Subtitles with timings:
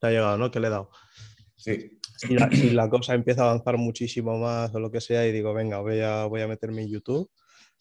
[0.00, 0.50] Te ha llegado, ¿no?
[0.50, 0.90] Que le he dado.
[1.56, 1.98] Sí.
[2.16, 5.32] Si la, si la cosa empieza a avanzar muchísimo más o lo que sea y
[5.32, 7.30] digo, venga, voy a, voy a meterme en YouTube,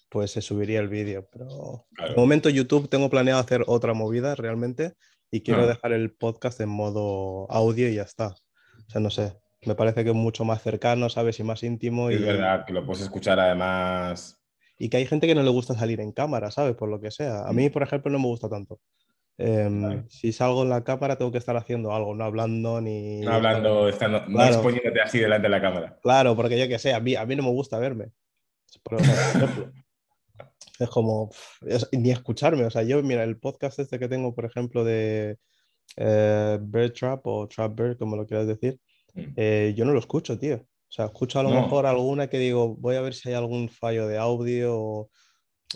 [0.10, 1.28] pues se subiría el vídeo.
[1.32, 2.12] Pero Claro.
[2.14, 4.94] de momento YouTube tengo planeado hacer otra movida realmente
[5.32, 5.68] y quiero Ah.
[5.68, 8.28] dejar el podcast en modo audio y ya está.
[8.28, 9.34] O sea, no sé,
[9.66, 11.40] me parece que es mucho más cercano, ¿sabes?
[11.40, 14.40] Y más íntimo y, Es verdad que lo puedes escuchar además.
[14.78, 16.76] y que hay gente que no le gusta salir en cámara, ¿sabes?
[16.76, 17.42] Por lo que sea.
[17.48, 18.80] A mí, por ejemplo, no me gusta tanto.
[19.40, 20.08] Em.
[20.10, 23.20] Si salgo en la cámara tengo que estar haciendo algo, no hablando ni...
[23.22, 24.54] No hablando, estando, no Claro.
[24.56, 26.00] exponiéndote así delante de la cámara.
[26.02, 28.12] Claro, porque yo que sé, a mí, a mí no me gusta verme.
[28.84, 29.72] Por ejemplo.
[30.80, 31.30] es como
[31.66, 32.66] es- ni escucharme.
[32.66, 35.38] O sea, yo, mira, el podcast este que tengo, por ejemplo, de
[35.98, 38.87] eh, Bird Trap o Trap Bird, como lo quieras decir, Mm.
[39.36, 40.56] Eh, yo no lo escucho, tío.
[40.56, 41.64] O sea, escucho a lo No.
[41.64, 45.10] mejor alguna que digo, voy a ver si hay algún fallo de audio o,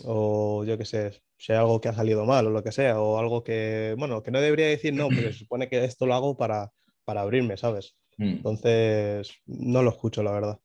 [0.04, 3.00] o yo qué sé, si hay algo que ha salido mal o lo que sea,
[3.00, 6.14] o algo que, bueno, que no debería decir no, pero se supone que esto lo
[6.14, 6.70] hago para,
[7.04, 7.94] para abrirme, ¿sabes?
[8.16, 8.28] Mm.
[8.36, 10.58] Entonces, no lo escucho, la verdad.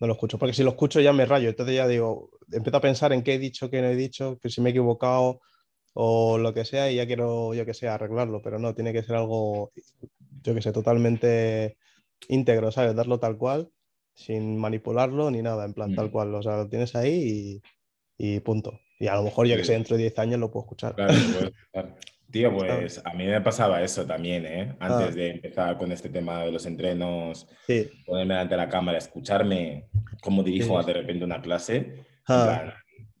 [0.00, 1.50] No lo escucho, porque si lo escucho ya me rayo.
[1.50, 4.48] Entonces ya digo, empiezo a pensar en qué he dicho, qué no he dicho, que
[4.48, 5.40] si me he equivocado
[5.92, 8.40] o lo que sea, y ya quiero, yo que sé, arreglarlo.
[8.40, 9.72] Pero no, tiene que ser algo,
[10.42, 11.76] yo que sé, totalmente
[12.28, 12.94] íntegro, ¿sabes?
[12.94, 13.70] Darlo tal cual,
[14.14, 15.96] sin manipularlo ni nada, en plan, Mm.
[15.96, 16.34] tal cual.
[16.34, 17.60] O sea, lo tienes ahí
[18.18, 18.80] y, y punto.
[18.98, 20.94] Y a lo mejor, yo que sé, dentro de 10 años lo puedo escuchar.
[20.94, 21.96] Claro, puedes escuchar.
[22.30, 24.76] Tío, pues a mí me pasaba eso también, ¿eh?
[24.78, 25.16] Antes Ah.
[25.16, 27.90] de empezar con este tema de los entrenos, Sí.
[28.06, 29.88] ponerme delante de la cámara, escucharme
[30.22, 30.86] cómo dirijo Sí.
[30.86, 32.04] de repente una clase.
[32.28, 32.60] Ah.
[32.62, 32.74] plan,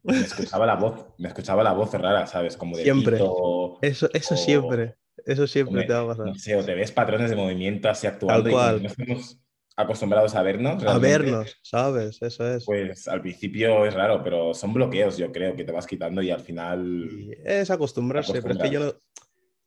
[0.04, 2.56] me escuchaba la voz, me escuchaba la voz rara, ¿sabes?
[2.56, 3.16] Como de Siempre.
[3.16, 6.26] pito, Eso, eso O- siempre, eso siempre te va a pasar.
[6.26, 9.40] no sé, o te ves patrones de movimiento así actuando y no estamos
[9.76, 12.20] acostumbrados a vernos, A vernos, ¿sabes?
[12.20, 12.64] Eso es.
[12.64, 16.30] Pues al principio es raro, pero son bloqueos, yo creo, que te vas quitando y
[16.30, 17.08] al final.
[17.10, 18.92] Y es acostumbrarse, pero es que yo no,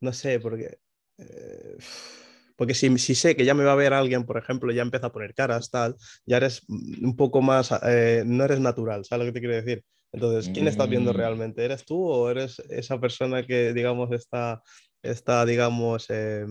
[0.02, 0.78] no sé, porque,
[1.18, 1.78] eh,
[2.56, 5.08] porque si, si sé que ya me va a ver alguien, por ejemplo, ya empieza
[5.08, 9.34] a poner caras, tal, ya eres un poco más, eh, no eres natural, ¿sabes lo
[9.34, 9.84] que te quiero decir?
[10.12, 11.16] Entonces, ¿quién estás viendo Mm.
[11.16, 11.66] realmente?
[11.66, 14.62] ¿Eres tú o eres esa persona que, digamos, está,
[15.04, 16.46] está digamos, eh,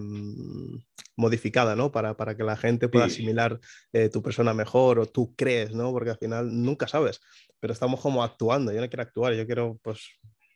[1.17, 1.91] modificada, ¿no?
[1.93, 3.15] Para, para que la gente pueda Sí.
[3.15, 3.59] asimilar
[3.93, 5.91] eh, tu persona mejor o tú crees, ¿no?
[5.93, 7.21] Porque al final nunca sabes,
[7.61, 8.73] pero estamos como actuando.
[8.73, 10.01] Yo no quiero actuar, yo quiero, pues,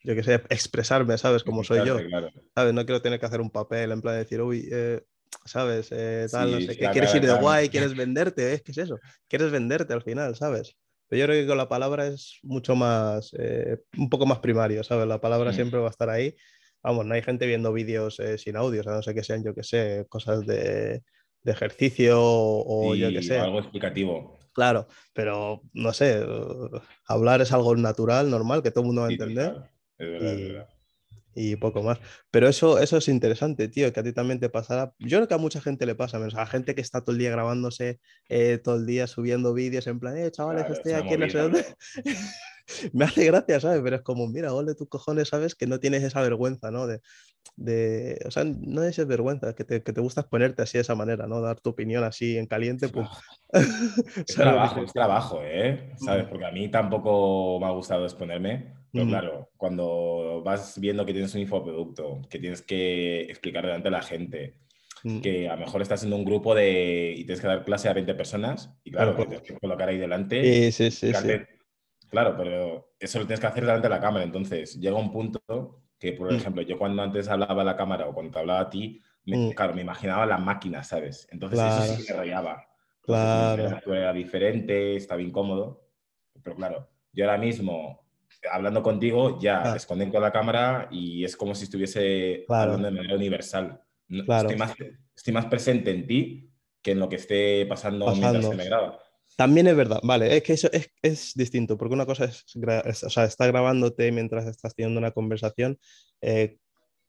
[0.03, 1.43] yo que sé, expresarme, ¿sabes?
[1.43, 1.97] Como soy yo.
[2.07, 2.29] Claro.
[2.55, 2.73] ¿sabes?
[2.73, 5.01] No quiero tener que hacer un papel en plan de decir, uy, eh,
[5.45, 5.89] ¿sabes?
[5.91, 6.89] Eh, tal, no sé qué.
[6.91, 7.69] ¿Quieres ir de guay?
[7.69, 8.53] ¿Quieres venderte?
[8.53, 8.99] Es que es eso.
[9.27, 10.75] Quieres venderte al final, ¿sabes?
[11.09, 14.83] Pero yo creo que con la palabra es mucho más, eh, un poco más primario,
[14.83, 15.07] ¿sabes?
[15.07, 15.55] La palabra Mm.
[15.55, 16.35] siempre va a estar ahí.
[16.83, 19.43] Vamos, no hay gente viendo vídeos eh, sin audio, o sea, no sé que sean,
[19.43, 21.03] yo que sé, cosas de,
[21.43, 23.39] de ejercicio o, o yo Sí, sé.
[23.39, 24.37] algo explicativo.
[24.53, 26.25] Claro, pero no sé,
[27.05, 29.71] hablar es algo natural, normal, que todo el mundo va a Sí, entender total.
[29.99, 30.69] Es verdad, es y, verdad.
[31.35, 31.99] y poco más.
[32.31, 34.93] Pero eso, eso es interesante, tío, que a ti también te pasará.
[34.97, 37.11] Yo creo que a mucha gente le pasa, menos a la gente que está todo
[37.13, 37.99] el día grabándose,
[38.29, 41.29] eh, todo el día subiendo vídeos en plan, eh, chavales, Claro, estoy es aquí, no
[41.29, 41.65] sé dónde.
[42.93, 43.81] Me hace gracia, ¿sabes?
[43.83, 45.55] Pero es como, mira, gol de tus cojones, ¿sabes?
[45.55, 46.87] Que no tienes esa vergüenza, ¿no?
[46.87, 47.01] De,
[47.55, 50.95] de, o sea, no es vergüenza, que te, que te gusta exponerte así de esa
[50.95, 51.41] manera, ¿no?
[51.41, 53.05] Dar tu opinión así en caliente, pum.
[54.17, 55.91] Es ¿Sabes lo que trabajo, es trabajo, ¿eh?
[55.97, 56.25] ¿Sabes?
[56.25, 58.75] Porque a mí tampoco me ha gustado exponerme.
[58.91, 59.09] Pero Mm.
[59.09, 64.01] claro, cuando vas viendo que tienes un infoproducto, que tienes que explicar delante de la
[64.01, 64.55] gente,
[65.03, 67.87] Mm, que a lo mejor estás en un grupo de y tienes que dar clase
[67.87, 70.71] a 20 personas, y claro, que tienes que colocar ahí delante.
[70.71, 71.13] Sí, sí, sí,
[72.09, 74.23] Claro, pero eso lo tienes que hacer delante de la cámara.
[74.23, 76.35] Entonces, llega un punto que, por Mm.
[76.35, 79.37] ejemplo, yo cuando antes hablaba a la cámara o cuando te hablaba a ti, me-
[79.37, 79.51] Mm.
[79.51, 81.27] claro, me imaginaba la máquina, ¿sabes?
[81.31, 81.93] Entonces, eso Claro.
[81.93, 82.63] sí que me rayaba.
[83.01, 83.93] Claro.
[83.93, 85.81] era diferente, estaba incómodo.
[86.43, 88.05] Pero claro, yo ahora mismo,
[88.51, 89.73] hablando contigo, ya Ah.
[89.73, 92.73] desconecto la cámara y es como si estuviese Claro.
[92.73, 93.81] hablando de manera universal.
[94.25, 94.49] Claro.
[94.49, 94.73] Estoy, más,
[95.15, 96.51] estoy más presente en ti
[96.81, 98.51] que en lo que esté pasando, mientras Pasando.
[98.51, 98.99] se me graba.
[99.37, 102.43] También es verdad, vale, es que eso es, es distinto, porque una cosa es,
[102.85, 105.77] es- o sea, está grabándote mientras estás teniendo una conversación.
[106.21, 106.57] Eh,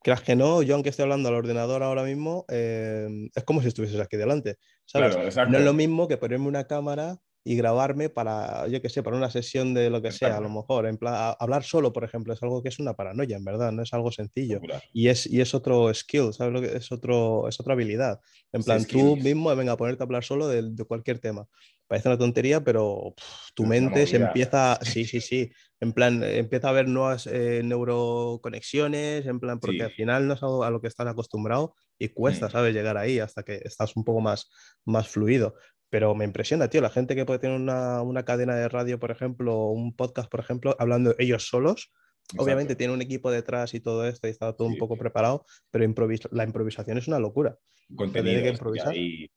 [0.02, 3.68] creas que no, yo aunque esté hablando al ordenador ahora mismo, eh, es como si
[3.68, 5.12] estuvieses aquí delante, ¿sabes?
[5.14, 5.52] Claro, exacto.
[5.52, 9.16] No es lo mismo que ponerme una cámara y grabarme para, yo qué sé, para
[9.16, 10.60] una sesión de lo que sea, a lo Exacto.
[10.60, 10.86] mejor.
[10.86, 13.82] En plan, hablar solo, por ejemplo, es algo que es una paranoia, en verdad, no
[13.82, 14.60] es algo sencillo.
[14.92, 16.92] Y es, y es otro skill, ¿sabes lo que es?
[16.92, 18.20] Otro, es otra habilidad.
[18.52, 19.24] En Sí, plan, tú skills.
[19.24, 21.46] mismo, venga, a ponerte a hablar solo de, de cualquier tema.
[21.88, 25.50] Parece una tontería, pero pff, tu mente se empieza, sí, sí, sí,
[25.80, 29.82] en plan, empieza a haber nuevas eh, neuroconexiones, en plan, porque Sí.
[29.82, 32.50] al final no es algo a lo que estás acostumbrado y cuesta, Mm.
[32.50, 32.74] ¿sabes?
[32.74, 34.50] Llegar ahí hasta que estás un poco más,
[34.84, 35.54] más fluido.
[35.90, 39.10] pero me impresiona, tío, la gente que puede tener una, una cadena de radio, por
[39.10, 41.90] ejemplo, o un podcast, por ejemplo, hablando ellos solos.
[42.36, 44.78] Obviamente tiene un equipo detrás y todo esto y está todo un Sí.
[44.80, 47.56] poco preparado, pero improvis- la improvisación es una locura.
[47.96, 48.42] Contenido.
[48.42, 48.94] que improvisar.
[48.94, 49.30] Y,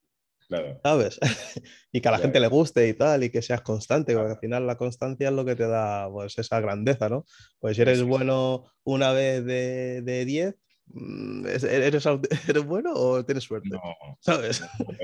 [0.52, 0.80] claro.
[0.84, 1.20] ¿sabes?
[1.92, 2.24] y que a la Claro.
[2.28, 4.34] gente le guste y tal, y que seas constante, porque Claro.
[4.36, 7.26] al final la constancia es lo que te da pues, esa grandeza, ¿no?
[7.60, 8.10] Pues si eres Eso es.
[8.10, 10.56] bueno una vez de, de 10,
[10.88, 12.06] mm, ¿es- ¿eres,
[12.56, 13.70] ¿eres bueno o tienes suerte?
[13.70, 13.82] No,
[14.20, 14.60] ¿Sabes?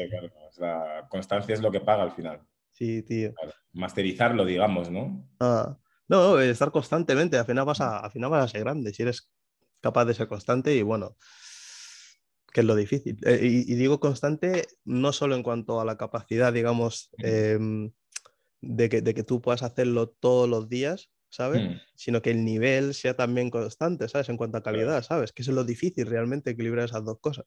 [0.10, 2.42] claro, o sea, constancia es lo que paga al final.
[2.72, 3.34] Sí, tío.
[3.34, 3.54] Claro.
[3.74, 5.28] Masterizarlo, digamos, ¿no?
[5.40, 5.78] Ah,
[6.08, 9.02] no, no, estar constantemente, al final, vas a, al final vas a ser grande, si
[9.04, 9.32] eres
[9.82, 11.16] capaz de ser constante y bueno,
[12.52, 13.18] que es lo difícil.
[13.26, 17.92] Eh, y, y digo constante no solo en cuanto a la capacidad, digamos, em,
[18.62, 21.62] de, que, de que tú puedas hacerlo todos los días, ¿sabes?
[21.62, 24.30] Mm, Sino que el nivel sea también constante, ¿sabes?
[24.30, 25.32] En cuanto a calidad, ¿sabes?
[25.34, 27.46] Que eso es lo difícil realmente, equilibrar esas dos cosas.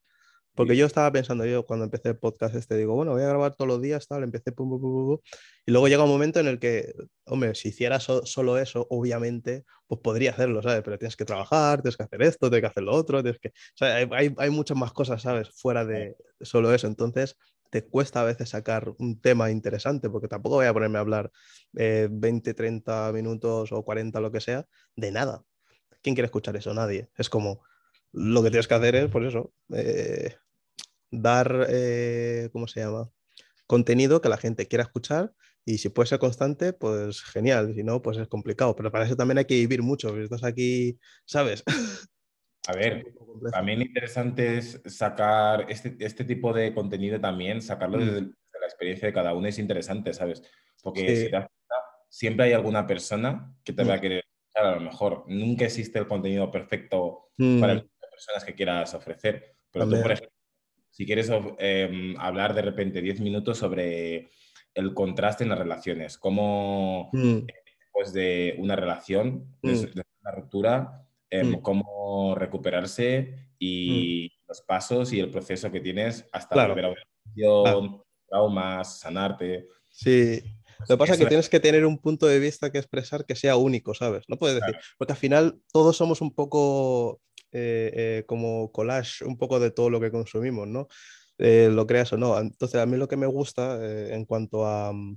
[0.54, 3.54] Porque yo estaba pensando, yo cuando empecé el podcast este, digo, bueno, voy a grabar
[3.54, 5.18] todos los días, tal, empecé, pum, pum, pum, pum, pum,
[5.66, 6.92] y luego llega un momento en el que,
[7.24, 10.82] hombre, si hiciera so- solo eso, obviamente, pues podría hacerlo, ¿sabes?
[10.82, 13.48] Pero tienes que trabajar, tienes que hacer esto, tienes que hacer lo otro, tienes que...
[13.48, 15.50] O sea, hay, hay, hay muchas más cosas, ¿sabes?
[15.54, 16.86] Fuera de solo eso.
[16.86, 17.36] Entonces,
[17.70, 21.30] te cuesta a veces sacar un tema interesante, porque tampoco voy a ponerme a hablar
[21.76, 24.66] eh, 20, 30 minutos o 40, lo que sea,
[24.96, 25.44] de nada.
[26.02, 26.72] ¿Quién quiere escuchar eso?
[26.74, 27.10] Nadie.
[27.16, 27.62] Es como,
[28.12, 30.36] lo que tienes que hacer es, por eso, eh,
[31.10, 33.10] dar, eh, ¿cómo se llama?
[33.66, 35.32] Contenido que la gente quiera escuchar
[35.64, 39.16] y si puede ser constante, pues genial, si no, pues es complicado, pero para eso
[39.16, 41.64] también hay que vivir mucho, si estás aquí, ¿sabes?
[42.68, 43.04] A ver,
[43.52, 48.00] también interesante es sacar este, este tipo de contenido también, sacarlo Mm.
[48.00, 50.42] desde, el- desde la experiencia de cada uno es interesante, ¿sabes?
[50.82, 51.16] Porque Sí.
[51.16, 51.48] si te cuenta,
[52.10, 53.96] siempre hay alguna persona que te va Mm.
[53.96, 55.24] a querer escuchar, a lo mejor.
[55.28, 57.89] Nunca existe el contenido perfecto para el Mm, tipo de
[58.20, 59.54] personas que quieras ofrecer.
[59.70, 60.32] Pero tú, por ejemplo,
[60.90, 64.30] si quieres em, hablar de repente 10 minutos sobre
[64.74, 67.38] el contraste en las relaciones, cómo mm,
[67.80, 69.94] después de una relación, de, Mm.
[69.94, 71.62] de una ruptura, em, Mm.
[71.62, 76.70] cómo recuperarse y los pasos y el proceso que tienes hasta Claro.
[76.74, 77.00] volver a una
[77.34, 79.66] relación, traumas, sanarte.
[79.88, 80.42] Sí,
[80.78, 83.26] Pues Lo que pasa es que tienes que tener un punto de vista que expresar
[83.26, 84.24] que sea único, ¿sabes?
[84.28, 87.20] No puedes decir, porque al final todos somos un poco
[87.52, 90.88] eh, eh, como collage, un poco de todo lo que consumimos, ¿no?
[91.38, 92.38] Eh, lo creas o no.
[92.38, 95.16] Entonces, a mí lo que me gusta eh, en cuanto a, mm,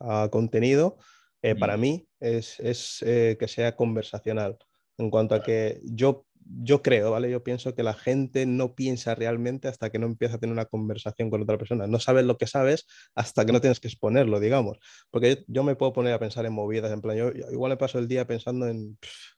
[0.00, 0.98] a contenido,
[1.42, 4.56] eh, para mí, es, es, eh, que sea conversacional.
[4.96, 7.30] En cuanto a que yo, yo creo, ¿vale?
[7.30, 10.66] Yo pienso que la gente no piensa realmente hasta que no empieza a tener una
[10.66, 11.86] conversación con otra persona.
[11.86, 14.78] No sabes lo que sabes hasta que no tienes que exponerlo, digamos.
[15.10, 17.70] Porque yo, yo me puedo poner a pensar en movidas, en plan, yo, yo igual
[17.70, 19.34] me paso el día pensando en, pff,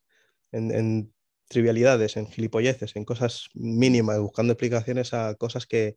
[0.53, 1.15] en, en
[1.49, 5.97] trivialidades, en gilipolleces, en cosas mínimas, buscando explicaciones a cosas que,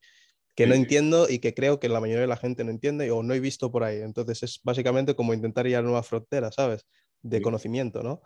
[0.56, 3.10] que no Sí, entiendo y que creo que la mayoría de la gente no entiende
[3.12, 4.02] o no he visto por ahí.
[4.02, 6.86] Entonces es básicamente como intentar ir a nuevas fronteras, ¿sabes?
[7.22, 7.44] De Sí.
[7.44, 8.22] conocimiento, ¿no?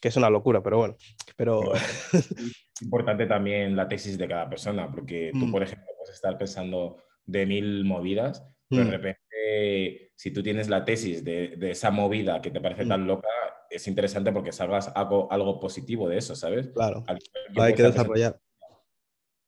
[0.00, 0.96] Que es una locura, pero bueno.
[1.36, 1.82] Pero es
[2.82, 5.52] importante también la tesis de cada persona, porque tú, Mm.
[5.52, 8.90] por ejemplo, puedes estar pensando de mil movidas, pero de Mm.
[8.92, 12.88] repente, si tú tienes la tesis de, de esa movida que te parece Mm.
[12.88, 13.28] tan loca,
[13.68, 16.68] es interesante porque salgas algo, algo positivo de eso, ¿sabes?
[16.68, 17.18] claro, Al
[17.58, 18.40] hay que desarrollar.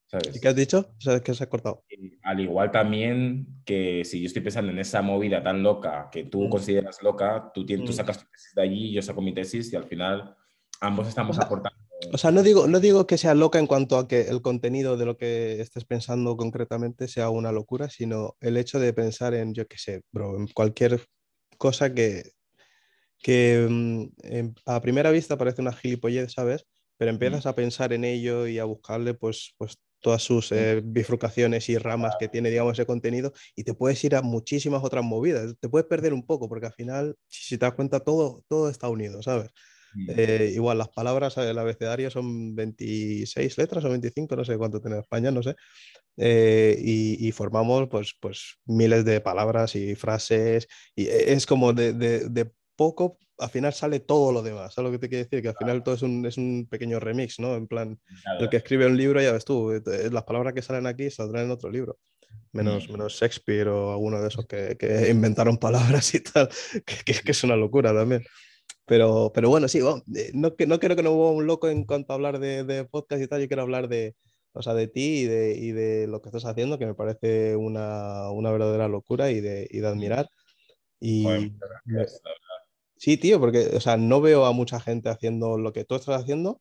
[0.07, 0.37] ¿sabes?
[0.37, 0.95] ¿Y qué has dicho?
[0.99, 1.85] ¿Sabes que se ha cortado?
[1.89, 6.25] Y Al igual también que si yo estoy pensando en esa movida tan loca que
[6.25, 6.51] tú Mm.
[6.51, 9.77] consideras loca, tú, tienes, tú sacas tu tesis de allí, yo saco mi tesis y
[9.77, 10.37] al final
[10.81, 11.82] ambos estamos O sea, aportando.
[12.11, 14.97] O sea, no digo, no digo que sea loca en cuanto a que el contenido
[14.97, 19.55] de lo que estés pensando concretamente sea una locura, sino el hecho de pensar en,
[19.55, 21.07] yo qué sé, bro, en cualquier
[21.59, 22.33] cosa que,
[23.23, 26.67] que mm, en- a primera vista parece una gilipollez, ¿sabes?
[26.99, 31.69] Pero empiezas a pensar en ello y a buscarle, pues, pues todas sus eh, bifurcaciones
[31.69, 35.55] y ramas que tiene, digamos, ese contenido y te puedes ir a muchísimas otras movidas.
[35.61, 38.69] Te puedes perder un poco porque al final, si si te das cuenta, todo, todo
[38.71, 39.51] está unido, ¿sabes?
[39.95, 40.07] Mm.
[40.17, 44.99] Eh, igual las palabras, el abecedario son 26 letras o 25, no sé cuánto tiene
[44.99, 45.55] España, no sé.
[46.17, 51.73] Eh, y, y formamos pues, pues miles de palabras y frases y e- es como
[51.73, 54.75] de, de- de poco, al final sale todo lo demás.
[54.75, 55.43] ¿Sabes lo que te quiero decir?
[55.43, 57.55] Que al final todo es un, es un pequeño remix, ¿no?
[57.55, 57.99] En plan,
[58.39, 61.47] el que escribe un libro, ya ves tú, eh, las palabras que salen aquí saldrán
[61.47, 61.99] en otro libro.
[62.53, 62.93] Menos, Mm.
[62.93, 65.57] menos Shakespeare o alguno de esos que, que inventaron
[66.05, 66.49] palabras y tal,
[66.87, 68.23] que, que- que es una locura también.
[68.87, 71.85] Pero, pero bueno, sí, bueno, eh, no, no creo que no hubo un loco en
[71.85, 74.17] cuanto a hablar de, de podcast y tal, yo quiero hablar de,
[74.53, 77.57] o sea, de ti y de, y de lo que estás haciendo, que me parece
[77.57, 80.29] una, una verdadera locura y de, y de admirar.
[81.01, 81.53] Y Joder,
[81.85, 82.23] gracias,
[82.97, 86.21] sí, tío, porque o sea, no veo a mucha gente haciendo lo que tú estás
[86.21, 86.61] haciendo,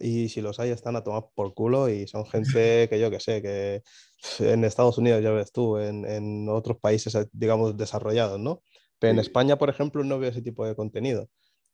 [0.00, 3.20] y si los hay están a tomar por culo y son gente que yo que
[3.20, 3.82] sé, que
[4.40, 8.62] en Estados Unidos ya ves tú, en, en otros países, digamos, desarrollados, ¿no?
[8.98, 11.28] Pero en España, por ejemplo, no veo ese tipo de contenido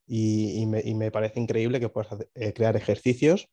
[0.08, 3.48] y, y, me, y me, parece increíble que puedas eh, crear ejercicios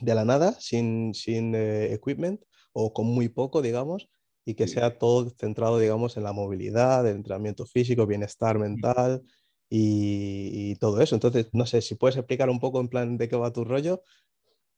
[0.00, 2.42] de la nada, sin, sin eh, equipment
[2.72, 4.08] o con muy poco, digamos,
[4.44, 9.22] y que sea todo centrado, digamos, en la movilidad, el entrenamiento físico, bienestar mental
[9.68, 11.14] y, y, todo eso.
[11.14, 14.02] Entonces, no sé si puedes explicar un poco en plan de qué va tu rollo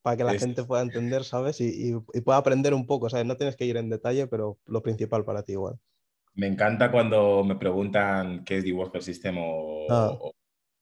[0.01, 0.41] para que la es...
[0.41, 1.61] gente pueda entender, ¿sabes?
[1.61, 3.25] Y, y, pueda aprender un poco, ¿sabes?
[3.25, 5.77] No tienes que ir en detalle, pero lo principal para ti igual.
[6.33, 10.17] Me encanta cuando me preguntan qué es The Worker System o, ah.
[10.19, 10.33] o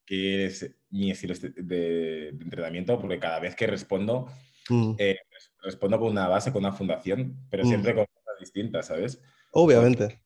[0.07, 4.27] qué es mi estilo de, entrenamiento, porque cada vez que respondo,
[4.69, 4.93] mm.
[4.97, 5.17] eh,
[5.61, 7.67] respondo con una base, con una fundación, pero mm.
[7.67, 9.21] siempre con cosas distintas, ¿sabes?
[9.51, 10.21] Obviamente.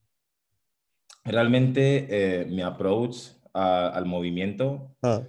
[1.25, 3.17] Realmente eh, mi approach
[3.53, 5.21] a, al movimiento ah.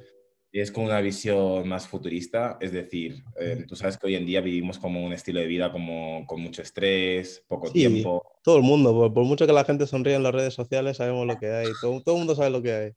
[0.53, 4.43] es con una visión más futurista, es decir, eh, tú sabes que hoy en día
[4.43, 8.23] vivimos como un estilo de vida como con mucho estrés, poco sí, tiempo.
[8.43, 11.27] Todo el mundo, por, por, mucho que la gente sonríe en las redes sociales, sabemos
[11.27, 12.93] lo que hay, todo, todo el mundo sabe lo que hay.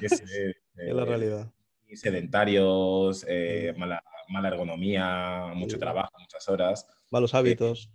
[0.00, 1.52] Es, eh, es la realidad.
[1.92, 5.80] Sedentarios, eh, mala, mala, ergonomía, mucho sí.
[5.80, 6.88] trabajo, muchas horas.
[7.10, 7.90] Malos hábitos.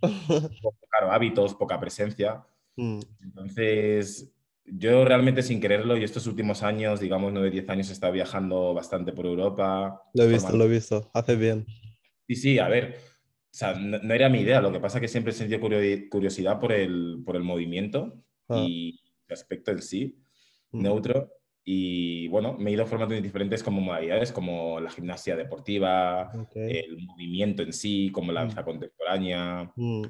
[0.90, 2.44] claro, hábitos, poca presencia.
[2.76, 3.00] Mm.
[3.22, 4.32] Entonces,
[4.64, 8.72] yo realmente sin quererlo y estos últimos años, digamos 9, 10 años, he estado viajando
[8.72, 10.02] bastante por Europa.
[10.14, 10.64] Lo he visto, formando...
[10.64, 11.10] lo he visto.
[11.12, 11.66] Haces bien.
[12.26, 12.96] Sí, sí, a ver,
[13.52, 15.60] o sea, no, no, era mi idea, lo que pasa es que siempre he sentido
[15.60, 18.64] curiosidad por el, por el movimiento ah.
[18.64, 20.22] y el aspecto en sí,
[20.70, 20.82] mm.
[20.82, 21.32] neutro.
[21.64, 26.78] Y bueno, me he ido formando en diferentes como modalidades, como la gimnasia deportiva, okay.
[26.78, 28.64] el movimiento en sí, como la danza mm.
[28.64, 30.02] contemporánea, mm.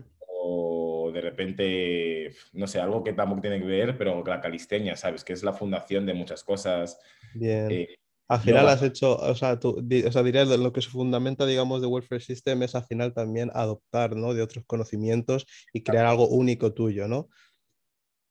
[0.42, 5.24] o de repente, no sé, algo que tampoco tiene que ver, pero la calistenia, ¿sabes?
[5.24, 6.98] Que es la fundación de muchas cosas.
[7.34, 7.70] Bien.
[7.70, 7.88] Eh,
[8.30, 11.46] al final no, has hecho, o sea, tú, o sea, dirías lo que se fundamenta,
[11.46, 14.34] digamos, de Welfare System es al final también adoptar, ¿no?
[14.34, 17.28] De otros conocimientos y crear algo único tuyo, ¿no?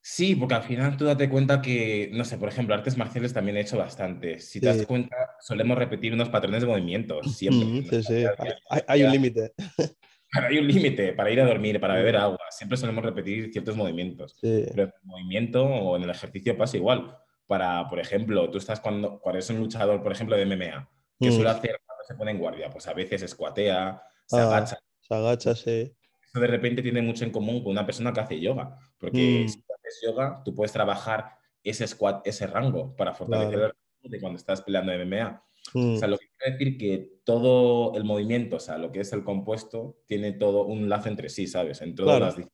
[0.01, 3.57] Sí, porque al final tú date cuenta que, no sé, por ejemplo, artes marciales también
[3.57, 4.39] he hecho bastante.
[4.39, 4.77] Si te sí.
[4.77, 7.67] das cuenta, solemos repetir unos patrones de movimientos siempre.
[7.67, 8.25] Mm, sí, sí,
[8.69, 9.53] hay, hay, un límite.
[10.31, 12.37] Hay un límite para ir a dormir, para beber agua.
[12.51, 14.37] Siempre solemos repetir ciertos movimientos.
[14.39, 17.17] Pero en el movimiento o en el ejercicio pasa igual.
[17.47, 20.87] Para, por ejemplo, tú estás cuando, cuando eres un luchador, por ejemplo, de MMA,
[21.19, 21.33] ¿qué mm.
[21.33, 22.69] suele hacer cuando se pone en guardia?
[22.69, 24.77] Pues a veces escuatea, se ah, agacha.
[24.99, 25.95] Se agacha, sí.
[26.21, 28.77] Eso de repente tiene mucho en común con una persona que hace yoga.
[28.99, 29.68] Porque mm.
[29.89, 33.73] Haces yoga, tú puedes trabajar ese squat, ese rango para fortalecer claro.
[34.03, 35.43] el de cuando estás peleando MMA.
[35.73, 35.95] Mm.
[35.95, 39.13] O sea, lo que quiere decir que todo el movimiento, o sea, lo que es
[39.13, 41.81] el compuesto, tiene todo un lazo entre sí, ¿sabes?
[41.81, 42.37] En todas claro.
[42.37, 42.47] las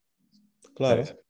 [0.73, 1.05] Claro.
[1.05, 1.21] ¿sabes?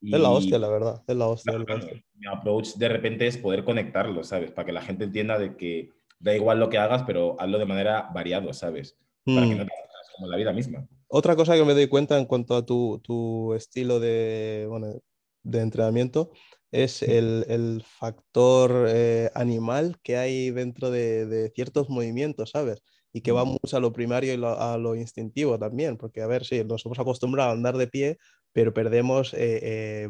[0.00, 1.02] Y, es la hostia, la verdad.
[1.06, 1.52] Es la hostia.
[1.52, 1.86] Claro, claro.
[2.14, 4.52] Mi approach de repente es poder conectarlo, ¿sabes?
[4.52, 7.66] Para que la gente entienda de que da igual lo que hagas, pero hazlo de
[7.66, 8.96] manera variado, ¿sabes?
[9.24, 9.34] Mm.
[9.34, 10.88] Para que no te hagas como la vida misma.
[11.08, 15.00] Otra cosa que me doy cuenta en cuanto a tu, tu estilo de, bueno,
[15.48, 16.30] de entrenamiento
[16.70, 22.82] es el, el factor eh, animal que hay dentro de, de, ciertos movimientos, ¿sabes?
[23.12, 26.26] Y que va mucho a lo primario y lo, a lo instintivo también, porque a
[26.26, 28.18] ver, sí, nos hemos acostumbrado a andar de pie,
[28.52, 30.08] pero perdemos, eh, eh,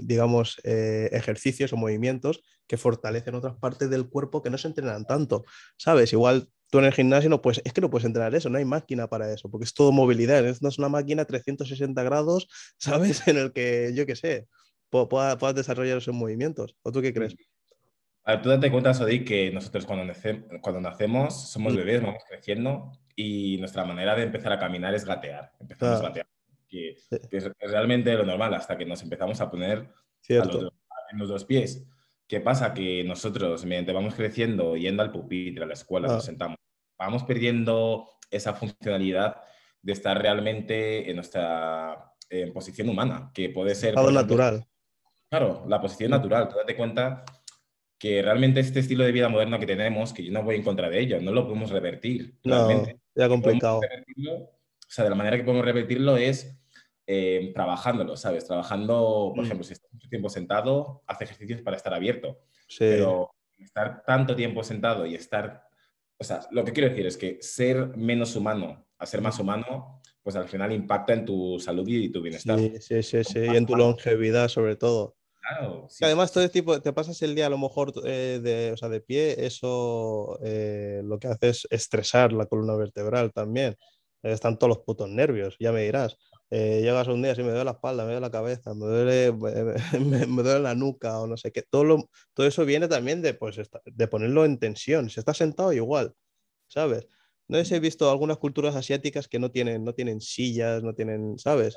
[0.00, 5.04] digamos, eh, ejercicios o movimientos que fortalecen otras partes del cuerpo que no se entrenan
[5.04, 5.44] tanto,
[5.76, 6.12] ¿sabes?
[6.12, 8.64] Igual tú en el gimnasio no puedes, es que no puedes entrenar eso, no hay
[8.64, 13.26] máquina para eso, porque es todo movilidad, no es una máquina 360 grados, ¿sabes?
[13.26, 14.46] En el que, yo qué sé,
[14.90, 16.76] puedas, puedas desarrollar esos movimientos.
[16.82, 17.34] ¿O tú qué crees?
[18.24, 22.22] A ver, tú date cuenta, Sodi, que nosotros cuando, nace, cuando nacemos somos bebés, vamos
[22.28, 25.52] creciendo y nuestra manera de empezar a caminar es gatear.
[25.58, 25.98] Empezamos ah.
[25.98, 26.26] a gatear.
[26.68, 26.96] Que,
[27.30, 29.88] que, es realmente lo normal hasta que nos empezamos a poner
[30.30, 30.72] a los,
[31.10, 31.86] en los dos pies.
[32.26, 32.74] ¿Qué pasa?
[32.74, 36.16] Que nosotros, mediante vamos creciendo, yendo al pupitre, a la escuela, ah.
[36.16, 36.58] nos sentamos,
[36.98, 39.36] vamos perdiendo esa funcionalidad
[39.80, 43.90] de estar realmente en nuestra en posición humana, que puede ser...
[43.90, 44.66] Estado natural.
[45.30, 46.48] Claro, la posición natural.
[46.48, 47.24] Tú date cuenta
[47.98, 50.88] que realmente este estilo de vida moderno que tenemos, que yo no voy en contra
[50.88, 52.38] de ello, no lo podemos revertir.
[52.44, 52.94] Realmente.
[52.94, 53.80] No, ya complicado.
[53.80, 56.58] O sea, de la manera que podemos revertirlo es
[57.06, 58.46] eh, trabajándolo, ¿sabes?
[58.46, 59.46] Trabajando, por mm.
[59.46, 62.40] ejemplo, si estás mucho tiempo sentado, haz ejercicios para estar abierto.
[62.68, 62.78] Sí.
[62.80, 65.64] Pero estar tanto tiempo sentado y estar...
[66.18, 70.00] O sea, lo que quiero decir es que ser menos humano a ser más humano,
[70.22, 72.58] pues al final impacta en tu salud y tu bienestar.
[72.58, 73.38] Sí, sí, sí, sí.
[73.40, 75.17] y en tu longevidad sobre todo.
[75.48, 75.86] Claro.
[75.88, 76.04] Sí.
[76.04, 78.88] Además, todo este tipo, te pasas el día a lo mejor eh, de, o sea,
[78.88, 83.76] de pie, eso eh, lo que hace es estresar la columna vertebral también.
[84.22, 86.16] Están todos los putos nervios, ya me dirás.
[86.50, 89.32] Eh, llegas un día, si me duele la espalda, me duele la cabeza, me duele,
[90.00, 91.62] me, me duele la nuca o no sé qué.
[91.62, 95.08] Todo, lo, todo eso viene también de, pues, de ponerlo en tensión.
[95.08, 96.14] Si estás sentado, igual,
[96.68, 97.06] ¿sabes?
[97.48, 101.38] No sé he visto algunas culturas asiáticas que no tienen, no tienen sillas, no tienen,
[101.38, 101.76] ¿sabes?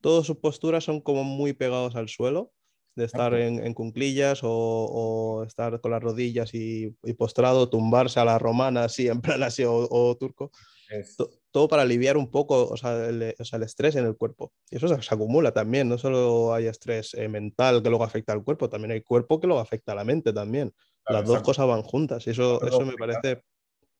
[0.00, 2.52] Todas sus posturas son como muy pegados al suelo,
[2.94, 8.20] de estar en, en cunclillas o, o, estar con las rodillas y, y, postrado, tumbarse
[8.20, 10.50] a la romana, así, en plan así, o, o turco.
[10.88, 11.16] Es...
[11.52, 14.52] Todo para aliviar un poco o sea, el, o sea, el, estrés en el cuerpo.
[14.70, 18.32] Y eso se, se acumula también, no solo hay estrés eh, mental que luego afecta
[18.32, 20.72] al cuerpo, también hay cuerpo que luego afecta a la mente también.
[21.04, 23.42] Claro, Las dos cosas van juntas y eso, eso me parece,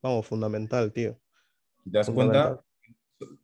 [0.02, 1.18] vamos, fundamental, tío.
[1.84, 2.60] ¿Te das cuenta?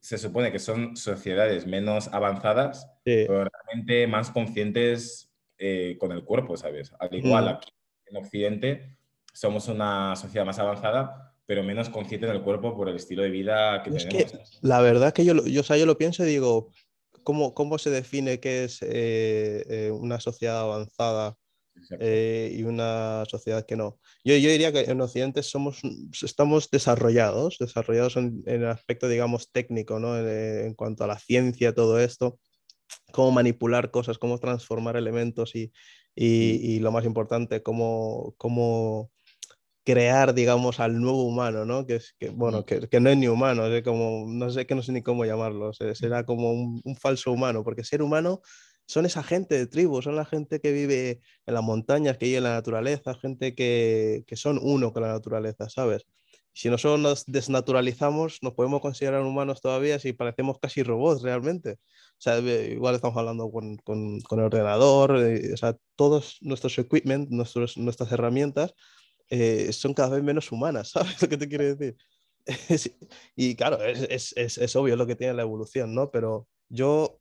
[0.01, 3.25] Se supone que son sociedades menos avanzadas, sí.
[3.27, 5.26] pero realmente más conscientes
[5.59, 6.93] eh, con el cuerpo, ¿sabes?
[6.99, 7.49] Al igual, mm.
[7.49, 7.73] aquí
[8.07, 8.97] en Occidente
[9.33, 13.83] somos una sociedad más avanzada, pero menos consciente del cuerpo por el estilo de vida
[13.83, 14.33] que es tenemos.
[14.33, 16.71] Que, la verdad que yo, yo, o sea, yo lo pienso y digo,
[17.23, 21.37] ¿cómo, cómo se define qué es eh, eh, una sociedad avanzada
[22.01, 23.99] eh, y una sociedad que no?
[24.25, 25.81] Yo, yo diría que en Occidente somos,
[26.23, 30.19] estamos desarrollados, desarrollados en, en el aspecto, digamos, técnico, ¿no?
[30.19, 32.39] En, en, cuanto a la ciencia, todo esto,
[33.13, 35.73] cómo manipular cosas, cómo transformar elementos y,
[36.15, 38.35] y, y lo más importante, cómo...
[38.39, 39.11] cómo
[39.87, 41.87] crear, digamos, al nuevo humano, ¿no?
[41.87, 44.75] Que, es, que bueno, que, que, no es ni humano, es como, no sé, que
[44.75, 48.41] no sé ni cómo llamarlo, será como un, un, falso humano, porque ser humano
[48.85, 52.39] son esa gente de tribu, son la gente que vive en las montañas, que vive
[52.39, 56.05] en la naturaleza, gente que, que son uno con la naturaleza, ¿sabes?
[56.57, 61.73] Si nosotros nos desnaturalizamos, nos podemos considerar humanos todavía si parecemos casi robots realmente.
[61.73, 66.79] O sea, igual estamos hablando con, con, con el ordenador, eh, o sea, todos nuestros
[66.79, 68.73] equipment, nuestros, nuestras herramientas
[69.29, 71.97] eh, son cada vez menos humanas, ¿sabes lo que te quiero decir?
[73.37, 76.11] y claro, es, es, es, obvio lo que tiene la evolución, ¿no?
[76.11, 77.21] Pero yo,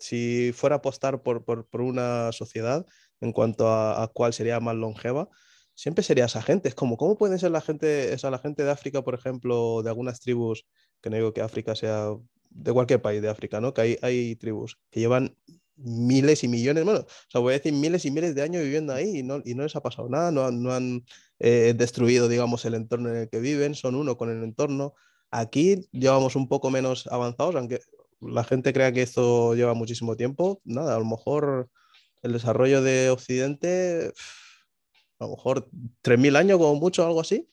[0.00, 2.84] si fuera a apostar por, por, por una sociedad
[3.20, 5.28] en cuanto a, a, cuál sería más longeva,
[5.74, 6.68] siempre sería esa gente.
[6.68, 9.90] Es como, ¿cómo pueden ser la gente, esa, la gente de África, por ejemplo, de
[9.90, 10.66] algunas tribus,
[11.00, 12.10] que no digo que África sea
[12.50, 13.74] de cualquier país de África, ¿no?
[13.74, 15.36] Que hay, hay tribus que llevan
[15.76, 18.92] miles y millones, bueno, o sea, voy a decir miles y miles de años viviendo
[18.92, 21.04] ahí y no, y no les ha pasado nada, no, no han
[21.40, 24.94] eh, destruido, digamos, el entorno en el que viven, son uno con el entorno.
[25.30, 27.80] Aquí llevamos un poco menos avanzados, aunque
[28.20, 31.68] la gente crea que esto lleva muchísimo tiempo, nada, a lo mejor
[32.22, 34.12] el desarrollo de Occidente,
[35.18, 35.68] a lo mejor
[36.02, 37.48] 3.000 años como mucho, algo así,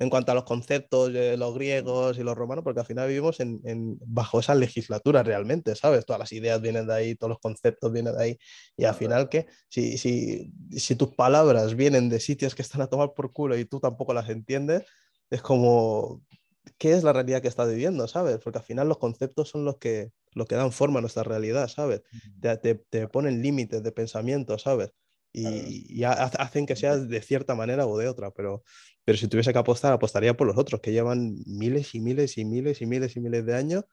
[0.00, 3.38] en cuanto a los conceptos de los griegos y los romanos, porque al final vivimos
[3.38, 6.06] en, en, bajo esa legislatura realmente, ¿sabes?
[6.06, 8.38] Todas las ideas vienen de ahí, todos los conceptos vienen de ahí,
[8.78, 12.86] y al final que si, si, si tus palabras vienen de sitios que están a
[12.86, 14.84] tomar por culo y tú tampoco las entiendes,
[15.28, 16.22] es como,
[16.78, 18.38] ¿qué es la realidad que estás viviendo, ¿sabes?
[18.42, 21.68] Porque al final los conceptos son los que, los que dan forma a nuestra realidad,
[21.68, 22.00] ¿sabes?
[22.40, 24.92] Te, te, te ponen límites de pensamiento, ¿sabes?
[25.32, 28.64] Y, y, hacen que seas de cierta manera o de otra, pero,
[29.04, 32.44] pero si tuviese que apostar, apostaría por los otros, que llevan miles y miles y
[32.44, 33.84] miles y miles y miles de años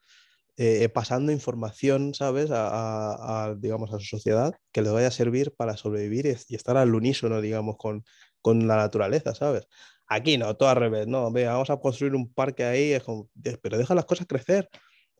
[0.59, 5.11] eh, pasando información, ¿sabes?, a, a, a, digamos, a su sociedad que les vaya a
[5.11, 8.03] servir para sobrevivir y, y estar al unísono, digamos, con,
[8.41, 9.67] con, la naturaleza, ¿sabes?
[10.07, 13.29] Aquí no, todo al revés, no, venga, vamos a construir un parque ahí, es como,
[13.61, 14.67] pero deja las cosas crecer.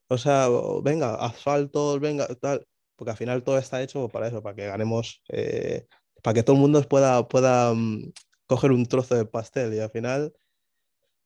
[0.08, 0.48] O sea,
[0.84, 5.22] venga, asfaltos, venga, tal, porque al final todo está hecho para eso, para que ganemos
[5.30, 5.86] eh,
[6.24, 8.12] para que todo el mundo pueda, pueda um,
[8.46, 10.34] coger un trozo de pastel y al final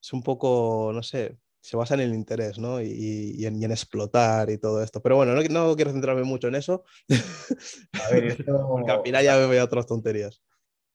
[0.01, 2.81] es un poco, no sé, se basa en el interés, ¿no?
[2.81, 5.01] Y, y, en, y en, explotar y todo esto.
[5.01, 6.83] Pero bueno, no, no, quiero centrarme mucho en eso,
[8.07, 8.67] a ver, esto...
[8.69, 10.41] porque al final ya me voy a otras tonterías.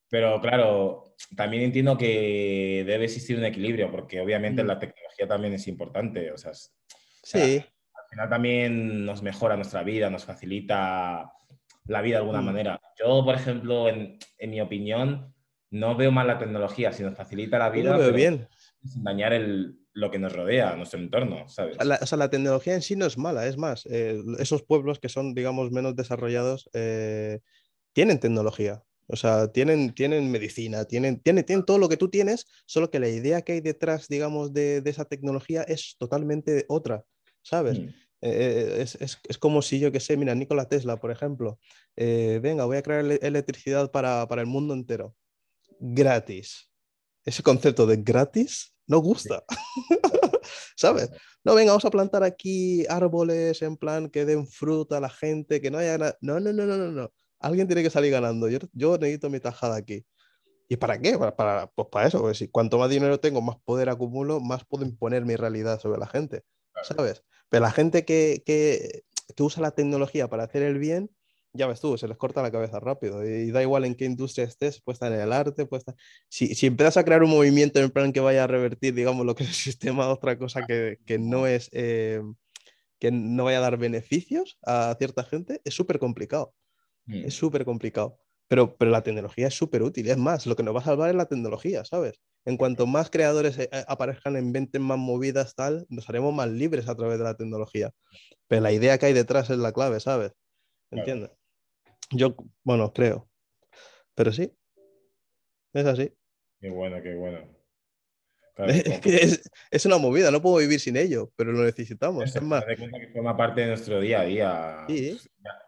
[0.08, 4.66] Pero claro, también entiendo que debe existir un equilibrio, porque obviamente mm.
[4.66, 6.30] la tecnología también es importante.
[6.32, 6.68] O sea, sí.
[7.32, 11.32] O sea, al final también nos mejora nuestra vida, nos facilita
[11.88, 12.44] la vida de alguna mm.
[12.44, 12.80] manera.
[12.98, 15.34] Yo, por ejemplo, en, en, mi opinión,
[15.70, 17.96] no veo mal la tecnología, si nos facilita la vida.
[17.96, 18.48] Veo bien.
[18.84, 21.76] Sin dañar el, lo que nos rodea, nuestro entorno, ¿sabes?
[21.84, 24.98] La, o sea, la tecnología en sí no es mala, es más, eh, esos pueblos
[25.00, 27.40] que son, digamos, menos desarrollados, eh,
[27.92, 28.82] tienen tecnología.
[29.08, 32.98] O sea, tienen, tienen medicina, tienen, tienen, tienen todo lo que tú tienes, solo que
[32.98, 37.04] la idea que hay detrás, digamos, de, de esa tecnología es totalmente otra,
[37.40, 37.78] ¿sabes?
[37.78, 37.88] Mm.
[38.26, 41.60] Eh, es, es, es, como si yo que sé, mira, Nikola Tesla, por ejemplo,
[41.94, 45.14] eh, venga, voy a crear electricidad para, para, el mundo entero,
[45.78, 46.72] gratis.
[47.24, 49.44] Ese concepto de gratis no gusta,
[50.76, 51.10] ¿sabes?
[51.44, 55.60] No, venga, vamos a plantar aquí árboles en plan que den fruta a la gente,
[55.60, 56.18] que no haya nada.
[56.20, 57.12] No, no, no, no, no, no.
[57.38, 58.48] Alguien tiene que salir ganando.
[58.48, 60.04] Yo, yo necesito mi tajada aquí.
[60.68, 61.16] ¿Y para qué?
[61.16, 64.64] Para, para, pues para eso, pues si cuanto más dinero tengo, más poder acumulo, más
[64.64, 66.42] puedo imponer mi realidad sobre la gente,
[66.82, 67.22] ¿sabes?
[67.48, 69.02] Pero la gente que, que,
[69.34, 71.10] que, usa la tecnología para hacer el bien,
[71.52, 73.24] ya ves tú, se les corta la cabeza rápido.
[73.26, 75.94] Y da igual en qué industria estés, puede estar en el arte, puede estar...
[76.28, 79.34] Si, si empiezas a crear un movimiento en plan que vaya a revertir, digamos, lo
[79.34, 81.68] que es el sistema, otra cosa que, que no es...
[81.72, 82.20] Eh,
[82.98, 86.54] que no vaya a dar beneficios a cierta gente, es súper complicado.
[87.06, 87.38] Es Mm.
[87.38, 88.18] súper complicado.
[88.48, 90.08] Pero, pero la tecnología es súper útil.
[90.08, 92.20] Es más, lo que nos va a salvar es la tecnología, ¿sabes?
[92.46, 96.94] En cuanto más creadores eh, aparezcan, inventen más movidas, tal, nos haremos más libres a
[96.94, 97.90] través de la tecnología.
[98.46, 100.32] Pero la idea que hay detrás es la clave, ¿sabes?
[100.90, 101.00] Claro.
[101.02, 101.30] ¿Entiendes?
[102.12, 103.28] Yo, bueno, creo.
[104.14, 104.52] Pero sí,
[105.74, 106.12] es así.
[106.60, 107.40] Qué bueno, qué bueno.
[108.56, 112.24] Claro, Es, es- es una movida, no puedo vivir sin ello, pero lo necesitamos.
[112.24, 114.84] Eso, Es más, que forma parte de nuestro día a día.
[114.88, 115.18] Sí.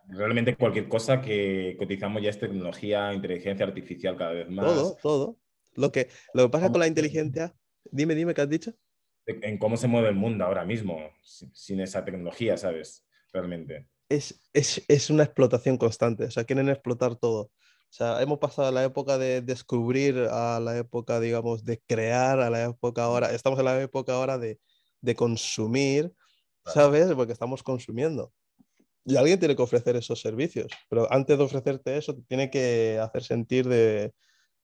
[0.09, 4.65] Realmente cualquier cosa que, utilizamos ya es tecnología, inteligencia artificial cada vez más.
[4.65, 5.37] todo, todo.
[5.79, 8.73] Lo que, lo que pasa con la inteligencia, dime, dime, ¿qué has dicho?
[9.27, 13.05] En cómo se mueve el mundo ahora mismo, sin, esa tecnología, ¿sabes?
[13.33, 13.89] Realmente.
[14.09, 17.43] es, es, es una explotación constante, o sea, quieren explotar todo.
[17.43, 22.41] O sea, hemos pasado de la época de descubrir a la época, digamos, de crear,
[22.41, 24.59] a la época ahora, estamos en la época ahora de,
[25.01, 26.13] de consumir.
[26.73, 27.13] ¿sabes?
[27.15, 28.33] Porque estamos consumiendo.
[29.05, 32.99] Y alguien tiene que ofrecer esos servicios, pero antes de ofrecerte eso, te tiene que
[33.01, 34.13] hacer sentir de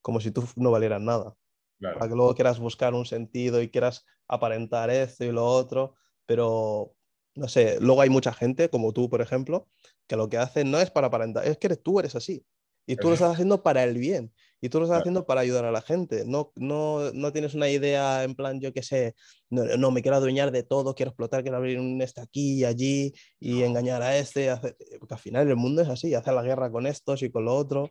[0.05, 1.35] como si tú no valieras nada
[1.81, 1.99] Claro.
[1.99, 5.95] para que luego quieras buscar un sentido y quieras aparentar esto y lo otro,
[6.27, 6.95] pero
[7.35, 9.67] no sé, luego hay mucha gente, como tú, por ejemplo,
[10.07, 12.47] que lo que hace no es para aparentar, es que eres, tú eres así.
[12.87, 15.03] Y tú lo estás haciendo para el bien, y tú lo estás Claro.
[15.03, 16.25] haciendo para ayudar a la gente.
[16.27, 19.15] No, no, no tienes una idea en plan, yo qué sé,
[19.51, 22.65] no, no, me quiero adueñar de todo, quiero explotar, quiero abrir un este aquí y
[22.65, 24.51] allí y engañar a este.
[24.51, 27.47] hacer- Porque al final el mundo es así, hacer la guerra con estos y con
[27.47, 27.91] lo otro,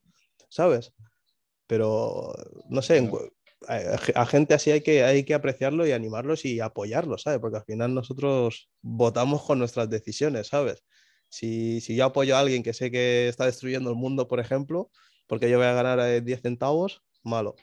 [0.50, 0.94] ¿sabes?
[1.74, 2.32] Pero
[2.70, 3.10] no sé,
[3.68, 7.40] a, gente así hay que, hay que apreciarlo y animarlos y apoyarlos, ¿sabes?
[7.40, 10.84] Porque al final nosotros votamos con nuestras decisiones, ¿sabes?
[11.30, 14.92] Si, si yo apoyo a alguien que sé que está destruyendo el mundo, por ejemplo,
[15.26, 17.56] porque yo voy a ganar eh, 10 centavos, malo,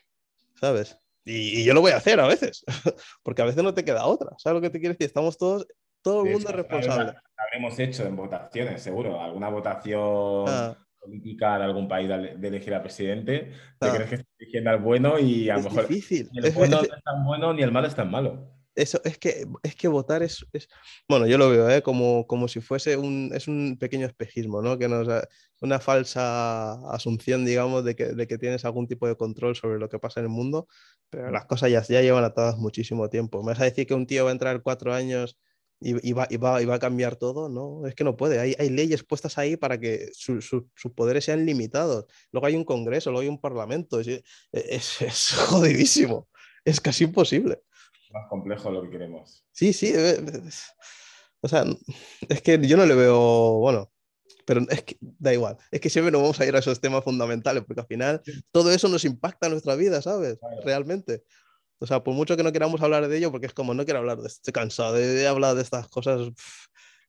[0.57, 0.99] ¿sabes?
[1.25, 2.65] Y, y yo lo voy a hacer a veces,
[3.23, 5.07] porque a veces no te queda otra, ¿sabes lo que te quiero decir?
[5.07, 5.69] Estamos todos,
[6.03, 7.15] todo el mundo hecho, es responsable.
[7.37, 9.21] Habremos hecho en votaciones, seguro.
[9.21, 13.53] Alguna votación Ah, política de algún país de, elegir al presidente.
[13.79, 13.93] Te Ah.
[13.95, 16.29] crees que estás eligiendo al bueno y a lo mejor difícil.
[16.33, 18.51] ni el bueno es- no es tan bueno ni el malo es tan malo.
[18.77, 20.69] Eso, es que, es que votar es, es-
[21.09, 21.83] bueno, yo lo veo, ¿eh?
[21.83, 24.79] como, como si fuese un, es un pequeño espejismo, ¿no?
[24.79, 25.09] Que nos,
[25.61, 29.89] una falsa asunción, digamos, de que, de que tienes algún tipo de control sobre lo
[29.89, 30.69] que pasa en el mundo,
[31.11, 33.43] pero las cosas ya, ya llevan atadas muchísimo tiempo.
[33.43, 35.37] ¿Me vas a decir que un tío va a entrar cuatro años
[35.81, 37.49] y, y va, y, va, y va a cambiar todo?
[37.49, 38.39] No, es que no puede.
[38.39, 42.05] Hay, hay leyes puestas ahí para que su- su- sus poderes sean limitados.
[42.33, 44.01] Luego hay un congreso, luego hay un parlamento.
[44.01, 44.23] Es, es,
[45.03, 46.29] es jodidísimo.
[46.65, 47.63] Es casi imposible.
[48.13, 49.45] Más complejo lo que queremos.
[49.53, 49.93] Sí, sí.
[49.95, 50.65] eh, es-
[51.43, 51.65] O sea,
[52.29, 53.91] es que yo no le veo, bueno,
[54.45, 55.57] pero es que da igual.
[55.71, 58.71] Es que siempre nos vamos a ir a esos temas fundamentales, porque al final todo
[58.73, 60.39] eso nos impacta en nuestra vida, ¿sabes?
[60.65, 61.25] Realmente.
[61.83, 64.01] O sea, por mucho que no queramos hablar de ello, porque es como no quiero
[64.01, 66.29] hablar de esto, estoy cansado de, de hablar de estas cosas,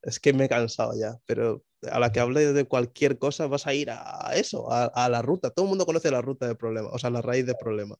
[0.01, 1.17] es que me he cansado ya.
[1.25, 5.09] Pero a la que hable de cualquier cosa vas a ir a eso, a, a
[5.09, 5.49] la ruta.
[5.49, 7.95] Todo el mundo conoce la ruta del problema, o sea, la raíz del problema.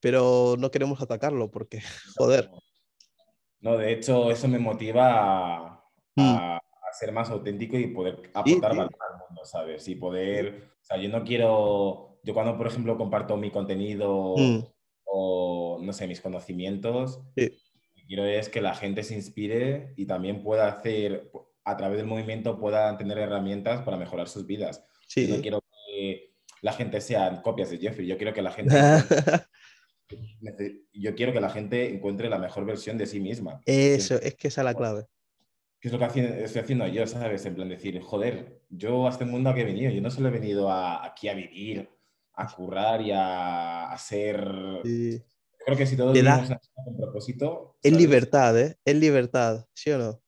[0.00, 1.80] Pero no queremos atacarlo porque,
[2.16, 2.50] joder.
[3.60, 5.08] No, de hecho, eso me motiva
[5.66, 6.22] a, Mm.
[6.22, 8.78] a- a ser más auténtico y poder aportar sí.
[8.78, 9.88] valor al mundo, ¿sabes?
[9.88, 14.75] Y poder, o sea, yo no quiero, yo cuando, por ejemplo, comparto mi contenido Mm.
[15.18, 17.48] O, no sé, mis conocimientos, Sí.
[17.48, 21.30] lo que quiero es que la gente se inspire y también pueda hacer,
[21.64, 24.84] a través del movimiento, pueda tener herramientas para mejorar sus vidas.
[25.08, 25.26] Sí.
[25.26, 28.74] Yo no quiero que la gente sea copias de Jeffrey, yo quiero que la gente...
[30.08, 33.60] encuentre- yo quiero que la gente encuentre la mejor versión de sí misma.
[33.66, 35.04] Eso, es que esa es la clave.
[35.80, 37.44] ¿Qué es lo que estoy haciendo yo, sabes?
[37.46, 40.28] En plan decir, joder, yo a este mundo a que he venido, yo no solo
[40.28, 41.88] he venido a- aquí a vivir,
[42.36, 44.46] a currar y a, ser...
[44.84, 45.22] Sí.
[45.64, 47.78] Creo que si todos Te da- vivimos una cosa con propósito...
[47.82, 48.76] Es libertad, ¿eh?
[48.84, 50.22] Es libertad, ¿sí o no?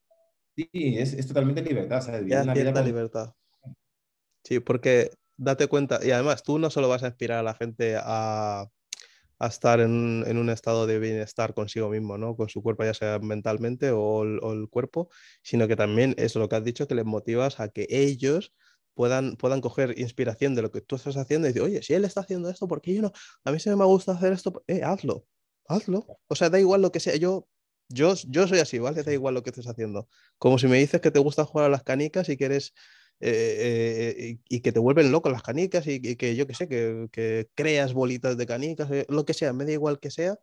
[0.56, 2.24] Sí, es, es totalmente libertad, ¿sabes?
[2.24, 3.34] Vivir una vida con- libertad.
[4.42, 7.96] Sí, porque date cuenta, y además tú no solo vas a inspirar a la gente
[8.00, 8.68] a,
[9.38, 12.34] a estar en, en un estado de bienestar consigo mismo, ¿no?
[12.34, 15.10] Con su cuerpo, ya sea mentalmente o el, o el cuerpo,
[15.42, 18.54] sino que también es lo que has dicho, que les motivas a que ellos
[18.98, 22.04] puedan, puedan coger inspiración de lo que tú estás haciendo y decir, oye, si él
[22.04, 23.12] está haciendo esto, ¿por qué yo no?
[23.44, 25.24] A mí se me gusta hacer esto, eh, hazlo,
[25.68, 26.04] hazlo.
[26.26, 27.46] O sea, da igual lo que sea, yo,
[27.88, 29.04] yo, yo soy así, ¿vale?
[29.04, 30.08] Da igual lo que estés haciendo.
[30.36, 32.74] Como si me dices que te gusta jugar a las canicas y que eres
[33.20, 36.54] eh, eh, y, y que te vuelven locos las canicas y, y que yo que
[36.54, 40.10] sé, que, que creas bolitas de canicas, eh, lo que sea, me da igual que
[40.10, 40.40] sea,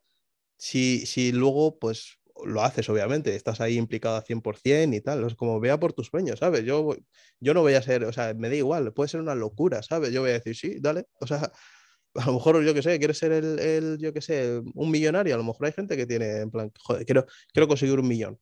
[0.57, 5.35] si, si luego pues lo haces, obviamente, estás ahí implicado a 100% y tal, es
[5.35, 6.63] como vea por tus sueños, ¿sabes?
[6.65, 6.95] Yo,
[7.39, 10.11] yo no voy a ser, o sea, me da igual, puede ser una locura, ¿sabes?
[10.11, 11.51] Yo voy a decir, sí, dale, o sea,
[12.15, 15.35] a lo mejor yo que sé, quieres ser el, el, yo que sé, un millonario,
[15.35, 18.39] a lo mejor hay gente que tiene, en plan, joder, quiero, quiero conseguir un millón,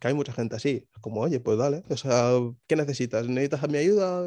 [0.00, 2.32] que hay mucha gente así, como, oye, pues dale, o sea,
[2.66, 3.28] ¿qué necesitas?
[3.28, 4.24] ¿Necesitas mi ayuda?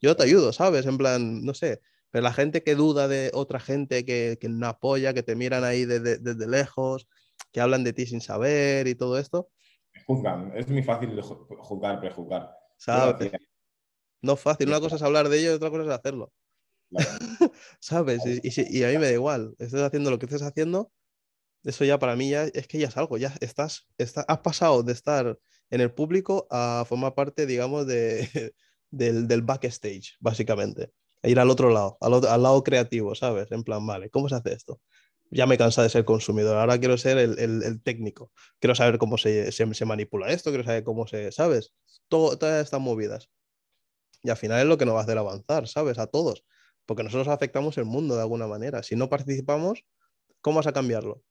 [0.00, 0.86] Yo te ayudo, ¿sabes?
[0.86, 4.66] En plan, no sé, pero la gente que duda de otra gente, que, que no
[4.66, 7.06] apoya, que te miran ahí desde, desde lejos,
[7.52, 9.50] que hablan de ti sin saber y todo esto.
[10.06, 12.50] Juzgan, es muy fácil juzgar, prejuzgar.
[12.76, 13.32] ¿Sabes?
[14.22, 16.32] No es fácil, una cosa es hablar de ello y otra cosa es hacerlo.
[17.80, 18.22] ¿Sabes?
[18.26, 20.90] Y, y, a mí me da igual, estés haciendo lo que estés haciendo,
[21.62, 24.82] eso ya para mí ya es que ya es algo, ya estás, estás has pasado
[24.82, 25.38] de estar
[25.70, 28.28] en el público a formar parte, digamos, de,
[28.90, 30.92] del, del backstage, básicamente.
[31.22, 33.52] E ir al otro lado, al, al, lado creativo, ¿sabes?
[33.52, 34.80] En plan, vale, ¿cómo se hace esto?
[35.30, 38.98] Ya me cansa de ser consumidor, ahora quiero ser el, el, el técnico, quiero saber
[38.98, 41.72] cómo se, se, se, manipula esto, quiero saber cómo se, ¿sabes?
[42.08, 43.30] Todo, todas estas movidas.
[44.22, 45.98] Y al final es lo que nos va a hacer avanzar, ¿sabes?
[45.98, 46.44] A todos,
[46.84, 48.82] porque nosotros afectamos el mundo de alguna manera.
[48.82, 49.84] Si no participamos,
[50.40, 51.22] ¿cómo vas a cambiarlo?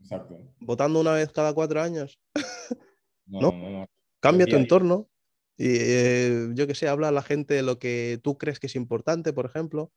[0.00, 0.38] Exacto.
[0.60, 2.20] ¿Votando una vez cada cuatro años?
[3.26, 3.52] no, ¿No?
[3.52, 3.90] no, no.
[4.20, 5.08] Cambia tu entorno.
[5.56, 8.68] Y eh, yo que sé, habla a la gente de lo que tú crees que
[8.68, 9.92] es importante, por ejemplo.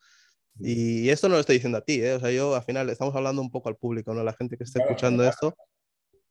[0.60, 2.14] Y esto no lo estoy diciendo a ti, ¿eh?
[2.14, 4.24] o sea, yo al final estamos hablando un poco al público, ¿no?
[4.24, 5.56] La gente que está escuchando esto,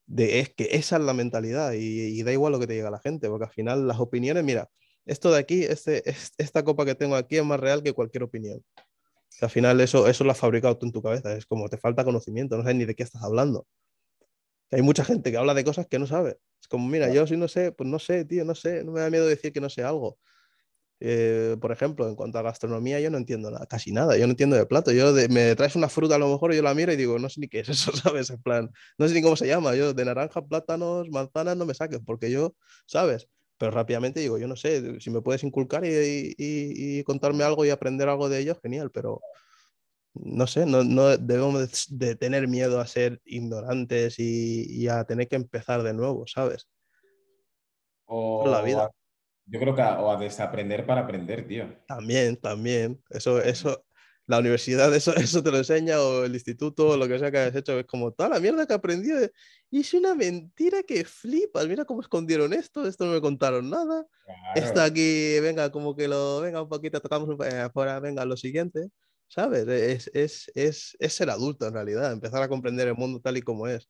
[0.06, 1.78] de es que esa es la mentalidad y,
[2.18, 4.68] y, da igual lo que te diga la gente, porque al final las opiniones, mira,
[5.06, 6.02] esto de aquí, este,
[6.38, 8.62] esta copa que tengo aquí es más real que cualquier opinión.
[9.40, 12.04] Al final eso, eso lo has fabricado tú en tu cabeza, es como te falta
[12.04, 13.66] conocimiento, no sabes ni de qué estás hablando.
[14.70, 16.38] Hay mucha gente que habla de cosas que no sabe.
[16.60, 19.00] Es como, mira, yo si no sé, pues no sé, tío, no sé, no me
[19.00, 20.18] da miedo decir que no sé algo.
[21.02, 24.32] Eh, por ejemplo, en cuanto a gastronomía, yo no entiendo nada, casi nada, yo no
[24.32, 24.92] entiendo de plato.
[24.92, 27.28] Yo de, me traes una fruta a lo mejor, yo la miro y digo, no
[27.30, 28.30] sé ni qué es eso, ¿sabes?
[28.30, 29.74] En plan, no sé ni cómo se llama.
[29.74, 32.54] Yo de naranja, plátanos, manzanas no me saques, porque yo,
[32.86, 33.28] ¿sabes?
[33.58, 37.64] Pero rápidamente digo, yo no sé, si me puedes inculcar y, y, y contarme algo
[37.64, 39.20] y aprender algo de ello, genial, pero
[40.14, 45.28] no sé, no, no debemos de, tener miedo a ser ignorantes y, y, a tener
[45.28, 46.68] que empezar de nuevo, ¿sabes?
[48.06, 48.90] O la vida.
[49.50, 51.66] Yo creo que a, o a desaprender para aprender, tío.
[51.86, 53.02] También, también.
[53.10, 53.84] Eso, eso,
[54.26, 57.38] la universidad eso, eso te lo enseña o el instituto o lo que sea que
[57.38, 57.78] hayas hecho.
[57.78, 59.10] Es como toda la mierda que aprendí.
[59.70, 61.66] Y es una mentira que flipas.
[61.66, 62.86] Mira cómo escondieron esto.
[62.86, 64.06] Esto no me contaron nada.
[64.24, 64.40] Claro.
[64.54, 68.36] Esto aquí, venga, como que lo, venga un poquito, tocamos un poquito afuera, venga, lo
[68.36, 68.88] siguiente.
[69.30, 69.66] ¿sabes?
[69.68, 73.42] Es, es, es, es, ser adulto en realidad, empezar a comprender el mundo tal y
[73.42, 73.88] como es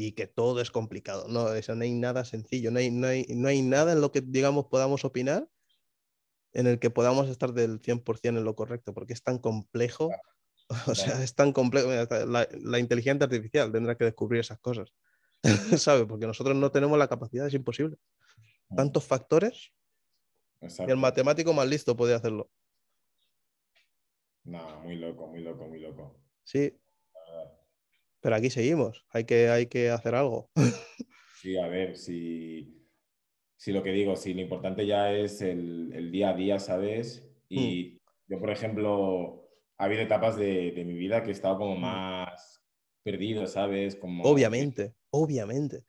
[0.00, 3.26] y que todo es complicado, no, eso, no hay nada sencillo, no hay, no, hay,
[3.30, 5.48] no hay nada en lo que, digamos, podamos opinar
[6.52, 10.10] en el que podamos estar del 100% en lo correcto, porque es tan complejo,
[10.86, 14.94] o sea, es tan complejo, la, la inteligencia artificial tendrá que descubrir esas cosas,
[15.76, 16.06] ¿sabes?
[16.06, 17.96] Porque nosotros no tenemos la capacidad, es imposible.
[18.76, 19.72] Tantos factores,
[20.60, 20.90] Exacto.
[20.90, 22.48] y el matemático más listo puede hacerlo.
[24.44, 26.14] No, muy loco, muy loco, muy loco.
[26.44, 26.72] Sí.
[28.20, 30.50] Pero aquí seguimos, hay que, hay que hacer algo.
[31.40, 32.84] Sí, a ver, si,
[33.56, 37.30] si lo que digo, si lo importante ya es el, el día a día, ¿sabes?
[37.48, 38.32] Y mm.
[38.32, 42.60] yo, por ejemplo, ha habido etapas de, de, mi vida que he estado como más
[43.04, 43.94] perdido, ¿sabes?
[43.94, 45.84] Como obviamente, obviamente.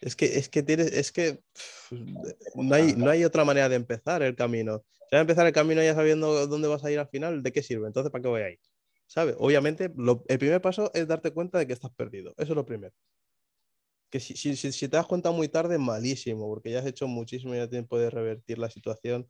[0.00, 1.40] Es que, es que tienes, es que
[2.56, 4.82] no hay, no hay otra manera de empezar el camino.
[5.08, 7.52] Si vas a empezar el camino ya sabiendo dónde vas a ir al final, ¿de
[7.52, 7.86] qué sirve?
[7.86, 8.58] Entonces, ¿para qué voy a ir?
[9.06, 9.36] ¿Sabes?
[9.38, 12.32] Obviamente, lo, el primer paso es darte cuenta de que estás perdido.
[12.36, 12.94] Eso es lo primero.
[14.10, 17.54] Que si, si, si te das cuenta muy tarde, malísimo, porque ya has hecho muchísimo
[17.54, 19.26] y ya tiempo de revertir la situación.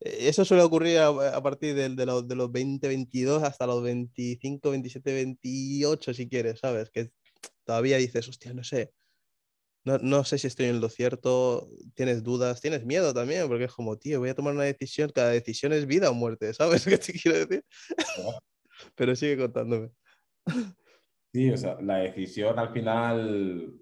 [0.00, 3.82] Eso suele ocurrir a, a partir de, de, los, de los 20, 22 hasta los
[3.82, 6.90] 25, 27, 28, si quieres, ¿sabes?
[6.90, 7.10] Que
[7.64, 8.92] todavía dices, hostia, no sé,
[9.84, 13.72] no, no, sé si estoy en lo cierto, tienes dudas, tienes miedo también, porque es
[13.72, 16.98] como, tío, voy a tomar una decisión, cada decisión es vida o muerte, ¿sabes qué
[16.98, 17.64] te quiero decir?
[18.94, 19.90] Pero sigue contándome.
[21.32, 23.72] Sí, o sea, la decisión al final,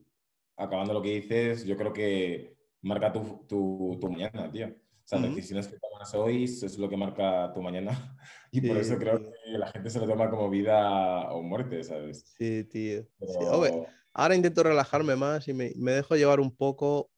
[0.57, 4.67] acabando lo que dices, yo creo que marca tu, tu, tu mañana, tío.
[4.69, 5.37] O sea, las uh -huh.
[5.37, 7.91] decisiones que tomas hoy es lo que marca tu mañana.
[8.53, 9.31] Y sí, por eso creo tío.
[9.31, 12.25] que la gente se lo toma como vida o muerte, ¿sabes?
[12.37, 13.07] Sí, tío.
[13.19, 13.65] Pero...
[13.65, 13.71] Sí,
[14.13, 17.11] ahora intento relajarme más y me, me dejo llevar un poco.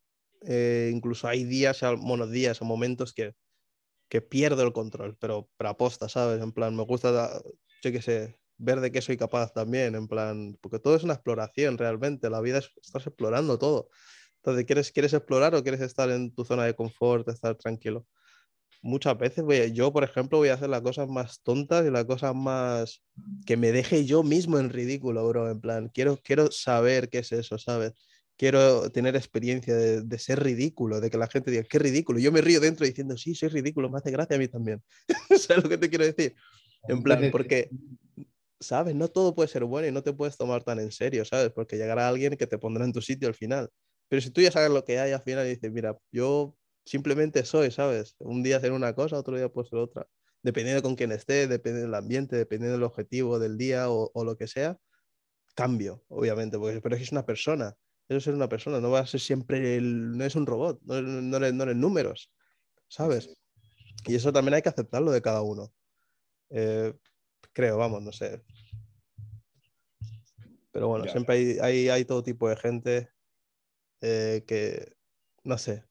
[0.43, 3.35] Eh, incluso hay días, bueno, días o momentos que,
[4.09, 6.43] que pierdo el control, pero, pero aposta, ¿sabes?
[6.43, 7.41] En plan, me gusta,
[7.83, 11.15] yo qué sé, ver de qué soy capaz también, en plan, porque todo es una
[11.15, 13.89] exploración realmente, la vida es, estás explorando todo.
[14.37, 18.07] Entonces, ¿quieres, ¿quieres explorar o quieres estar en tu zona de confort, estar tranquilo?
[18.83, 21.91] muchas veces voy a, yo, por ejemplo, voy a hacer las cosas más tontas y
[21.91, 23.03] las cosas más
[23.47, 25.51] que me deje yo mismo en ridículo, bro.
[25.51, 27.93] En plan, quiero, quiero saber qué es eso, ¿sabes?
[28.41, 32.19] quiero tener experiencia de, ser ridículo, de que la gente diga, qué ridículo.
[32.21, 34.83] Yo me río dentro diciendo, sí, soy ridículo, me hace gracia a mí también.
[35.39, 36.35] ¿Sabes lo que te quiero decir?
[36.89, 37.71] En plan, porque,
[38.59, 38.95] ¿sabes?
[38.95, 41.51] No todo puede ser bueno y no te puedes tomar tan en serio, ¿sabes?
[41.51, 43.69] Porque llegará alguien que te pondrá en tu sitio al final.
[44.09, 47.45] Pero si tú ya sabes lo que hay al final y dices, mira, yo simplemente
[47.45, 48.17] soy, ¿sabes?
[48.19, 50.07] Un día hacer una cosa, otro día puedo ser otra.
[50.43, 54.37] Dependiendo con quién esté, dependiendo del ambiente, dependiendo del objetivo del día o, o lo
[54.37, 54.79] que sea,
[55.55, 57.77] cambio, obviamente, porque, pero es que es una persona
[58.11, 60.81] eso es ser una persona, no va a ser siempre, el, no es un robot,
[60.83, 62.33] no, no, eres, no números,
[62.89, 63.33] ¿sabes?
[64.05, 65.73] Y eso también hay que aceptarlo de cada uno.
[66.51, 66.93] Eh,
[67.53, 68.43] creo, vamos, no sé.
[70.73, 73.09] Pero bueno, siempre hay, hay, hay, todo tipo de gente
[74.01, 74.97] eh, que,
[75.43, 75.85] no sé,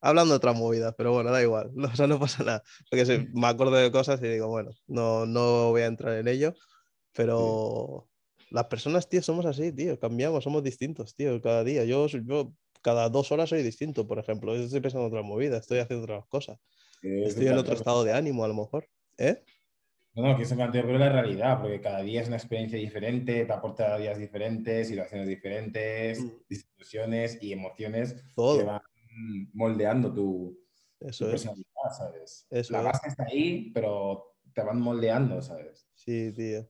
[0.00, 2.62] hablando de otras movidas, pero bueno, da igual, no, o sea, no pasa nada.
[2.90, 6.54] Porque me acuerdo de cosas y digo, bueno, no, no voy a entrar en ello,
[7.12, 8.08] pero
[8.50, 11.84] las personas, tío, somos así, tío, cambiamos, somos distintos, tío, cada día.
[11.84, 14.54] Yo, yo cada dos horas soy distinto, por ejemplo.
[14.54, 16.58] Estoy pensando en otra movida, estoy haciendo otras cosas.
[17.02, 18.88] estoy en otro estado de ánimo, a lo mejor.
[19.16, 19.42] ¿Eh?
[20.14, 23.46] No, no, que se plantea pero la realidad, porque cada día es una experiencia diferente,
[23.46, 27.44] te aporta días diferentes, situaciones diferentes, mm.
[27.44, 28.58] y emociones Todo.
[28.58, 28.82] que van
[29.54, 30.58] moldeando tu,
[30.98, 31.64] personalidad,
[31.96, 32.46] ¿sabes?
[32.70, 35.88] la base está ahí, pero te van moldeando, ¿sabes?
[35.94, 36.68] Sí, tío.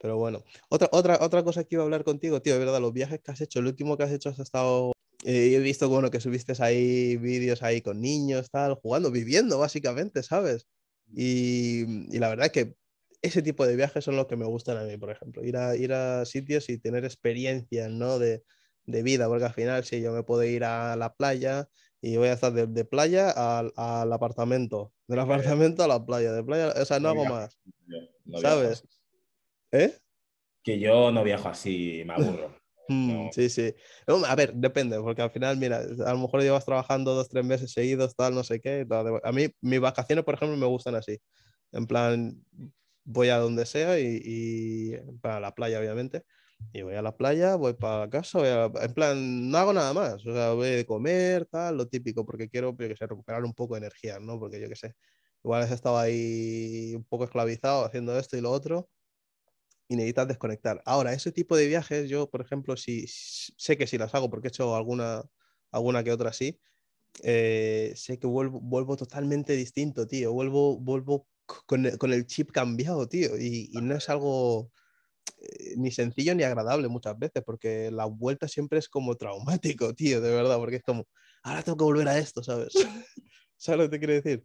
[0.00, 2.92] Pero bueno, otra, otra, otra cosa que iba a hablar contigo, tío, de verdad, los
[2.92, 4.92] viajes que has hecho, el último que has hecho has estado...
[5.24, 10.22] Eh, he visto bueno, que subiste ahí vídeos ahí con niños, tal, jugando, viviendo básicamente,
[10.22, 10.66] ¿sabes?
[11.12, 12.76] Y, y, la verdad es que
[13.22, 15.76] ese tipo de viajes son los que me gustan a mí, por ejemplo, ir a,
[15.76, 18.18] ir a sitios y tener experiencias, ¿no?
[18.18, 18.44] De,
[18.86, 21.68] de vida, porque al final si yo me puedo ir a la playa
[22.00, 26.32] y voy a estar de, de playa al, al, apartamento, del apartamento a la playa,
[26.32, 27.58] de playa, o sea, no hago más,
[28.40, 28.84] ¿sabes?
[29.72, 29.94] ¿Eh?
[30.62, 32.54] Que yo no viajo así, me aburro.
[32.88, 33.74] Mm, sí, sí.
[34.06, 37.72] A ver, depende, porque al final, mira, a lo mejor llevas trabajando dos, tres meses
[37.72, 38.86] seguidos, tal, no sé qué.
[39.22, 41.18] A mí, mis vacaciones, por ejemplo, me gustan así.
[41.72, 42.44] En plan,
[43.04, 46.24] voy a donde sea y, para la playa, obviamente.
[46.72, 50.26] Y voy a la playa, voy para casa, voy en plan, no hago nada más.
[50.26, 53.74] O sea, voy a comer, tal, lo típico, porque quiero, que sé, recuperar un poco
[53.74, 54.38] de energía, ¿no?
[54.38, 54.94] Porque yo qué sé,
[55.42, 58.88] igual he estado ahí un poco esclavizado haciendo esto y lo otro
[59.88, 60.82] y necesitas desconectar.
[60.84, 64.48] Ahora, ese tipo de viajes, yo, por ejemplo, si, sé que si las hago, porque
[64.48, 65.22] he hecho alguna,
[65.70, 66.60] alguna que otra así,
[67.22, 70.32] eh, sé que vuelvo, vuelvo totalmente distinto, tío.
[70.32, 71.28] Vuelvo, vuelvo
[71.66, 73.38] con, con el chip cambiado, tío.
[73.38, 74.70] Y, y no es algo
[75.40, 80.20] eh, ni sencillo ni agradable muchas veces, porque la vuelta siempre es como traumático, tío,
[80.20, 81.06] de verdad, porque es como,
[81.42, 82.72] ahora tengo que volver a esto, ¿sabes?
[83.56, 84.44] ¿Sabes lo que te quiero decir?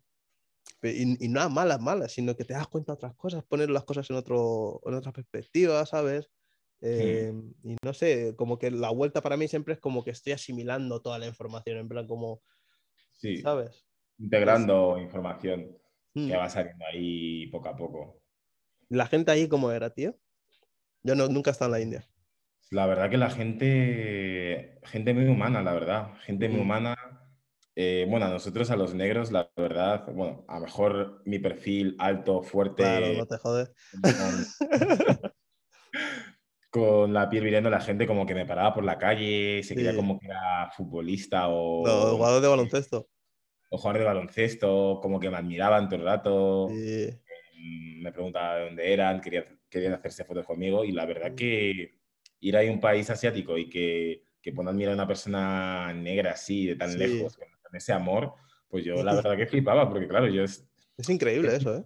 [0.82, 3.84] Y, y, no malas, malas, sino que te das cuenta de otras cosas, poner las
[3.84, 6.30] cosas en, otro, en otra perspectiva, ¿sabes?
[6.82, 10.34] Eh, y no sé, como que la vuelta para mí siempre es como que estoy
[10.34, 12.42] asimilando toda la información, en plan como,
[13.12, 13.86] sí, ¿sabes?
[14.18, 15.78] Integrando información
[16.14, 16.38] que mm.
[16.38, 18.22] va saliendo ahí poco a poco.
[18.88, 20.16] ¿La gente ahí cómo era, tío?
[21.04, 22.10] Yo no, nunca he estado en la India.
[22.72, 26.96] La verdad que la gente, gente muy humana, la verdad, gente muy humana
[27.82, 31.96] eh, bueno, a nosotros, a los negros, la verdad, bueno, a lo mejor mi perfil
[31.98, 32.84] alto, fuerte.
[32.84, 33.72] Claro, no te jodes.
[36.70, 39.96] Con, la piel viviendo la gente como que me paraba por la calle, se creía
[39.96, 41.88] como que era futbolista o.
[41.88, 43.08] No, jugador de baloncesto.
[43.70, 46.68] O jugador de baloncesto, como que me admiraban todo el rato.
[46.70, 51.98] Mm, me preguntaba de dónde eran, querían, querían hacerse fotos conmigo y la verdad que
[52.42, 56.66] ir a un país asiático y que, que puedan mirar a una persona negra así,
[56.66, 57.40] de tan lejos,
[57.78, 58.34] ese amor,
[58.70, 60.66] pues yo la verdad que flipaba, porque claro, yo es...
[60.98, 61.86] Es increíble eso, ¿eh?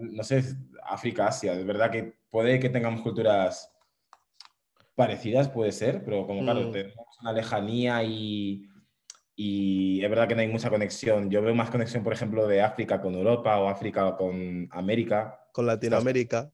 [0.00, 0.42] No sé,
[0.84, 3.70] África, Asia, es verdad que puede que tengamos culturas
[4.94, 6.72] parecidas, puede ser, pero como claro, mm.
[6.72, 8.68] tenemos una lejanía y,
[9.36, 11.30] y es verdad que no hay mucha conexión.
[11.30, 15.48] Yo veo más conexión, por ejemplo, de África con Europa o África con América.
[15.52, 16.50] Con Latinoamérica.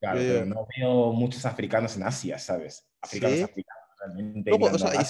[0.00, 2.88] Claro, pero no veo muchos africanos en Asia, ¿sabes?
[3.02, 3.84] Africanos, africanos.
[3.98, 5.04] Realmente o sea,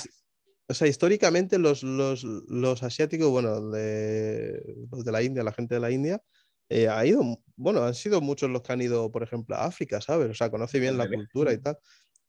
[0.71, 5.75] o sea, históricamente los, los, los asiáticos, bueno, de, los de la India, la gente
[5.75, 6.23] de la India,
[6.69, 10.01] eh, ha ido, bueno, han sido muchos los que han ido, por ejemplo, a África,
[10.01, 10.31] ¿sabes?
[10.31, 11.77] O sea, conoce bien la cultura y tal.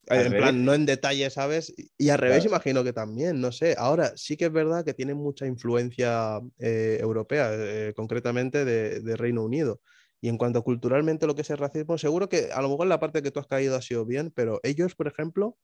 [0.07, 1.71] en plan, no en detalle, ¿sabes?
[1.99, 3.75] Y al revés, imagino que también, no sé.
[3.77, 9.17] Ahora, sí que es verdad que tiene mucha influencia eh, europea, eh, concretamente de, de,
[9.17, 9.81] Reino Unido.
[10.19, 12.99] Y en cuanto culturalmente lo que es el racismo, seguro que a lo mejor la
[12.99, 15.59] parte que tú has caído ha sido bien, pero ellos, por ejemplo,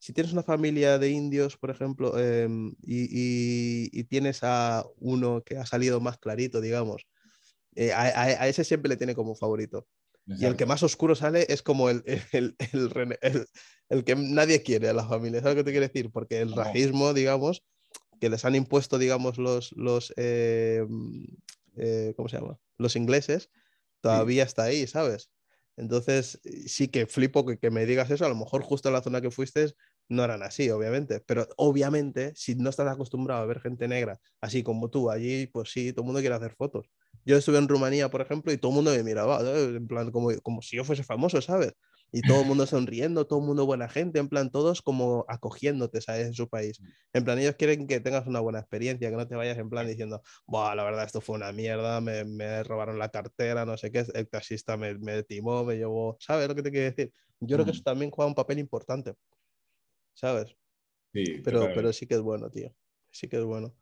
[0.00, 5.66] si tienes una familia de indios, por ejemplo, em, y, tienes a uno que ha
[5.66, 7.06] salido más clarito, digamos,
[7.76, 9.86] eh, a, ese siempre le tiene como favorito.
[10.26, 13.48] Y el que más oscuro sale es como el, el, el,
[13.88, 15.40] el, que nadie quiere a la familia.
[15.40, 16.10] ¿Sabes lo que te quiero decir?
[16.10, 17.62] Porque el racismo, digamos,
[18.20, 20.86] que les han impuesto, digamos, los, los eh,
[21.76, 22.58] eh, ¿cómo se llama?
[22.78, 23.50] Los ingleses,
[24.00, 25.30] todavía está ahí, ¿sabes?
[25.76, 28.24] Entonces, sí que flipo que, que, me digas eso.
[28.24, 29.74] A lo mejor justo en la zona que fuiste
[30.10, 31.20] no eran así, obviamente.
[31.20, 35.70] Pero obviamente, si no estás acostumbrado a ver gente negra, así como tú, allí, pues
[35.72, 36.90] sí, todo el mundo quiere hacer fotos.
[37.24, 40.30] Yo estuve en Rumanía, por ejemplo, y todo el mundo me miraba, en plan, como,
[40.42, 41.74] como si yo fuese famoso, ¿sabes?
[42.12, 46.00] Y todo el mundo sonriendo, todo el mundo buena gente, en plan, todos como acogiéndote,
[46.00, 46.26] ¿sabes?
[46.26, 46.80] En su país.
[46.80, 46.86] Mm.
[47.12, 49.86] En plan, ellos quieren que tengas una buena experiencia, que no te vayas en plan
[49.86, 53.92] diciendo, Buah, la verdad, esto fue una mierda, me, me robaron la cartera, no sé
[53.92, 57.12] qué, el taxista me, me timó, me llevó, ¿sabes lo que te quiero decir?
[57.40, 57.84] Yo creo que eso mm.
[57.84, 59.14] también juega un papel importante,
[60.14, 60.56] ¿sabes?
[61.12, 62.74] Sí, pero, pero sí que es bueno, tío.
[63.10, 63.74] Sí que es bueno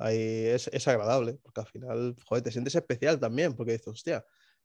[0.00, 4.24] ahí es, es, agradable, porque al final, joder, te sientes especial también, porque dices, hostia,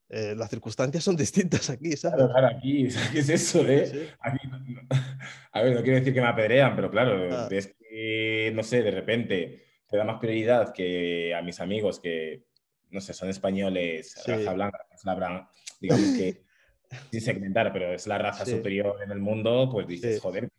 [0.09, 2.25] eh, las circunstancias son distintas aquí, ¿sabes?
[2.25, 4.09] Claro, aquí, ¿qué es eso, eh?
[5.51, 7.47] a ver, no quiero decir que me apedrean, pero claro, ah.
[7.51, 12.45] es que, no sé, de repente te da más prioridad que a mis amigos que,
[12.89, 15.51] no sé, son españoles, raza blanca,
[15.81, 16.45] digamos que,
[17.11, 20.49] sin segmentar, pero es la raza superior en el mundo, pues dices, joder,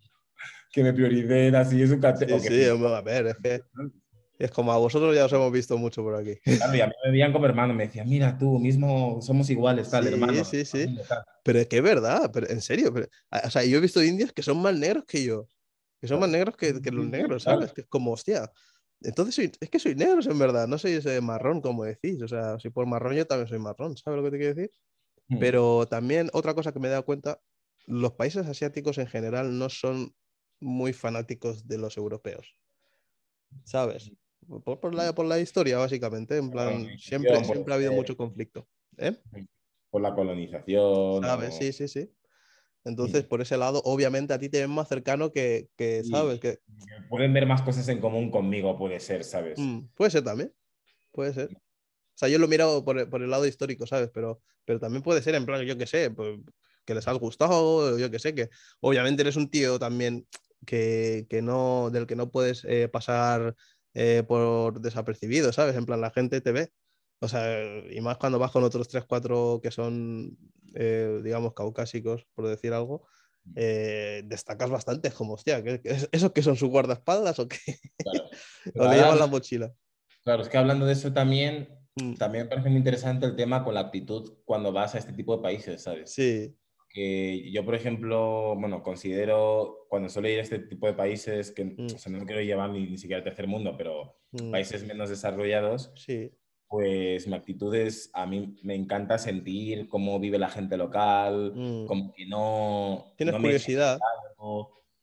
[0.77, 3.63] que me prioricen así es un Sí, sí, a ver, es que
[4.39, 6.37] es como a vosotros ya os hemos visto mucho por aquí.
[6.45, 9.89] Claro, y a mí me veían como hermano, me decían, mira, tú mismo somos iguales,
[9.89, 10.45] tal, hermano.
[10.45, 10.99] Sí, sí, sí.
[11.43, 12.93] Pero es que es verdad, pero en serio.
[12.93, 15.49] o sea, yo he visto indios que son más negros que yo,
[15.99, 17.73] que son más negros que, que los negros, ¿sabes?
[17.73, 18.53] Que es como, hostia.
[19.01, 22.21] Entonces es que soy negro, en verdad, no soy ese marrón, como decís.
[22.21, 24.71] O sea, si por marrón yo también soy marrón, ¿sabes lo que te quiero decir?
[25.29, 25.39] Hmm.
[25.39, 27.41] Pero también otra cosa que me he dado cuenta,
[27.87, 30.15] los países asiáticos en general no son
[30.61, 32.57] muy fanáticos de los europeos.
[33.65, 34.13] ¿Sabes?
[34.65, 36.37] Por, la, por la historia, básicamente.
[36.37, 38.67] En plan, siempre, siempre ha habido mucho conflicto.
[38.99, 39.17] ¿eh?
[39.91, 41.23] Por la colonización.
[41.23, 41.57] ¿Sabes?
[41.57, 42.11] Sí, sí, sí.
[42.85, 46.39] Entonces, por ese lado, obviamente a ti te ven más cercano que, que ¿sabes?
[46.39, 46.61] Que...
[47.09, 49.59] Pueden ver más cosas en común conmigo, puede ser, ¿sabes?
[49.59, 50.55] Mm, puede ser también.
[51.11, 51.51] Puede ser.
[51.53, 54.11] O sea, yo lo he mirado por, por, el lado histórico, ¿sabes?
[54.15, 56.39] Pero, pero también puede ser en plan, yo qué sé, pues,
[56.85, 58.51] que les has gustado, yo qué sé, que
[58.81, 60.25] obviamente eres un tío también
[60.67, 63.55] que, que no, del que no puedes eh, pasar
[63.95, 65.75] eh, por desapercibido, ¿sabes?
[65.75, 66.71] En plan, la gente te ve.
[67.21, 70.37] O sea, y más cuando vas con otros 3, 4 que son,
[70.75, 73.09] eh, digamos, caucásicos, por decir algo,
[73.45, 73.53] mm.
[73.57, 75.11] eh, destacas bastante.
[75.13, 75.81] como, hostia, ¿qué,
[76.13, 77.59] ¿esos que son sus guardaespaldas o qué?
[77.97, 78.29] Claro.
[78.75, 79.73] o le llevan la mochila.
[80.25, 82.17] Claro, es que hablando de eso también, mm.
[82.17, 85.37] también me parece muy interesante el tema con la actitud cuando vas a este tipo
[85.37, 86.13] de países, ¿sabes?
[86.13, 86.55] Sí
[86.97, 92.11] yo, por ejemplo, bueno, considero cuando suelo ir a este tipo de países, que mm.
[92.11, 94.51] no quiero llevar ni, siquiera al tercer mundo, pero mm.
[94.51, 96.33] países menos desarrollados, sí.
[96.69, 101.87] pues mi actitud es, a mí me encanta sentir cómo vive la gente local, mm.
[101.87, 103.13] como que no...
[103.17, 103.99] Tienes curiosidad.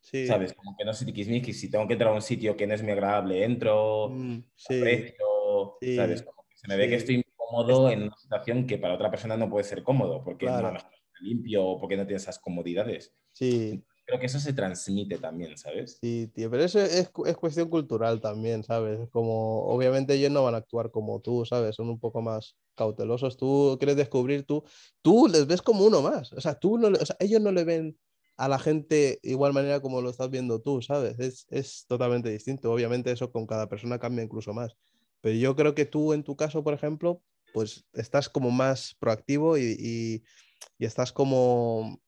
[0.02, 0.26] sí.
[0.26, 0.54] ¿Sabes?
[0.54, 2.82] Como que no sé tiquismiquis, si tengo que entrar a un sitio que no es
[2.82, 4.12] muy agradable, entro,
[4.56, 4.80] sí.
[4.80, 6.24] aprecio, ¿sabes?
[6.24, 9.38] Como que se me ve que estoy cómodo en una situación que para otra persona
[9.38, 10.74] no puede ser cómodo, porque no
[11.22, 13.14] limpio o porque no tiene esas comodidades.
[13.32, 13.84] Sí.
[14.06, 15.98] Creo que eso se transmite también, ¿sabes?
[16.02, 19.08] Sí, tío, pero eso es, es cuestión cultural también, ¿sabes?
[19.12, 21.78] Como, obviamente ellos no van a actuar como tú, ¿sabes?
[21.78, 23.38] Son un poco más cautelosos.
[23.38, 24.64] Tú quieres descubrir, tú,
[25.02, 26.34] tú les ves como uno más.
[26.34, 27.98] O sea, tú no, o sea, ellos no le ven
[28.36, 31.18] a la gente igual manera como lo estás viendo tú, ¿sabes?
[31.20, 32.74] Es, es totalmente distinto.
[32.74, 34.76] Obviamente eso con cada persona cambia incluso más.
[35.22, 37.22] Pero yo creo que tú en tu caso, por ejemplo,
[37.54, 40.53] pues estás como más proactivo y y
[40.86, 42.00] estás como...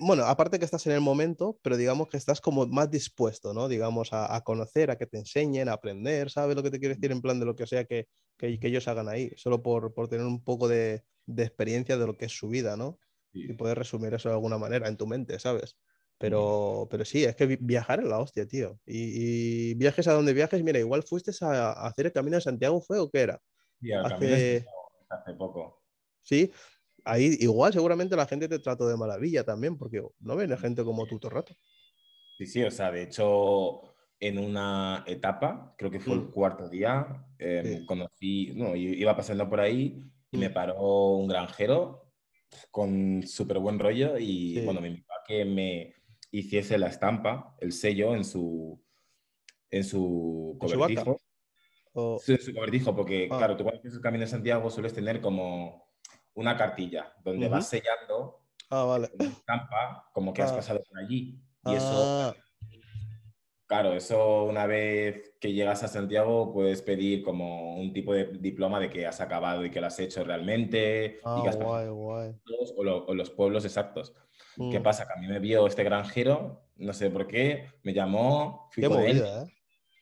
[0.00, 3.68] bueno, aparte que estás en el momento, pero digamos que estás como más dispuesto, ¿no?
[3.68, 7.12] Digamos, a, conocer, a que te enseñen, a aprender, ¿sabes lo que te quiero decir?
[7.12, 8.08] En plan de lo que sea que,
[8.38, 12.16] que, ellos hagan ahí, solo por, por tener un poco de, de, experiencia de lo
[12.16, 12.98] que es su vida, ¿no?
[13.32, 15.76] Y poder resumir eso de alguna manera en tu mente, ¿sabes?
[16.18, 18.78] Pero, pero sí, es que viajar es la hostia, tío.
[18.86, 23.00] Y, viajes a donde viajes, mira, igual fuiste a, hacer el camino de Santiago, ¿fue
[23.00, 23.42] o qué era?
[24.04, 24.64] Hace
[25.14, 25.82] hace poco.
[26.22, 26.50] Sí,
[27.04, 31.06] ahí igual seguramente la gente te trató de maravilla también, porque no viene gente como
[31.06, 31.54] tú todo el rato.
[32.38, 33.82] Sí, sí, o sea, de hecho,
[34.18, 36.30] en una etapa, creo que fue el mm.
[36.32, 40.52] cuarto día, em, conocí, no, iba pasando por ahí y me mm.
[40.52, 42.10] paró un granjero
[42.70, 45.94] con súper buen rollo y bueno, me invitó a que me
[46.30, 48.82] hiciese la estampa, el sello en su,
[49.70, 51.18] en su cobertijo.
[52.20, 53.36] Sí, su cobertijo, porque ah.
[53.38, 55.88] claro, tú cuando haces el Camino de Santiago sueles tener como
[56.34, 58.40] una cartilla donde vas sellando
[58.70, 59.08] ah, vale.
[59.18, 60.56] estampa como que has ah.
[60.56, 61.40] pasado por allí.
[61.66, 62.34] Y eso
[63.66, 68.78] Claro, eso una vez que llegas a Santiago puedes pedir como un tipo de diploma
[68.78, 71.18] de que has acabado y que lo has hecho realmente.
[71.24, 72.34] Ah, y que has guay, guay.
[72.76, 74.14] o, lo- o los pueblos exactos.
[74.70, 74.82] ¿Qué Mm.
[74.82, 75.06] pasa?
[75.06, 78.88] Que a mí me vio este granjero, no sé por qué, me llamó, fui Qué
[78.88, 79.53] con él movida, ¿eh?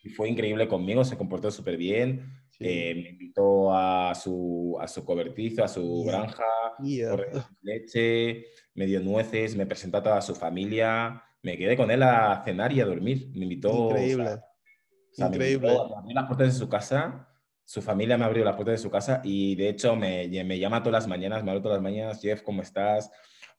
[0.03, 2.39] Y fue increíble conmigo, se comportó súper bien.
[2.51, 2.65] Sí.
[2.69, 6.13] eh, me invitó a su, a su cobertizo, a su Yeah.
[6.13, 6.45] granja,
[6.83, 7.17] Yeah.
[7.63, 8.45] leche,
[8.75, 11.23] me dio nueces, me presentó a toda su familia.
[11.43, 13.29] Me quedé con él a cenar y a dormir.
[13.35, 13.71] Me invitó.
[13.73, 14.31] o sea, Increíble.
[14.31, 15.69] o sea, me Increíble.
[15.69, 17.29] invitó, me abrió las puertas de su casa.
[17.65, 20.83] Su familia me abrió las puertas de su casa y de hecho me, me llama
[20.83, 23.11] todas las mañanas, me habla todas las mañanas, Jeff, ¿cómo estás?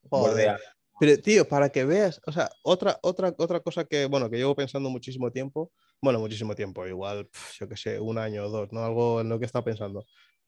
[0.10, 0.30] Joder.
[0.32, 0.58] Bordea.
[1.00, 4.56] Pero, tío, para que veas, o sea, otra, otra, otra cosa que, bueno, que llevo
[4.56, 5.72] pensando muchísimo tiempo,
[6.02, 8.84] bueno, muchísimo tiempo, igual, pf, yo qué sé, un año o dos, ¿no?
[8.86, 10.06] Algo en lo que he estado pensando.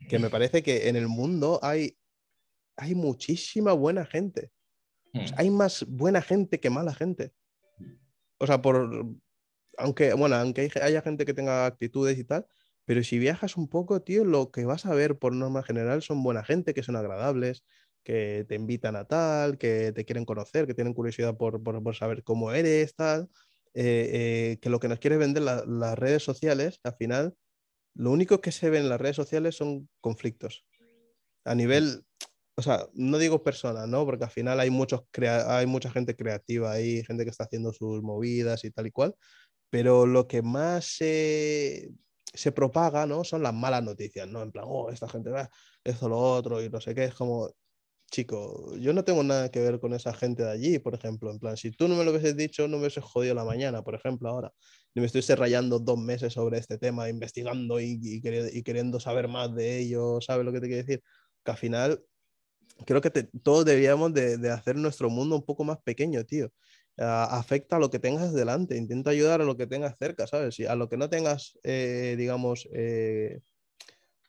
[0.09, 1.97] Que me parece que en el mundo hay,
[2.77, 4.51] hay muchísima buena gente.
[5.13, 7.33] O sea, hay más buena gente que mala gente.
[8.37, 9.05] O sea, por,
[9.77, 12.45] aunque, bueno, aunque hay- haya gente que tenga actitudes y tal,
[12.85, 16.21] pero si viajas un poco, tío, lo que vas a ver por norma general son
[16.23, 17.63] buena gente, que son agradables,
[18.06, 22.24] que te invitan a tal, que te quieren conocer, que tienen curiosidad por, por- saber
[22.24, 23.30] cómo eres, tal.
[23.74, 27.36] Eh, eh, que lo que nos quiere vender la- las redes sociales, al final,
[27.95, 30.66] lo único que se ve en las redes sociales son conflictos.
[31.45, 32.06] A nivel,
[32.56, 34.06] o sea, no digo personas, ¿no?
[34.06, 35.03] Porque al final hay, muchos
[35.47, 39.16] hay mucha gente creativa ahí, gente que está haciendo sus movidas y tal y cual,
[39.70, 41.91] pero lo que más se,
[42.34, 43.24] se propaga, ¿no?
[43.24, 44.41] Son las malas noticias, ¿no?
[44.43, 45.49] En plan, oh, esta gente va,
[45.84, 47.49] esto, lo otro, y no sé qué, es como,
[48.12, 51.39] chico, yo no tengo nada que ver con esa gente de allí, por ejemplo, en
[51.39, 53.95] plan, si tú no me lo hubieses dicho, no me hubieses jodido la mañana, por
[53.95, 54.53] ejemplo, ahora,
[54.93, 58.99] ni me estuviese rayando dos meses sobre este tema, investigando y, y queri- y queriendo
[58.99, 61.03] saber más de ello, ¿sabes lo que te quiero decir?
[61.43, 62.03] Que al final
[62.86, 66.51] creo que te- todos deberíamos de, de hacer nuestro mundo un poco más pequeño, tío.
[66.97, 70.56] Ah, afecta a lo que tengas delante, intenta ayudar a lo que tengas cerca, ¿sabes?
[70.56, 73.41] Si a lo que no tengas, eh, digamos, eh,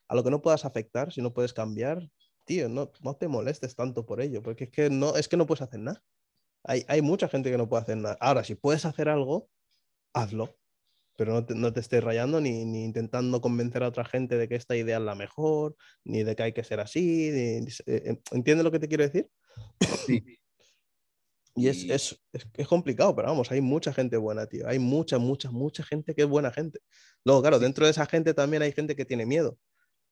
[0.08, 2.08] a lo que no puedas afectar, si no puedes cambiar,
[2.46, 5.46] tío, no, no te molestes tanto por ello, porque es que no, es que no
[5.46, 6.02] puedes hacer nada.
[6.64, 8.16] Hay, hay mucha gente que no puede hacer nada.
[8.20, 9.50] Ahora, si puedes hacer algo,
[10.14, 10.56] hazlo,
[11.16, 14.48] pero no te, no te estés rayando ni, ni intentando convencer a otra gente de
[14.48, 17.30] que esta idea es la mejor, ni de que hay que ser así.
[17.32, 19.28] ni- ni- eh, ¿Entiendes lo que te quiero decir?
[20.06, 20.38] Sí.
[21.54, 24.68] Y es, Y- es, es, es complicado, pero vamos, hay mucha gente buena, tío.
[24.68, 26.80] Hay mucha, mucha, mucha gente que es buena gente.
[27.24, 29.56] Luego, claro, dentro de esa gente también hay gente que tiene miedo,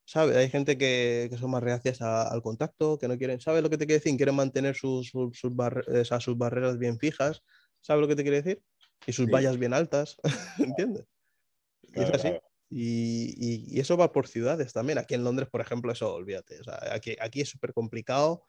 [0.05, 0.37] ¿sabes?
[0.37, 3.71] Hay gente que, que son más reacias a- al contacto, que no quieren, ¿sabes lo
[3.71, 4.17] que te quiero decir?
[4.17, 7.43] Quieren mantener sus, sus, sus barre- o sea, sus barreras bien fijas,
[7.81, 8.63] ¿sabes lo que te quiero decir?
[9.07, 9.33] Y sus Sí.
[9.33, 10.17] vallas bien altas,
[10.59, 11.07] ¿entiendes?
[11.95, 12.29] Y es así.
[12.29, 12.43] claro.
[12.71, 14.99] Y, y- y eso va por ciudades también.
[14.99, 16.61] Aquí en Londres, por ejemplo, eso olvídate.
[16.61, 18.45] O sea, aquí, aquí es súper complicado,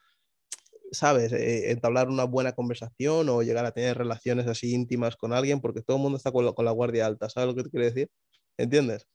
[0.91, 1.31] ¿sabes?
[1.33, 5.81] Eh, entablar una buena conversación o llegar a tener relaciones así íntimas con alguien porque
[5.81, 7.29] todo el mundo está con la, con la guardia alta.
[7.29, 8.09] ¿Sabes lo que te quiero decir?
[8.57, 9.05] ¿Entiendes?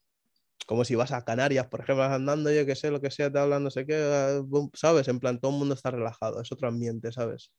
[0.67, 3.39] Como si vas a Canarias, por ejemplo, andando, yo que sé, lo que sea, te
[3.39, 4.41] hablan, no sé qué, ah,
[4.75, 5.09] ¿sabes?
[5.09, 7.53] En plan, todo el mundo está relajado, es otro ambiente, ¿sabes?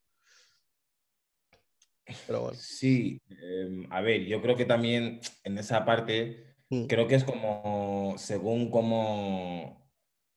[2.25, 2.59] Pero bueno.
[2.59, 7.23] Sí, em, a ver, yo creo que también en esa parte, Mm, creo que es
[7.23, 9.91] como según cómo,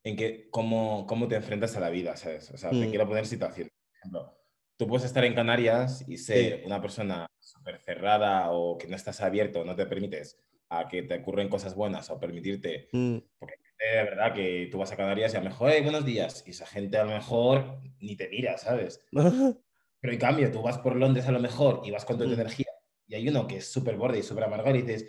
[0.05, 2.51] en qué, cómo, cómo te enfrentas a la vida, ¿sabes?
[2.51, 2.91] O sea, te Mm.
[2.91, 3.69] quiero poner situación.
[3.69, 4.39] Por ejemplo,
[4.77, 6.67] tú puedes estar en Canarias y ser Sí.
[6.67, 10.39] una persona súper cerrada o que no estás abierto, no te permites
[10.71, 14.93] a que te ocurren cosas buenas o permitirte mm, porque de verdad que tú vas
[14.93, 17.81] a Canarias y a lo mejor, "Hey, buenos días, y esa gente a lo mejor
[18.01, 19.05] ni te mira, ¿sabes?
[20.01, 22.35] Pero en cambio, tú vas por Londres a lo mejor y vas con toda tu
[22.35, 22.41] Mm.
[22.41, 22.67] energía
[23.07, 25.07] y hay uno que es súper borde y súper amargado y dices,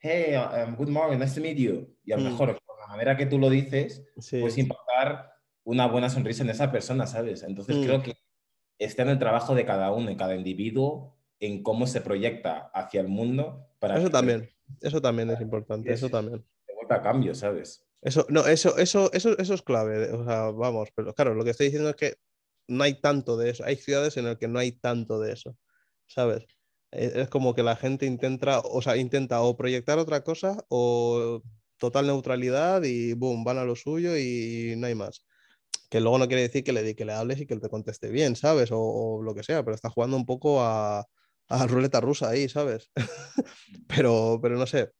[0.00, 1.96] hey, um, good morning, nice to meet you.
[2.04, 2.24] Y a lo Mm.
[2.24, 4.38] mejor, por la manera que tú lo dices, sí.
[4.38, 5.32] puedes impactar
[5.64, 7.42] una buena sonrisa en esa persona, ¿sabes?
[7.42, 7.82] Entonces Mm.
[7.82, 8.14] creo que
[8.78, 13.00] está en el trabajo de cada uno, de cada individuo, en cómo se proyecta hacia
[13.00, 14.48] el mundo para Eso también,
[14.80, 16.44] eso también es importante, eso también.
[16.66, 17.84] te vuelva a cambio, ¿sabes?
[18.00, 20.12] Eso, no, eso, eso, eso, eso es clave.
[20.12, 22.14] O sea, vamos, pero claro, lo que estoy diciendo es que
[22.68, 23.64] no hay tanto de eso.
[23.64, 25.56] Hay ciudades en las que no hay tanto de eso,
[26.06, 26.46] ¿sabes?
[26.90, 31.42] Es, es como que la gente intenta, o sea, intenta o proyectar otra cosa o
[31.78, 35.24] total neutralidad y boom, van a lo suyo y no hay más.
[35.90, 38.10] Que luego no quiere decir que le, que le hables y que él te conteste
[38.10, 38.70] bien, ¿sabes?
[38.72, 41.06] O, o lo que sea, pero está jugando un poco a,
[41.48, 42.90] a ruleta rusa ahí, ¿sabes?
[43.88, 44.92] pero, pero no sé,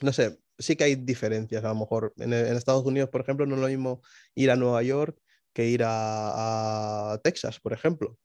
[0.00, 1.64] no sé, sí que hay diferencias.
[1.64, 4.02] A lo mejor en, en Estados Unidos, por ejemplo, no es lo mismo
[4.34, 5.18] ir a Nueva York
[5.52, 8.18] que ir a, a Texas, por ejemplo.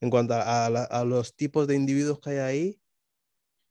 [0.00, 2.80] En cuanto a, a la- a los tipos de individuos que hay ahí,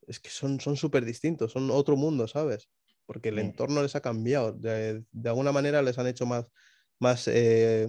[0.08, 2.70] es que son son súper distintos, son otro mundo, ¿sabes?
[3.06, 4.52] Porque el entorno les ha cambiado.
[4.54, 6.46] De, de alguna manera les han hecho más
[7.00, 7.88] más, eh,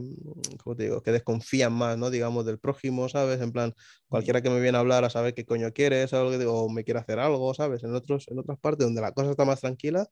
[0.63, 1.03] ¿cómo te digo?
[1.03, 2.11] Que desconfían más, ¿no?
[2.11, 3.41] Digamos, del prójimo, ¿sabes?
[3.41, 3.75] En plan,
[4.09, 7.19] cualquiera que me viene a hablar a saber qué coño quieres o me quiere hacer
[7.19, 7.85] algo, ¿sabes?
[7.85, 10.09] En, otros, en otras partes donde la cosa está más tranquila,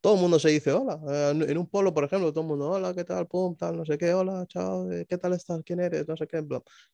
[0.00, 1.00] todo el mundo se dice hola.
[1.10, 3.26] Eh, en un polo, por ejemplo, todo el mundo, hola, ¿qué tal?
[3.26, 5.60] Pum, tal, no sé qué, hola, chao, eh, ¿qué tal estás?
[5.64, 6.06] ¿Quién eres?
[6.06, 6.38] No sé qué.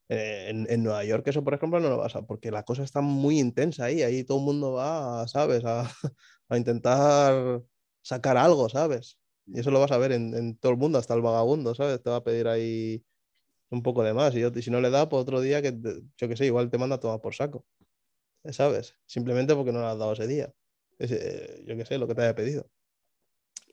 [0.09, 3.01] Eh, en, en, Nueva York eso, por ejemplo, no lo pasa, porque la cosa está
[3.01, 5.65] muy intensa ahí, ahí todo el mundo va, ¿sabes?
[5.65, 5.83] A,
[6.49, 7.63] a intentar
[8.03, 9.19] sacar algo, ¿sabes?
[9.47, 12.03] Y eso lo vas a ver en, en, todo el mundo, hasta el vagabundo, ¿sabes?
[12.03, 13.05] Te va a pedir ahí
[13.71, 14.35] un poco de más.
[14.35, 15.75] Y, yo, si no le da, pues otro día que,
[16.17, 17.67] yo qué sé, igual te manda todo por saco,
[18.51, 18.97] ¿sabes?
[19.07, 20.53] Simplemente porque no le has dado ese día.
[20.99, 22.71] Ese, yo qué sé, lo que te haya pedido.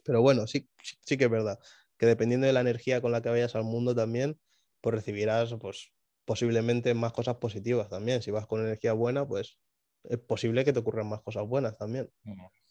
[0.04, 1.60] Pero bueno, sí, sí, que es verdad
[2.02, 4.40] que dependiendo de la energía con la que vayas al mundo también,
[4.82, 5.92] pues recibirás pues,
[6.26, 8.24] posiblemente más cosas positivas también.
[8.24, 9.60] Si vas con energía buena, pues
[10.06, 12.10] es posible que te ocurran más cosas buenas también.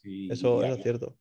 [0.03, 1.17] eso, eso es cierto.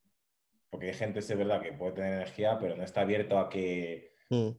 [0.69, 4.13] Porque hay gente, es verdad, que puede tener energía, pero no está abierto a que,
[4.29, 4.49] mm.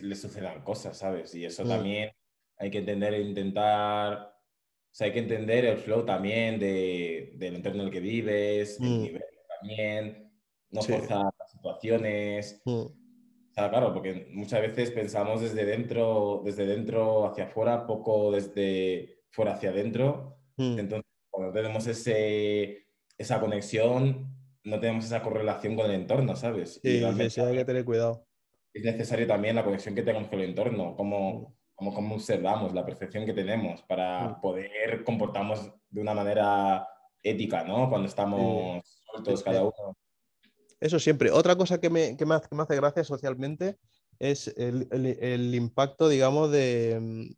[0.00, 1.34] le sucedan cosas, ¿sabes?
[1.34, 1.68] Y eso mm.
[1.68, 2.10] también
[2.58, 7.56] hay que entender e intentar, o sea, hay que entender el flow también de, del
[7.56, 9.02] entorno en el que vives, el mm.
[9.02, 9.24] nivel
[9.60, 10.32] también,
[10.70, 12.62] no forzar las situaciones.
[12.64, 12.92] O
[13.52, 19.54] sea, claro, porque muchas veces pensamos desde dentro, desde dentro hacia afuera, poco desde fuera
[19.54, 20.36] hacia adentro.
[20.56, 22.86] Entonces, cuando tenemos ese,
[23.16, 24.37] esa conexión,
[24.68, 26.80] no tenemos esa correlación con el entorno, ¿sabes?
[26.82, 28.26] Sí, sí, hay que tener cuidado.
[28.72, 31.94] Es necesario también la conexión que tenemos con el entorno, cómo, mm.
[31.94, 36.86] cómo, observamos, la percepción que tenemos para poder comportarnos de una manera
[37.22, 37.88] ética, ¿no?
[37.88, 39.96] Cuando estamos sueltos cada uno
[40.80, 41.30] eso siempre.
[41.30, 43.76] Otra cosa que me, que me, hace, gracia socialmente
[44.18, 47.34] es el, impacto, digamos, de,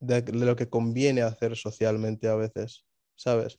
[0.00, 2.86] de, lo que conviene hacer socialmente a veces,
[3.16, 3.58] ¿sabes?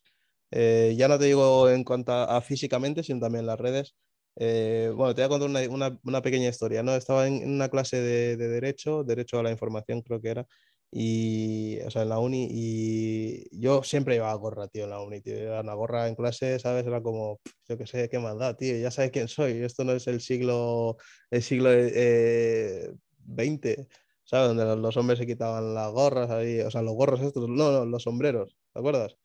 [0.57, 3.95] Eh, ya no te digo en cuanto a, físicamente, sino también en las redes.
[4.37, 6.95] Eh, bueno, te voy a contar una, una, pequeña historia, ¿no?
[6.95, 10.47] Estaba en, una clase de, de, Derecho, Derecho a la Información creo que era,
[10.91, 15.01] y, o sea, en la uni, y yo siempre iba a gorra, tío, en la
[15.01, 16.85] uni, tío, a una gorra en clase, ¿sabes?
[16.87, 20.07] Era como, yo qué sé, qué maldad, tío, ya sabes quién soy, esto no es
[20.07, 20.97] el siglo,
[21.31, 23.87] el siglo eh, 20,
[24.23, 24.55] ¿sabes?
[24.55, 27.85] Donde los, hombres se quitaban las gorras ahí, o sea, los gorros estos, no, no
[27.85, 29.17] los sombreros, ¿te acuerdas?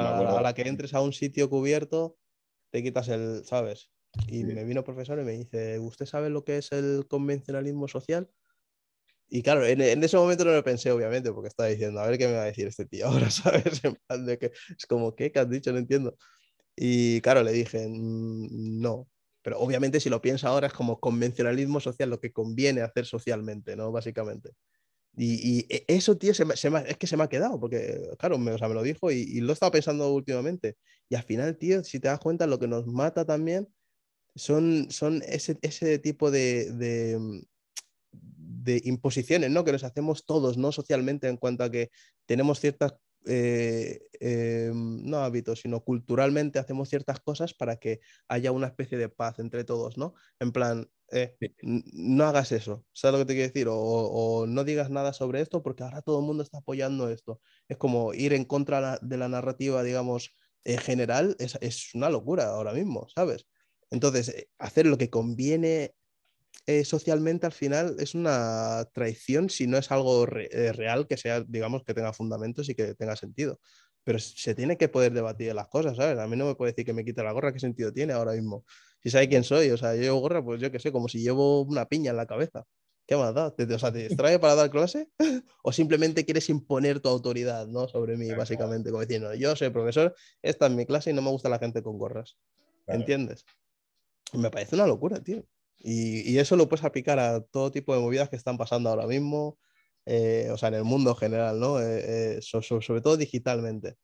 [0.00, 2.16] A, la que entres a un sitio cubierto,
[2.70, 3.90] te quitas el, ¿sabes?
[4.28, 7.86] Y me vino el profesor y me dice, ¿usted sabe lo que es el convencionalismo
[7.88, 8.30] social?
[9.28, 12.28] Y claro, en, ese momento no lo pensé, obviamente, porque estaba diciendo, a ver qué
[12.28, 13.84] me va a decir este tío ahora, ¿sabes?
[13.84, 15.32] En plan de que es como, ¿qué?
[15.32, 15.72] ¿Qué has dicho?
[15.72, 16.16] No entiendo.
[16.76, 19.08] Y claro, le dije, mm, no.
[19.42, 23.76] Pero obviamente si lo piensa ahora es como convencionalismo social, lo que conviene hacer socialmente,
[23.76, 23.92] ¿no?
[23.92, 24.50] Básicamente.
[25.16, 27.58] Y, y e, eso, tío, se me, se me, es que se me ha quedado,
[27.58, 30.76] porque, claro, me, o sea, me lo dijo y, y, lo he estado pensando últimamente.
[31.08, 33.68] Y al final, tío, si te das cuenta, lo que nos mata también
[34.34, 37.42] son, son ese, ese tipo de, de
[38.66, 39.64] de imposiciones, ¿no?
[39.64, 40.72] Que nos hacemos todos, ¿no?
[40.72, 41.90] Socialmente, en cuanto a que
[42.26, 42.94] tenemos ciertas,
[43.26, 49.08] eh, eh, no hábitos, sino culturalmente hacemos ciertas cosas para que haya una especie de
[49.08, 50.14] paz entre todos, ¿no?
[50.40, 53.66] En plan, eh, no hagas eso, ¿sabes lo que te quiero decir?
[53.70, 57.40] O, no digas nada sobre esto porque ahora todo el mundo está apoyando esto.
[57.68, 60.34] Es como ir en contra de la narrativa, digamos,
[60.64, 63.46] general, es, es una locura ahora mismo, ¿sabes?
[63.90, 65.94] Entonces, hacer lo que conviene
[66.66, 71.42] eh, socialmente al final es una traición si no es algo eh, real que sea,
[71.42, 73.60] digamos, que tenga fundamentos y que tenga sentido.
[74.04, 76.18] Pero se tiene que poder debatir las cosas, ¿sabes?
[76.18, 78.32] A mí no me puede decir que me quita la gorra, ¿qué sentido tiene ahora
[78.32, 78.64] mismo?
[79.06, 81.22] Si sabe quién soy, o sea, yo llevo gorra, pues yo qué sé, como si
[81.22, 82.64] llevo una piña en la cabeza.
[83.06, 83.54] ¿Qué más da?
[83.54, 85.08] ¿Te, o sea, ¿te distrae para dar clase?
[85.62, 87.86] ¿O simplemente quieres imponer tu autoridad ¿no?
[87.86, 88.90] sobre mí, básicamente?
[88.90, 91.84] Como diciendo, yo soy profesor, esta es mi clase y no me gusta la gente
[91.84, 92.36] con gorras.
[92.88, 93.44] ¿Entiendes?
[94.32, 95.44] Me parece una locura, tío.
[95.78, 99.56] Y, eso lo puedes aplicar a todo tipo de movidas que están pasando ahora mismo,
[100.04, 101.80] eh, o sea, en el mundo general, ¿no?
[101.80, 103.98] Eh, eh, sobre todo digitalmente.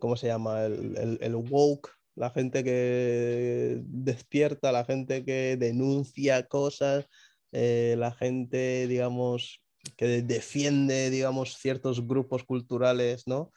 [0.00, 0.66] ¿Cómo se llama?
[0.66, 7.06] El, el, woke, la gente que despierta, la gente que denuncia cosas,
[7.50, 9.62] la gente, digamos,
[9.96, 13.52] que defiende, digamos, ciertos grupos culturales, ¿no?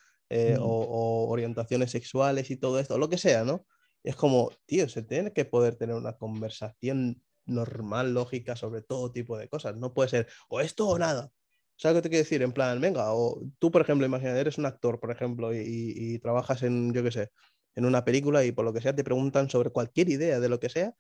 [0.60, 3.66] o, orientaciones sexuales y todo esto, lo que sea, ¿no?
[4.06, 9.38] es como, tío, se tiene que poder tener una conversación normal, lógica, sobre todo tipo
[9.38, 9.76] de cosas.
[9.78, 11.32] No puede ser o esto o nada.
[11.76, 12.42] ¿Sabes qué te quiero decir?
[12.44, 16.64] En plan, venga, o tú, por ejemplo, imagina, eres un actor, por ejemplo, y, trabajas
[16.64, 17.30] en, yo qué sé,
[17.76, 20.60] en una película y por lo que sea te preguntan sobre cualquier idea de lo
[20.60, 20.96] que sea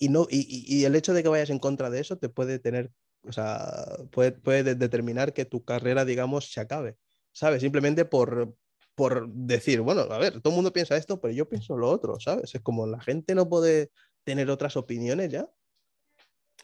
[0.00, 2.90] y, no, y, el hecho de que vayas en contra de eso te puede tener,
[3.22, 6.96] o sea, puede, puede determinar que tu carrera, digamos, se acabe,
[7.32, 7.60] ¿sabes?
[7.60, 8.54] Simplemente por,
[8.94, 12.18] por decir, bueno, a ver, todo el mundo piensa esto, pero yo pienso lo otro,
[12.18, 12.54] ¿sabes?
[12.54, 13.90] Es como la gente no puede
[14.24, 15.46] tener otras opiniones ya.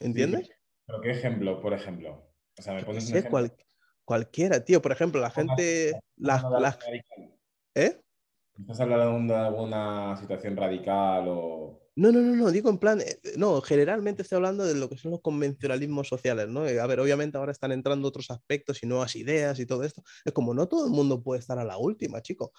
[0.00, 0.48] ¿Entiendes?
[0.86, 2.32] pero ¿qué ejemplo, por ejemplo?
[2.58, 3.50] O sea, me pones un ejemplo?
[4.04, 4.80] cualquiera, tío.
[4.80, 5.92] Por ejemplo, la gente...
[6.16, 6.78] La,
[7.74, 8.00] ¿Eh?
[8.58, 11.82] ¿Estás hablando de alguna situación radical o...?
[11.98, 14.98] No, no, no, no, digo en plan, eh, no, generalmente estoy hablando de lo que
[14.98, 16.66] son los convencionalismos sociales, ¿no?
[16.68, 20.02] Eh, a ver, obviamente ahora están entrando otros aspectos y nuevas ideas y todo esto.
[20.22, 22.52] Es como no todo el mundo puede estar a la última, chico.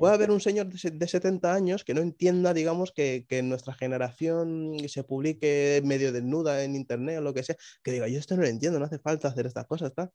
[0.00, 4.76] Puede haber un señor de 70 años que no entienda, digamos, que, que nuestra generación
[4.88, 8.42] se publique medio desnuda en internet o lo que sea, que diga, yo esto no
[8.42, 10.10] lo entiendo, no hace falta hacer estas cosas, ¿está?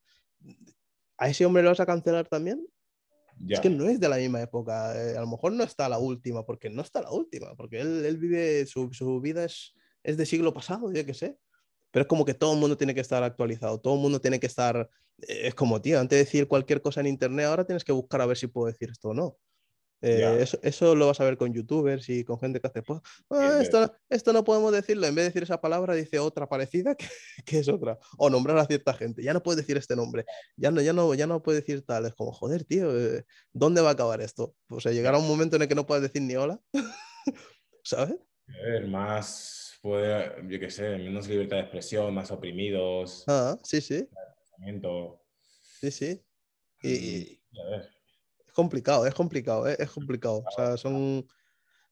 [1.17, 2.67] ¿A ese hombre lo vas a cancelar también?
[3.47, 4.95] Es que no es de la misma época.
[4.95, 8.05] Eh, a lo mejor no está la última, porque no está la última, porque él,
[8.05, 9.73] él vive, su, su, vida es,
[10.03, 11.38] es de siglo pasado, yo qué sé.
[11.91, 14.39] Pero es como que todo el mundo tiene que estar actualizado, todo el mundo tiene
[14.39, 14.89] que estar.
[15.21, 18.21] Eh, es como, tío, antes de decir cualquier cosa en internet, ahora tienes que buscar
[18.21, 19.38] a ver si puedo decir esto o no.
[20.01, 22.83] Eh, eso, eso, lo vas a ver con youtubers y con gente que hace,
[23.29, 26.95] ah, esto, esto, no podemos decirlo, en vez de decir esa palabra dice otra parecida
[26.97, 27.07] que,
[27.45, 30.25] que, es otra, o nombrar a cierta gente, ya no puedes decir este nombre,
[30.57, 33.81] ya no, ya no, ya no puedes decir tal, es como, joder, tío, eh, ¿dónde
[33.81, 34.55] va a acabar esto?
[34.69, 36.59] O sea, llegará un momento en el que no puedes decir ni hola,
[37.83, 38.17] ¿sabes?
[38.47, 43.23] Ver, más, puede, yo qué sé, menos libertad de expresión, más oprimidos.
[43.27, 44.07] Ah, sí, sí.
[45.79, 46.21] Sí, sí.
[46.83, 47.94] Y, y, a ver
[48.56, 49.76] complicado, es complicado, ¿eh?
[49.78, 50.43] es complicado.
[50.47, 51.28] O sea, son...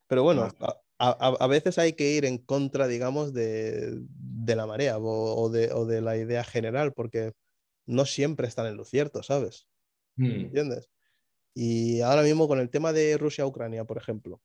[0.08, 0.50] Pero bueno,
[0.98, 5.72] a, a, veces hay que ir en contra, digamos, de, de la marea o, de,
[5.72, 7.34] o, de, la idea general, porque
[7.86, 9.68] no siempre están en lo cierto, ¿sabes?
[10.16, 10.26] Hmm.
[10.26, 10.90] ¿Entiendes?
[11.54, 14.42] Y ahora mismo con el tema de Rusia-Ucrania, por ejemplo,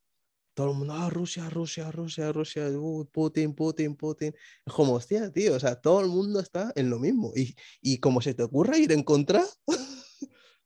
[0.55, 4.35] todo el mundo, ah, Rusia, Rusia, Rusia, Rusia, uh, Putin, Putin, Putin.
[4.66, 7.33] Es como, hostia, tío, o sea, todo el mundo está en lo mismo.
[7.37, 9.45] Y, y como se te ocurra ir en contra,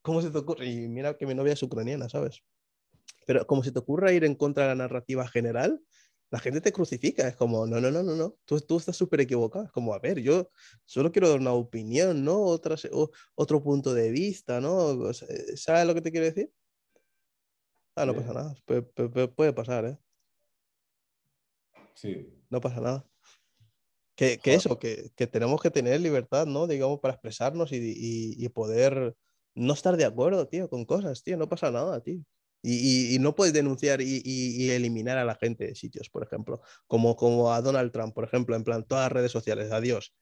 [0.03, 0.67] ¿Cómo se te ocurre?
[0.67, 2.43] Y mira que mi novia es ucraniana, ¿sabes?
[3.27, 5.81] Pero como se te ocurra ir en contra de la narrativa general,
[6.31, 7.29] la gente te crucifica.
[7.29, 8.37] Es como, no, no, no, no, no.
[8.45, 9.65] Tú, tú estás súper equivocado.
[9.65, 10.51] Es como, a ver, yo
[10.85, 12.41] solo quiero dar una opinión, ¿no?
[12.41, 12.77] Otra,
[13.35, 15.11] otro punto de vista, ¿no?
[15.11, 16.51] Eh, ¿Sabes lo que te quiero decir?
[17.95, 18.57] Ah, no pasa nada.
[19.37, 19.99] puede pasar, ¿eh?
[21.95, 22.27] Sí.
[22.49, 23.07] No pasa nada.
[24.17, 26.67] Que, que eso, que, que, tenemos que tener libertad, ¿no?
[26.67, 29.15] Digamos, para expresarnos y, y, y poder
[29.55, 32.21] no estar de acuerdo, tío, con cosas, tío, no pasa nada, tío.
[32.65, 36.61] Y, y, no puedes denunciar y, y, eliminar a la gente de sitios, por ejemplo,
[36.87, 40.15] como, como a Donald Trump, por ejemplo, en plan, todas las redes sociales, adiós.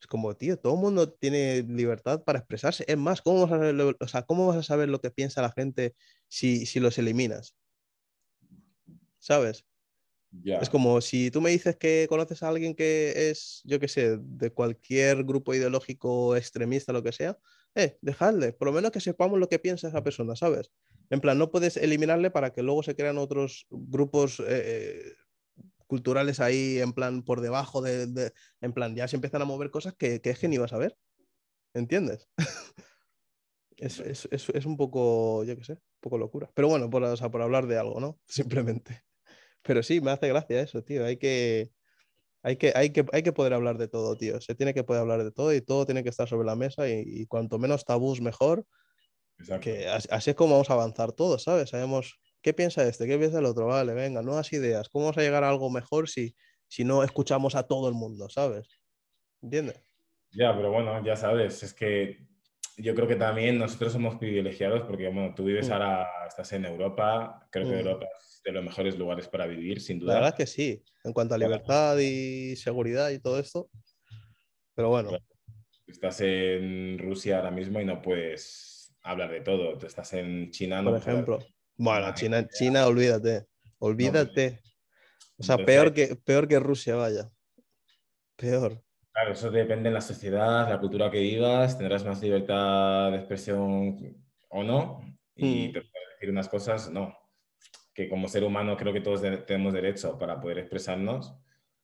[0.00, 2.84] Es como, tío, todo el mundo tiene libertad para expresarse.
[2.88, 5.10] Es más, ¿cómo vas a saber lo, o sea, ¿cómo vas a saber lo que
[5.10, 5.94] piensa la gente
[6.26, 7.54] si, si los eliminas?
[9.20, 9.64] ¿Sabes?
[10.42, 14.18] Es como si tú me dices que conoces a alguien que es, yo qué sé,
[14.20, 17.38] de cualquier grupo ideológico extremista, lo que sea,
[17.74, 20.70] eh, dejadle, por lo menos que sepamos lo que piensa esa persona, ¿sabes?
[21.10, 25.02] En plan, no puedes eliminarle para que luego se crean otros grupos eh,
[25.86, 29.94] culturales ahí, en plan, por debajo de, en plan, ya se empiezan a mover cosas
[29.94, 30.96] que, que es que ni vas a ver,
[31.74, 32.28] ¿entiendes?
[33.76, 36.50] es, es, es, es, un poco, yo qué sé, un poco locura.
[36.54, 38.18] Pero bueno, por, o sea, por hablar de algo, ¿no?
[38.26, 39.04] Simplemente.
[39.62, 41.04] Pero sí, me hace gracia eso, tío.
[41.04, 41.72] Hay que,
[42.44, 44.38] hay que, hay, que, hay que poder hablar de todo, tío.
[44.42, 46.86] Se tiene que poder hablar de todo y todo tiene que estar sobre la mesa
[46.86, 48.66] y, cuanto menos tabús mejor.
[49.62, 51.70] Que así, es como vamos a avanzar todos, ¿sabes?
[51.70, 54.90] Sabemos qué piensa este, qué piensa el otro, vale, venga, nuevas ideas.
[54.90, 56.36] ¿Cómo vamos a llegar a algo mejor si,
[56.68, 58.68] si no escuchamos a todo el mundo, ¿sabes?
[59.40, 59.82] ¿Entiendes?
[60.32, 62.26] Ya, pero bueno, ya sabes, es que
[62.76, 65.72] yo creo que también nosotros somos privilegiados porque, bueno, tú vives mm.
[65.72, 67.78] ahora, estás en Europa, creo que mm.
[67.78, 70.14] Europa es de los mejores lugares para vivir, sin duda.
[70.14, 73.70] La verdad es que sí, en cuanto a libertad y seguridad y todo esto.
[74.74, 75.16] Pero bueno.
[75.86, 79.78] Estás en Rusia ahora mismo y no puedes hablar de todo.
[79.78, 80.82] Tú estás en China.
[80.82, 81.38] Por ejemplo.
[81.76, 83.46] Bueno, China, China, olvídate.
[83.78, 84.60] Olvídate.
[85.36, 87.30] o sea, peor, que, peor que Rusia, vaya.
[88.36, 88.83] Peor.
[89.14, 93.96] Claro, eso depende de la sociedad, la cultura que vivas, tendrás más libertad de expresión
[94.48, 95.02] o no,
[95.36, 95.72] y mm.
[95.72, 97.16] te puedes decir unas cosas, no.
[97.94, 101.32] Que como ser humano creo que todos tenemos derecho para poder expresarnos.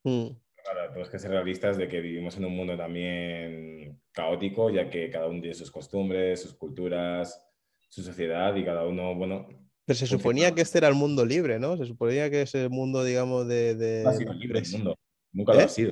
[0.03, 0.27] Mm.
[0.61, 5.09] Claro, tenemos que ser realistas de que vivimos en un mundo también caótico, ya que
[5.09, 7.41] cada uno tiene sus costumbres, sus culturas,
[7.87, 9.47] su sociedad y cada uno, bueno...
[9.85, 11.77] Pero se suponía que este era el mundo libre, ¿no?
[11.77, 13.75] Se suponía que es el mundo, digamos, de...
[13.75, 14.05] de...
[14.05, 14.99] ha sido libre el mundo,
[15.31, 15.63] nunca lo ¿Eh?
[15.63, 15.91] ha sido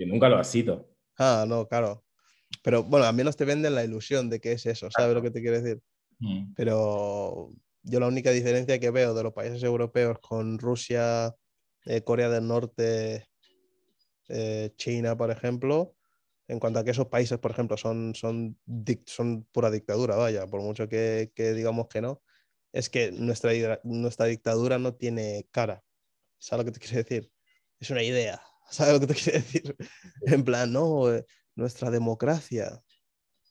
[0.00, 0.88] que nunca lo ha sido.
[1.18, 2.06] Ah, no, claro.
[2.62, 5.30] Pero bueno, al menos te venden la ilusión de que es eso, ¿sabes lo que
[5.30, 5.82] te quiero decir?
[6.20, 6.54] Mm.
[6.54, 7.50] Pero
[7.82, 11.36] yo la única diferencia que veo de los países europeos con Rusia,
[11.84, 13.28] eh, Corea del Norte,
[14.30, 15.94] eh, China, por ejemplo,
[16.48, 18.58] en cuanto a que esos países, por ejemplo, son, son,
[19.04, 22.22] son pura dictadura, vaya, por mucho que, que, digamos que no,
[22.72, 25.84] es que nuestra, nuestra dictadura no tiene cara.
[26.38, 27.30] ¿Sabes lo que te quiero decir?
[27.78, 28.40] Es una idea.
[28.70, 29.76] ¿Sabes lo que te quiere decir?
[30.22, 32.82] En plan, no, eh, nuestra democracia.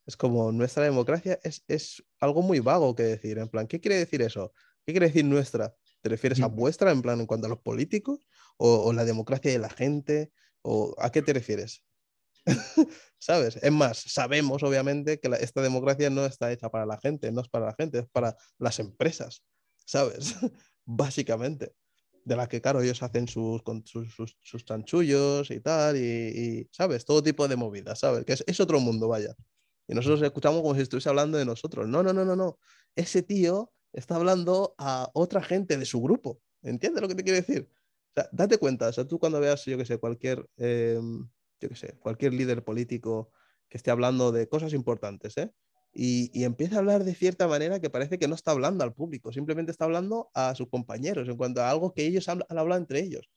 [0.06, 3.38] Es como, nuestra democracia es, es algo muy vago que decir.
[3.38, 4.54] En plan, ¿qué quiere decir eso?
[4.86, 5.76] ¿Qué quiere decir nuestra?
[6.02, 8.28] ¿Te refieres a vuestra, en plan, en cuanto a los políticos?
[8.58, 10.32] ¿O, la democracia de la gente?
[10.62, 11.84] ¿O a qué te refieres?
[13.20, 13.58] ¿Sabes?
[13.62, 17.50] Es más, sabemos obviamente que esta democracia no está hecha para la gente, no es
[17.50, 19.44] para la gente, es para las empresas,
[19.86, 20.36] ¿sabes?
[20.86, 21.74] Básicamente.
[22.30, 27.04] De las que, claro, ellos hacen sus, sus, sus, chanchullos y tal, y, ¿sabes?
[27.04, 28.24] Todo tipo de movidas, ¿sabes?
[28.24, 29.34] Que es, es otro mundo, vaya.
[29.88, 31.88] Y nosotros escuchamos como si estuviese hablando de nosotros.
[31.88, 32.60] No, no, no, no, no.
[32.96, 36.40] Ese tío está hablando a otra gente de su grupo.
[36.62, 37.68] ¿Entiendes lo que te quiere decir?
[37.72, 41.28] O sea, date cuenta, o sea, tú cuando veas, yo que sé, cualquier, em,
[41.60, 43.32] yo que sé, cualquier líder político
[43.68, 45.52] que esté hablando de cosas importantes, ¿eh?
[45.94, 48.94] Y, y, empieza a hablar de cierta manera que parece que no está hablando al
[48.94, 52.80] público, simplemente está hablando a sus compañeros en cuanto a algo que ellos han, hablado
[52.80, 53.30] entre ellos.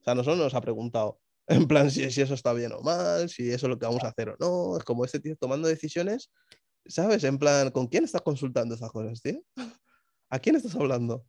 [0.00, 3.28] O sea, nosotros nos ha preguntado, en plan, si, si eso está bien o mal,
[3.28, 4.76] si eso es lo que vamos a hacer o no.
[4.76, 6.30] Es como este tío tomando decisiones,
[6.86, 7.22] ¿sabes?
[7.24, 9.40] En plan, ¿con quién estás consultando estas cosas, tío?
[10.28, 11.24] ¿A quién estás hablando?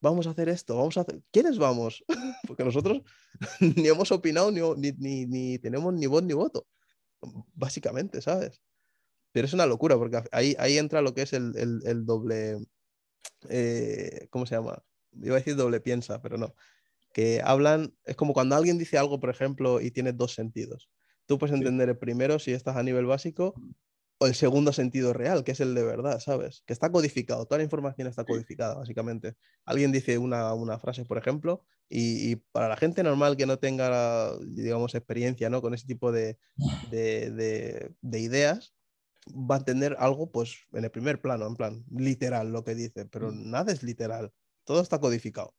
[0.00, 1.20] Vamos a hacer esto, vamos a hacer...
[1.30, 2.04] ¿Quiénes vamos?
[2.46, 3.02] Porque nosotros
[3.58, 6.66] ni hemos opinado ni, ni, ni, tenemos ni voz ni voto,
[7.54, 8.60] básicamente, ¿sabes?
[9.34, 12.64] Pero es una locura, porque ahí, ahí entra lo que es el, el, el doble...
[13.48, 14.80] Eh, ¿Cómo se llama?
[15.20, 16.54] Iba a decir doble piensa, pero no.
[17.12, 20.88] Que hablan, es como cuando alguien dice algo, por ejemplo, y tiene dos sentidos.
[21.26, 23.54] Tú puedes entender el primero si estás a nivel básico
[24.18, 26.62] o el segundo sentido real, que es el de verdad, ¿sabes?
[26.64, 29.34] Que está codificado, toda la información está codificada, básicamente.
[29.64, 34.36] Alguien dice una, una frase, por ejemplo, y, para la gente normal que no tenga,
[34.38, 35.60] digamos, experiencia ¿no?
[35.60, 36.38] con ese tipo de,
[36.90, 38.74] de, de, ideas,
[39.28, 43.06] va a entender algo, pues, en el primer plano, en plan, literal lo que dice,
[43.06, 43.50] pero mm.
[43.50, 44.32] nada es literal,
[44.64, 45.54] todo está codificado.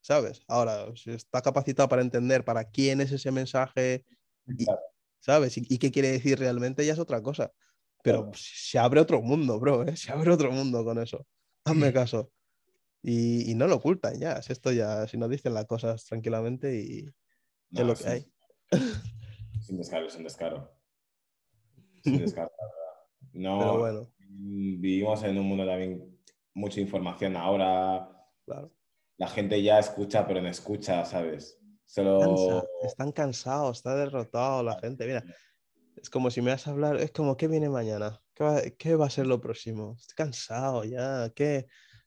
[0.00, 0.42] ¿Sabes?
[0.48, 4.04] Ahora, si está capacitado para entender para quién es ese mensaje
[5.22, 5.56] ¿sabes?
[5.56, 7.52] Y, qué quiere decir realmente ya es otra cosa.
[8.02, 9.96] Pero se abre otro mundo, bro, ¿eh?
[9.96, 11.26] Se abre otro mundo con eso.
[11.64, 12.30] Hazme caso.
[13.02, 14.34] Y, no lo ocultan ya.
[14.34, 17.08] Es esto ya, si no dicen las cosas tranquilamente y
[17.70, 18.32] es lo que hay.
[19.60, 20.76] Sin descaro, sin descaro.
[22.02, 22.50] Sin descaro,
[23.32, 24.12] No, Pero bueno.
[24.18, 26.18] vivimos en un mundo también
[26.52, 28.10] mucha información ahora.
[28.44, 28.70] Claro.
[29.16, 31.62] La gente ya escucha, pero no escucha, ¿sabes?
[32.82, 35.06] Están cansados, está derrotado la gente.
[35.06, 35.24] Mira,
[35.96, 38.20] es como si me vas a hablar, es como, ¿qué viene mañana?
[38.34, 39.96] ¿Qué va, a ser lo próximo?
[39.98, 41.66] Estoy cansado ya, ¿qué?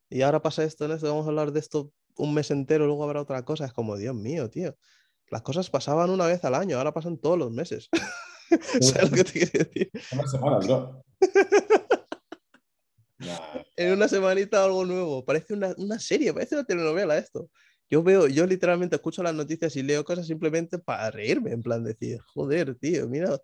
[0.10, 3.04] Y ahora pasa esto, en esto, vamos a hablar de esto un mes entero, luego
[3.04, 3.66] habrá otra cosa.
[3.66, 4.76] Es como, Dios mío, tío.
[5.30, 7.90] Las cosas pasaban una vez al año, ahora pasan todos los meses.
[8.82, 9.92] ¿Sabes lo que te quiero decir?
[10.12, 11.04] Una semana, bro.
[13.78, 15.24] En una semanita algo nuevo.
[15.24, 17.50] Parece una, una serie, parece una telenovela esto.
[17.90, 21.84] Yo veo, yo literalmente escucho las noticias y leo cosas simplemente para reírme, en plan
[21.84, 23.40] decir, joder, tío, mira,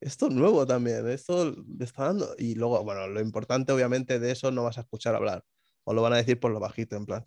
[0.00, 2.34] esto es nuevo también, esto le está dando.
[2.38, 5.44] Y luego, bueno, lo importante obviamente de eso no vas a escuchar hablar,
[5.84, 7.24] o lo van a decir por lo bajito, en plan,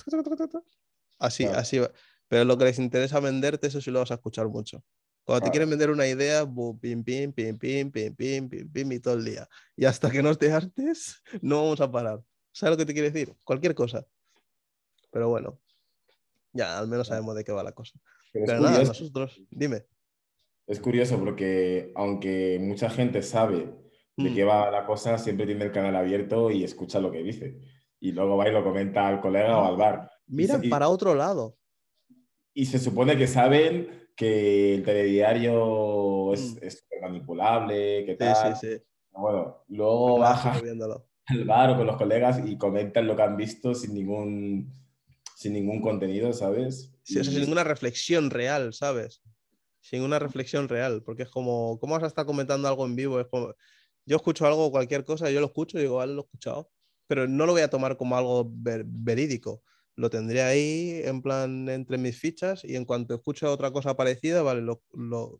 [1.19, 1.91] así, así así.
[2.27, 4.83] Pero lo que les interesa venderte, eso sí lo vas a escuchar mucho.
[5.23, 8.99] Cuando te quieren vender una idea, pim, pim, pim, pim, pim, pim, pim, pim, y
[8.99, 9.47] todo el día.
[9.75, 12.21] Y hasta que no te hartes, no vamos a parar.
[12.51, 13.33] ¿Sabes lo que te quiere decir?
[13.43, 14.05] Cualquier cosa.
[15.11, 15.59] Pero bueno,
[16.51, 17.99] ya, al menos sabemos de qué va la cosa.
[18.33, 19.85] Pero, nada, nosotros, dime.
[20.67, 23.73] Es curioso porque aunque mucha gente sabe
[24.17, 24.35] de mm.
[24.35, 27.59] qué va la cosa, siempre tiene el canal abierto y escucha lo que dice.
[27.99, 30.11] Y luego va y lo comenta al colega o al bar.
[30.27, 31.57] Miran para otro lado.
[32.53, 37.01] Y se supone que saben que el telediario es, mm.
[37.01, 38.55] manipulable, que tal.
[38.55, 38.83] Sí, sí, sí.
[39.11, 40.59] Bueno, luego baja
[41.25, 44.71] al bar o con los colegas y comentan lo que han visto sin ningún
[45.35, 46.93] sin ningún contenido, ¿sabes?
[47.03, 49.21] Sí, sin ninguna reflexión real, ¿sabes?
[49.81, 53.19] Sin una reflexión real, porque es como, ¿cómo vas a estar comentando algo en vivo?
[53.19, 53.53] Es como,
[54.05, 56.71] yo escucho algo, cualquier cosa, yo lo escucho y digo, vale, lo he escuchado,
[57.07, 59.61] pero no lo voy a tomar como algo verídico.
[59.95, 64.41] Lo tendré ahí en plan entre mis fichas y en cuanto escucho otra cosa parecida,
[64.41, 65.37] vale, lo, lo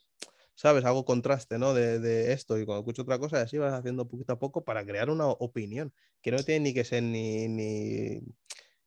[0.55, 0.85] ¿sabes?
[0.85, 1.73] Hago contraste, ¿no?
[1.73, 4.85] De, de, esto y cuando escucho otra cosa, así vas haciendo poquito a poco para
[4.85, 8.21] crear una opinión, que no tiene ni que ser ni, ni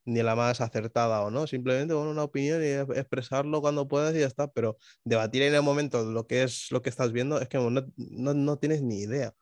[0.06, 4.26] ni la más acertada o no, simplemente una opinión y expresarlo cuando puedas y ya
[4.26, 7.58] está, pero debatir en el momento lo que es lo que estás viendo es que
[7.58, 9.34] no, no, no tienes ni idea.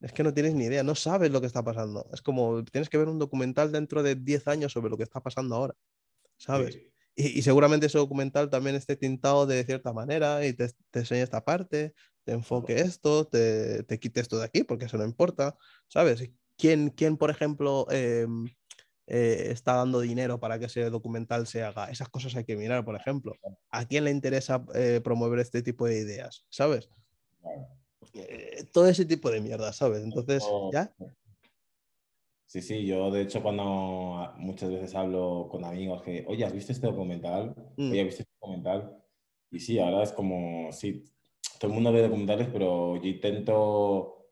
[0.00, 2.08] Es que no tienes ni idea, no sabes lo que está pasando.
[2.12, 5.20] Es como tienes que ver un documental dentro de 10 años sobre lo que está
[5.20, 5.74] pasando ahora,
[6.36, 6.78] ¿sabes?
[7.14, 11.22] Y, y, seguramente ese documental también esté tintado de cierta manera y te, te enseñe
[11.22, 11.94] esta parte,
[12.24, 15.56] te enfoque esto, te, te quite esto de aquí, porque eso no importa,
[15.88, 16.30] ¿sabes?
[16.58, 18.26] ¿Quién, quién por ejemplo, eh,
[19.08, 21.90] eh, está dando dinero para que ese documental se haga.
[21.90, 23.34] Esas cosas hay que mirar, por ejemplo.
[23.70, 26.44] ¿A quién le interesa eh, promover este tipo de ideas?
[26.48, 26.90] ¿Sabes?
[28.14, 30.02] Eh, todo ese tipo de mierda, ¿sabes?
[30.02, 30.94] Entonces, ¿ya?
[32.46, 36.72] Sí, sí, yo de hecho cuando muchas veces hablo con amigos que, oye, ¿has visto
[36.72, 37.54] este documental?
[37.76, 37.90] Mm.
[37.90, 38.96] Oye, ¿has visto este documental?
[39.50, 41.04] Y sí, ahora es como, sí,
[41.58, 44.30] todo el mundo ve documentales, pero yo intento,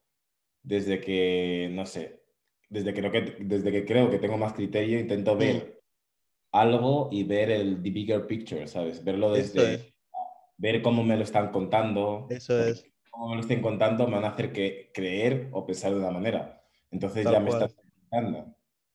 [0.62, 2.22] desde que, no sé,
[2.68, 5.82] desde, creo que, desde que creo que tengo más criterio, intento ver
[6.52, 9.02] algo y ver el the bigger picture, ¿sabes?
[9.02, 9.92] Verlo desde,
[10.56, 12.26] ver cómo me lo están contando.
[12.30, 12.84] Eso es.
[13.16, 16.62] Lo estén contando me van a hacer que creer o pensar de una manera.
[16.90, 17.70] Entonces ya me está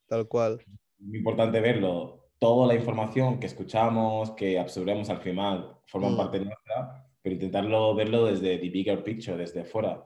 [0.07, 0.59] Tal cual.
[0.99, 2.32] Es muy importante verlo.
[2.39, 6.17] Toda la información que escuchamos, que absorbemos al final, forman mm.
[6.17, 10.05] parte nuestra, pero intentarlo verlo desde the bigger picture, desde fuera,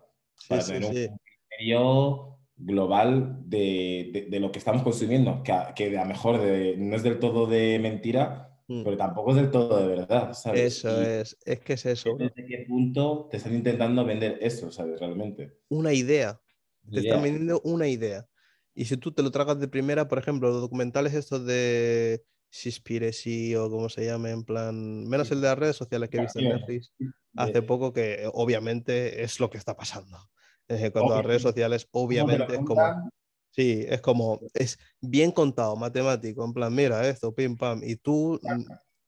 [0.50, 6.08] para tener un criterio global de, de, lo que estamos consumiendo, que, que a lo
[6.08, 8.53] mejor no es del todo de mentira.
[8.68, 10.78] Pero tampoco es del todo de verdad, ¿sabes?
[10.78, 12.16] Eso es, es que es eso.
[12.18, 15.00] ¿Desde qué punto te están intentando vender eso, ¿sabes?
[15.00, 15.60] Realmente.
[15.70, 16.40] Una idea.
[16.92, 18.28] Te están vendiendo una idea.
[18.76, 23.56] Y si tú te lo tragas de primera, por ejemplo, los documentales estos de Seaspiracy
[23.56, 26.40] o como se llame, en plan, menos el de las redes sociales que he visto
[26.40, 26.94] en Netflix
[27.36, 30.18] hace poco, que obviamente es lo que está pasando.
[30.92, 32.82] Cuando las redes sociales, obviamente es como.
[33.56, 38.40] Sí, es como, es bien contado, matemático, en plan, mira esto, pim pam, y tú,
[38.42, 38.64] mm,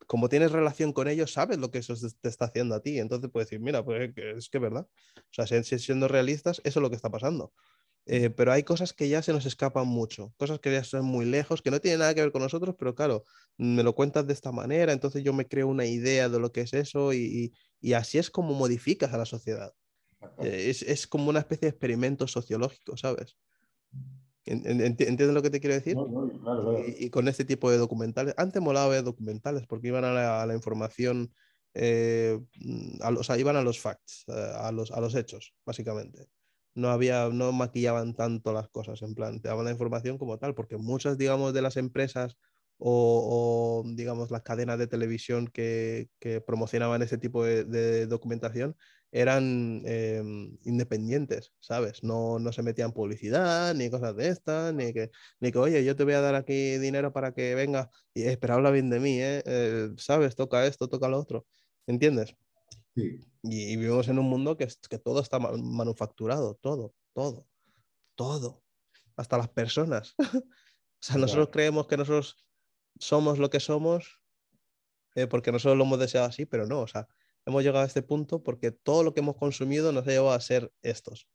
[0.06, 3.32] como tienes relación con ellos, sabes lo que eso te está haciendo a ti, entonces
[3.32, 4.88] puedes decir, mira, pues es que es verdad,
[5.18, 7.54] o sea, siendo realistas, eso es lo que está pasando.
[8.06, 11.26] Eh, pero hay cosas que ya se nos escapan mucho, cosas que ya son muy
[11.26, 13.26] lejos, que no tienen nada que ver con nosotros, pero claro,
[13.58, 16.62] me lo cuentas de esta manera, entonces yo me creo una idea de lo que
[16.62, 19.74] es eso y, y, así es como modificas a la sociedad.
[20.38, 23.38] Eh, es, es, como una especie de experimento sociológico, ¿sabes?
[24.46, 25.98] ¿Entiendes lo que te quiero decir?
[27.00, 31.34] Y, con este tipo de documentales, antes molaba ver documentales porque iban a la, información,
[31.74, 32.40] eh,
[33.02, 36.28] a, o sea, iban a los facts, a, los, a los hechos, básicamente
[36.76, 40.54] no había, no maquillaban tanto las cosas, en plan, te daban la información como tal,
[40.54, 42.38] porque muchas, digamos, de las empresas
[42.78, 48.76] o, digamos, las cadenas de televisión que, que promocionaban ese tipo de, documentación
[49.16, 52.04] eran em, independientes, ¿sabes?
[52.04, 55.10] No, no se metían publicidad, ni cosas de estas, ni que,
[55.40, 58.56] ni que, oye, yo te voy a dar aquí dinero para que venga y espera,
[58.56, 59.42] habla bien de mí, ¿eh?
[59.46, 59.90] ¿eh?
[59.96, 60.36] ¿Sabes?
[60.36, 61.48] Toca esto, toca lo otro,
[61.88, 62.36] ¿entiendes?
[62.94, 63.22] Y,
[63.78, 67.48] vivimos en un mundo que, que todo está manufacturado, todo, todo,
[68.16, 68.64] todo,
[69.16, 70.14] hasta las personas.
[70.20, 70.44] o
[71.00, 72.46] sea, nosotros creemos que nosotros
[73.00, 74.22] somos lo que somos
[75.16, 77.08] eh, porque nosotros lo hemos deseado así, pero no, o sea,
[77.46, 80.40] hemos llegado a este punto porque todo lo que hemos consumido nos ha llevado a
[80.40, 81.28] ser estos,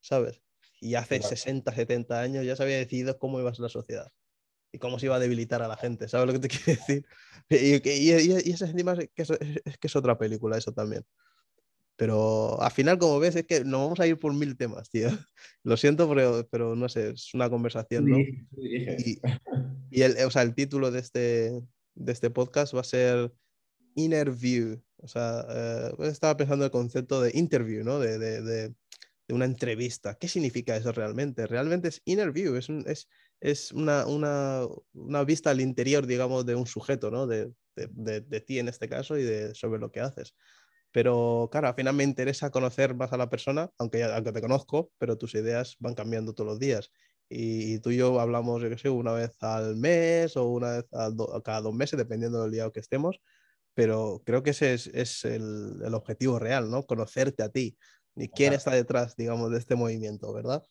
[0.00, 0.42] ¿sabes?
[0.80, 4.10] Y hace 60, 70 años ya se había decidido cómo iba a ser la sociedad
[4.72, 7.06] y cómo se iba a debilitar a la gente, ¿sabes lo que te quiero decir?
[7.48, 11.04] Y, y, y, y encima es que es, que es otra película, eso también.
[11.96, 15.08] Pero al final, como ves, es que nos vamos a ir por mil temas, tío.
[15.62, 18.18] Lo siento, pero, pero no sé, es una conversación, ¿no?
[18.18, 19.20] Y,
[19.90, 21.62] y el, o sea, el título de este,
[21.94, 23.32] de este podcast va a ser
[23.94, 24.82] Inner View.
[25.02, 27.98] O sea, eh, estaba pensando el concepto de interview, ¿no?
[27.98, 30.14] De, de, de, de, una entrevista.
[30.14, 31.46] ¿Qué significa eso realmente?
[31.46, 33.08] Realmente es inner view, es, un, es,
[33.40, 37.26] es una, una, una, vista al interior, digamos, de un sujeto, ¿no?
[37.26, 37.52] De,
[38.46, 40.34] ti en este caso y de sobre lo que haces.
[40.92, 44.92] Pero claro, al final me interesa conocer más a la persona, aunque, aunque te conozco,
[44.98, 46.92] pero tus ideas van cambiando todos los días.
[47.28, 50.86] Y, tú y yo hablamos, yo qué sé, una vez al mes o una vez
[50.92, 51.10] a
[51.42, 53.20] cada dos meses, dependiendo del día que estemos.
[53.74, 56.84] Pero creo que ese es, es el, el, objetivo real, ¿no?
[56.84, 57.76] Conocerte a ti
[58.16, 60.62] y quién está detrás, digamos, de este movimiento, ¿verdad?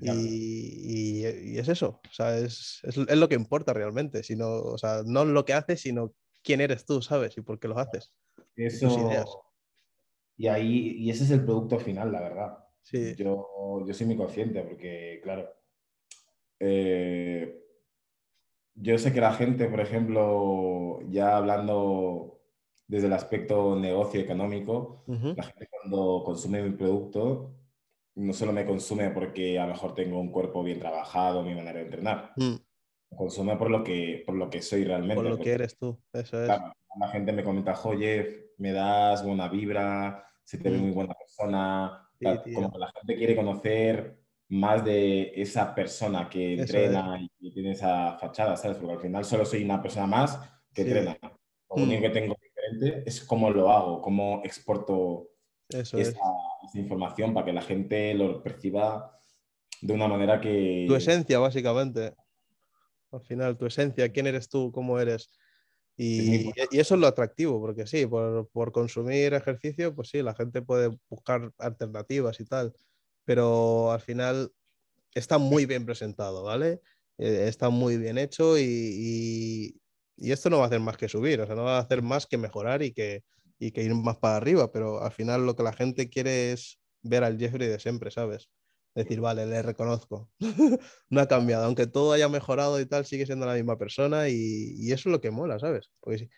[0.00, 4.76] Y, y, es eso, o sea, es, es, es, lo que importa realmente, sino, o
[4.76, 7.36] sea, no lo que haces, sino quién eres tú, ¿sabes?
[7.38, 8.12] Y por qué lo haces.
[8.56, 9.24] Eso,
[10.36, 12.58] y ahí, y ese es el producto final, la verdad.
[12.82, 13.14] Sí.
[13.16, 15.48] Yo, yo soy muy consciente porque, claro,
[16.60, 17.58] eh,
[18.74, 22.35] yo sé que la gente, por ejemplo, ya hablando
[22.86, 25.36] desde el aspecto negocio económico, uh -huh.
[25.36, 27.52] la gente cuando consume mi producto
[28.16, 31.78] no solo me consume porque a lo mejor tengo un cuerpo bien trabajado, mi manera
[31.78, 32.32] de entrenar.
[32.36, 35.16] Me consume por lo, que, por lo que soy realmente.
[35.16, 36.46] Por lo que eres tú, eso es.
[36.46, 40.80] Claro, la gente me comenta, oye, me das buena vibra, se te ve mm.
[40.80, 42.08] muy buena persona.
[42.18, 44.18] Sí, como que la gente quiere conocer
[44.48, 48.78] más de esa persona que entrena y tiene esa fachada, ¿sabes?
[48.78, 50.40] Porque al final solo soy una persona más
[50.72, 50.88] que sí.
[50.88, 51.18] entrena.
[51.20, 52.02] Lo único mm.
[52.02, 52.35] que tengo
[53.04, 55.30] es cómo lo hago, cómo exporto
[55.68, 56.16] eso esa, es.
[56.16, 59.18] esa, información para que la gente lo perciba
[59.80, 60.84] de una manera que...
[60.88, 62.14] Tu esencia, básicamente.
[63.12, 65.30] Al final, tu esencia, quién eres tú, cómo eres.
[65.96, 70.34] Y, y eso es lo atractivo, porque sí, por, por, consumir ejercicio, pues sí, la
[70.34, 72.74] gente puede buscar alternativas y tal,
[73.24, 74.52] pero al final
[75.14, 76.82] está muy bien presentado, ¿vale?
[77.16, 79.80] Eh, está muy bien hecho y, y,
[80.16, 82.02] y, esto no va a hacer más que subir, o sea, no va a hacer
[82.02, 83.24] más que mejorar y que,
[83.58, 86.78] y que ir más para arriba, pero al final lo que la gente quiere es
[87.02, 88.50] ver al Jeffrey de siempre, ¿sabes?
[88.94, 90.30] Decir, vale, le reconozco.
[91.10, 94.74] no ha cambiado, aunque todo haya mejorado y tal, sigue siendo la misma persona y,
[94.76, 95.90] y eso es lo que mola, ¿sabes?
[96.00, 96.30] Porque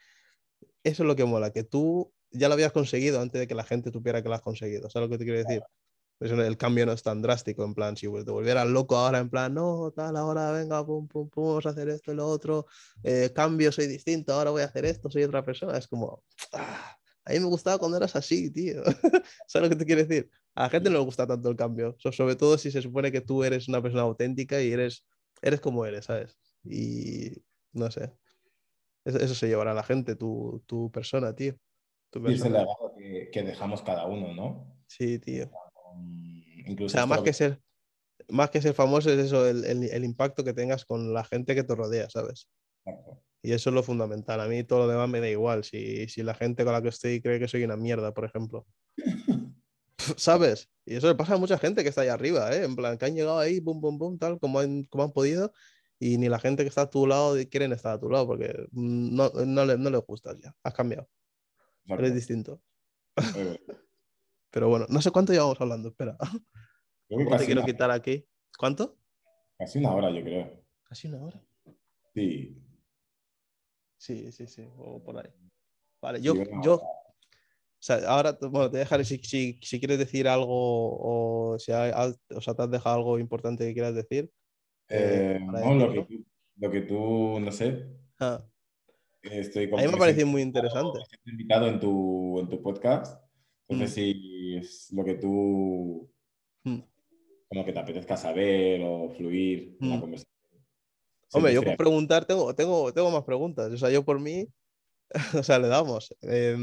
[0.82, 3.64] eso es lo que mola, que tú ya lo habías conseguido antes de que la
[3.64, 4.90] gente supiera que lo has conseguido.
[4.90, 5.62] ¿Sabes lo que te quiero decir?
[6.18, 9.30] Pues el cambio no es tan drástico, en plan, si te volvieras loco ahora, en
[9.30, 12.66] plan, no, tal, ahora venga, pum, pum, pum, vamos a hacer esto y lo otro,
[13.04, 16.98] eh, cambio, soy distinto, ahora voy a hacer esto, soy otra persona, es como, ah,
[17.24, 18.82] a mí me gustaba cuando eras así, tío.
[19.46, 20.30] ¿Sabes lo que te quiero decir?
[20.54, 23.20] A la gente no le gusta tanto el cambio, sobre todo si se supone que
[23.20, 25.06] tú eres una persona auténtica y eres,
[25.42, 26.38] eres como eres, ¿sabes?
[26.64, 27.32] Y
[27.72, 28.12] no sé,
[29.04, 31.54] eso, eso se llevará a la gente, tu, tu persona, tío.
[32.10, 32.32] Tu persona.
[32.32, 34.74] Y es el legado que, que dejamos cada uno, ¿no?
[34.86, 35.50] Sí, tío.
[36.66, 37.60] Incluso o sea, más que, ser,
[38.28, 41.54] más que ser famoso es eso, el, el, el, impacto que tengas con la gente
[41.54, 42.48] que te rodea, ¿sabes?
[42.84, 43.22] Exacto.
[43.42, 44.40] Y eso es lo fundamental.
[44.40, 45.64] A mí todo lo demás me da igual.
[45.64, 48.66] Si, si la gente con la que estoy cree que soy una mierda, por ejemplo.
[50.16, 50.68] ¿Sabes?
[50.84, 52.64] Y eso le pasa a mucha gente que está ahí arriba, ¿eh?
[52.64, 55.52] En plan, que han llegado ahí, boom, boom, boom, tal, como han, como han podido.
[56.00, 58.66] Y ni la gente que está a tu lado quieren estar a tu lado porque
[58.72, 60.54] no, no, le, no les gustas ya.
[60.62, 61.08] Has cambiado.
[61.84, 62.04] Exacto.
[62.04, 62.60] Eres distinto.
[64.50, 66.16] Pero bueno, no sé cuánto llevamos hablando, espera.
[67.08, 68.26] te quiero quitar aquí.
[68.58, 68.98] ¿Cuánto?
[69.58, 70.64] Casi una hora, yo creo.
[70.84, 71.42] ¿Casi una hora?
[72.14, 72.62] Sí.
[73.98, 75.30] Sí, sí, sí, o por ahí.
[76.00, 76.80] Vale, yo, yo
[77.80, 81.92] o sea, ahora bueno, te dejaré si, si, si, quieres decir algo o si hay,
[82.34, 84.32] o sea, te has dejado algo importante que quieras decir.
[84.88, 86.26] Eh, no, lo que, tú,
[86.56, 87.86] lo que tú, no sé.
[88.18, 88.44] Ah.
[89.22, 90.98] Estoy a mí me ha parecido muy interesante.
[91.24, 93.22] Invitado en tu, en tu podcast.
[93.68, 93.94] Entonces, mm.
[93.94, 96.10] si es lo que tú,
[96.64, 96.78] mm.
[97.48, 99.90] como que te apetezca saber o fluir mm.
[99.90, 100.38] la conversación.
[101.32, 103.70] Hombre, yo por preguntar tengo, tengo, tengo más preguntas.
[103.70, 104.48] O sea, yo por mí,
[105.38, 106.14] o sea, le damos.
[106.22, 106.56] Eh,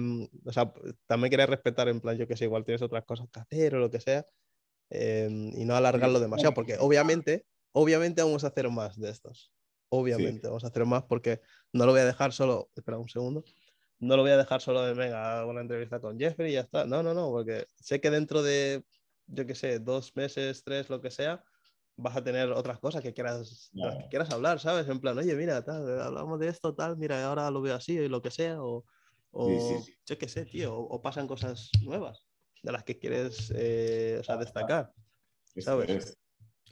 [0.44, 0.74] o sea,
[1.06, 3.80] también quería respetar en plan, yo que sé, igual tienes otras cosas que hacer o
[3.80, 4.26] lo que sea.
[4.90, 9.52] Eh, y no alargarlo demasiado, porque obviamente, obviamente vamos a hacer más de estos.
[9.90, 10.48] Obviamente sí.
[10.48, 11.42] vamos a hacer más porque
[11.72, 13.44] no lo voy a dejar solo, espera un segundo,
[14.06, 16.86] no lo voy a dejar solo de, venga, una entrevista con Jeffrey y ya está.
[16.86, 18.84] No, no, no, porque sé que dentro de,
[19.28, 21.44] yo que sé, dos meses, tres, lo que sea,
[21.98, 24.00] vas a tener otras cosas que quieras, claro.
[24.00, 24.88] que quieras hablar, ¿sabes?
[24.90, 28.08] En plan, oye, mira, tal, hablamos de esto, tal, mira, ahora lo veo así y
[28.08, 28.86] lo que sea, o,
[29.32, 29.98] o sí, sí, sí.
[30.06, 32.28] yo qué sé, tío, o, o, pasan cosas nuevas
[32.62, 34.92] de las que quieres eh, o sea, destacar,
[35.58, 35.90] ¿sabes?
[35.90, 36.18] Es.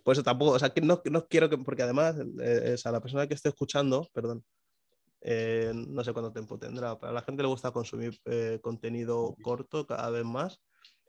[0.04, 3.00] Por eso tampoco, o sea, que no, no quiero que, porque además, eh, a la
[3.00, 4.44] persona que esté escuchando, perdón,
[5.24, 9.36] eh, no sé cuánto tiempo tendrá, pero a la gente le gusta consumir eh, contenido
[9.42, 10.62] corto cada vez más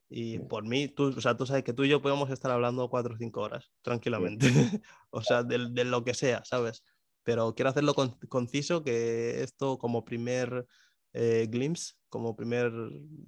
[0.08, 2.88] y por mí, tú, o sea, tú sabes que tú y yo podemos estar hablando
[2.88, 4.46] cuatro o cinco horas tranquilamente.
[5.10, 6.84] o sea, de, de, lo que sea, ¿sabes?
[7.24, 10.66] Pero quiero hacerlo con, conciso, que esto como primer
[11.14, 12.70] eh, glimpse, como primer,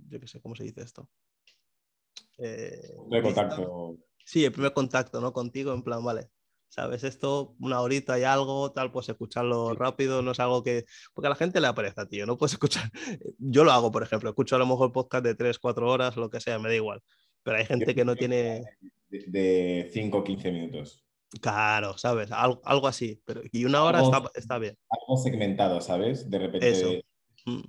[0.08, 1.08] yo qué sé, ¿cómo se dice esto?
[2.38, 3.96] Eh, de contacto.
[4.24, 5.32] Sí, el primer contacto, ¿no?
[5.32, 6.30] Contigo, en plan, vale,
[6.68, 7.04] ¿sabes?
[7.04, 10.84] Esto, una horita y algo, tal, pues escucharlo rápido, no es algo que...
[11.14, 12.90] Porque a la gente le aparece, tío, no puedes escuchar...
[13.38, 16.30] Yo lo hago, por ejemplo, escucho a lo mejor podcast de 3, 4 horas, lo
[16.30, 17.02] que sea, me da igual.
[17.42, 18.62] Pero hay gente que no tiene...
[19.08, 21.04] De 5 o 15 minutos.
[21.40, 22.32] Claro, ¿sabes?
[22.32, 23.20] Algo, algo así.
[23.24, 24.76] Pero, y una hora algo, está, está, bien.
[24.88, 26.28] Algo segmentado, ¿sabes?
[26.28, 26.68] De repente...
[26.68, 26.90] Eso.
[27.44, 27.62] Mm.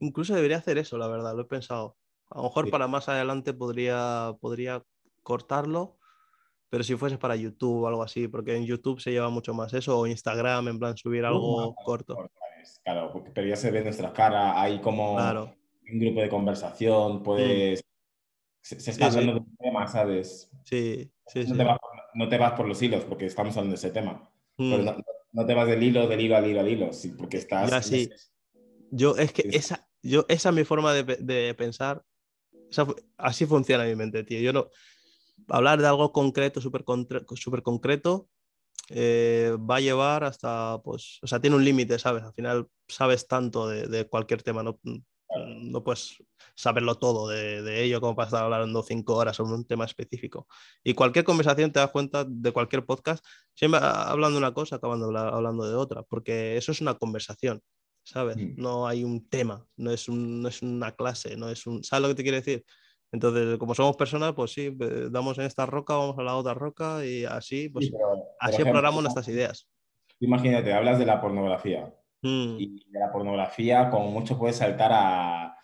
[0.00, 1.96] Incluso debería hacer eso, la verdad, lo he pensado.
[2.30, 2.70] A lo mejor sí.
[2.70, 4.82] para más adelante podría, podría
[5.22, 5.97] cortarlo
[6.70, 9.72] pero si fuese para YouTube o algo así, porque en YouTube se lleva mucho más
[9.72, 12.30] eso, o Instagram, en plan subir algo uh, corto.
[12.84, 15.54] Claro, porque, pero ya se ve nuestra cara, hay como claro.
[15.90, 17.80] un grupo de conversación, puedes...
[17.80, 17.88] Mm.
[18.60, 19.44] Se, se, está sí, hablando sí.
[19.44, 20.50] de un tema, ¿sabes?
[20.64, 21.56] Sí, sí, no sí.
[21.56, 21.78] Te vas,
[22.14, 24.30] no te vas por los hilos, porque estamos hablando de ese tema.
[24.58, 24.70] Mm.
[24.70, 24.96] Pero no,
[25.32, 27.70] no, te vas del hilo, del hilo al hilo al hilo, sí, porque estás...
[27.70, 28.10] Ya, sí.
[28.90, 32.04] Yo, es que esa, yo, esa es mi forma de, de pensar.
[32.70, 32.86] Esa,
[33.16, 34.40] así funciona mi mente, tío.
[34.40, 34.68] Yo no
[35.48, 36.84] hablar de algo concreto, súper
[37.36, 38.28] super concreto,
[38.90, 42.22] eh, va a llevar hasta, pues, o sea, tiene un límite, ¿sabes?
[42.22, 44.78] Al final sabes tanto de, de cualquier tema, no,
[45.36, 46.16] no, puedes
[46.54, 50.46] saberlo todo de, de, ello como para estar hablando cinco horas sobre un tema específico.
[50.82, 53.24] Y cualquier conversación te das cuenta de cualquier podcast,
[53.54, 57.60] siempre hablando de una cosa, acabando hablando de otra, porque eso es una conversación,
[58.04, 58.38] ¿sabes?
[58.38, 58.54] Mm.
[58.56, 61.84] No hay un tema, no es, un, no es una clase, no es un...
[61.84, 62.64] ¿Sabes lo que te quiere decir?
[63.10, 64.76] Entonces, como somos personas, pues sí,
[65.10, 68.54] damos en esta roca, vamos a la otra roca y así, pues sí, pero, así
[68.54, 69.68] ejemplo, exploramos nuestras ideas.
[70.20, 71.94] imagínate, hablas de la pornografía.
[72.22, 72.56] Mm.
[72.58, 75.56] Y de la pornografía, como mucho puedes saltar a,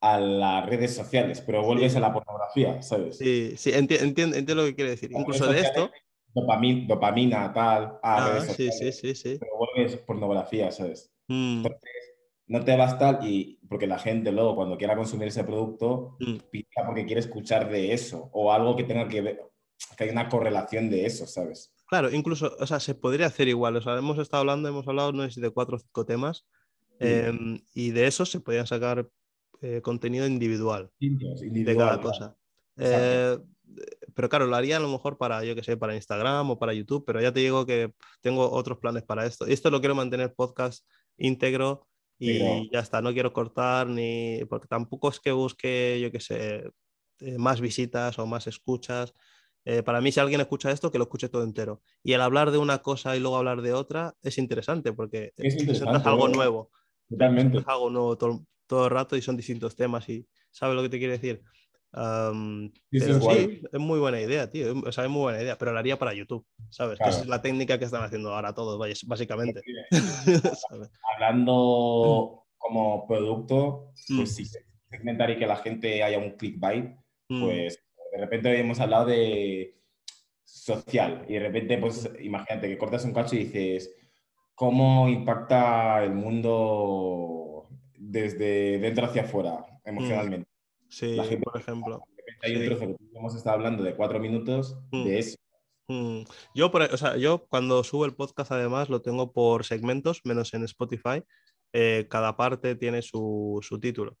[0.00, 3.16] a las redes sociales, pero vuelves a la pornografía, ¿sabes?
[3.18, 5.10] Sí, sí, entiendo lo que quiere decir.
[5.12, 5.90] Incluso de esto.
[6.34, 7.98] Dopamina, dopamina tal.
[8.02, 9.36] Ah, sí, sí, sí, sí.
[9.40, 11.10] Pero vuelves pornografía, ¿sabes?
[11.28, 11.58] Mm.
[11.58, 12.03] Entonces,
[12.46, 16.36] no te basta y porque la gente luego cuando quiera consumir ese producto Mm.
[16.50, 19.40] piensa porque quiere escuchar de eso o algo que tenga que ver,
[19.96, 21.72] que hay una correlación de eso, ¿sabes?
[21.86, 23.76] Claro, incluso, o sea, se podría hacer igual.
[23.76, 26.46] O sea, hemos estado hablando, hemos hablado, no sé si de cuatro o cinco temas,
[26.98, 29.08] em, y de eso se podían sacar
[29.60, 32.36] eh, contenido individual Distintos, de individual, cada cosa.
[32.76, 33.38] Eh,
[34.14, 36.74] pero claro, lo haría a lo mejor para, yo que sé, para Instagram o para
[36.74, 39.46] YouTube, pero ya te digo que tengo otros planes para esto.
[39.46, 40.84] Esto lo quiero mantener podcast
[41.16, 41.86] íntegro
[42.18, 46.70] y ya está, no quiero cortar ni, porque tampoco es que busque, yo que sé,
[47.20, 49.14] eh, más visitas o más escuchas.
[49.64, 51.82] Eh, para mí, si alguien escucha esto, que lo escuche todo entero.
[52.02, 55.58] Y el hablar de una cosa y luego hablar de otra es interesante porque Es
[55.58, 56.32] interesante, algo ¿eh?
[56.32, 56.70] nuevo.
[57.08, 57.50] Totalmente.
[57.50, 60.88] presentas algo nuevo todo, todo el rato y son distintos temas y ¿sabes lo que
[60.88, 61.42] te quiero decir?
[61.94, 63.46] Sí, pero es guay.
[63.46, 64.74] sí, es muy buena idea, tío.
[64.84, 66.98] O sea, es muy buena idea, pero la haría para YouTube, ¿sabes?
[66.98, 69.60] Que es la técnica que están haciendo ahora todos, básicamente.
[71.14, 74.16] Hablando como producto, Mm.
[74.16, 74.44] pues sí,
[74.90, 76.96] segmentar y que la gente haya un clickbait,
[77.28, 77.78] Mm, pues
[78.12, 79.80] de repente hoy hemos hablado de
[80.42, 83.94] social y de repente, pues imagínate que cortas un cacho y dices,
[84.54, 90.48] ¿cómo impacta el mundo desde dentro hacia afuera emocionalmente?
[90.94, 92.02] Sí, la gente- por ejemplo.
[92.42, 92.66] Hay un sí.
[92.68, 95.04] trozo que hemos estado hablando de cuatro minutos Mm.
[95.04, 95.36] de eso.
[95.88, 96.22] Mm,
[96.54, 100.54] Yo, por, o sea, yo cuando subo el podcast, además, lo tengo por segmentos, menos
[100.54, 101.22] en Spotify.
[101.72, 104.16] Eh, cada parte tiene su, su título.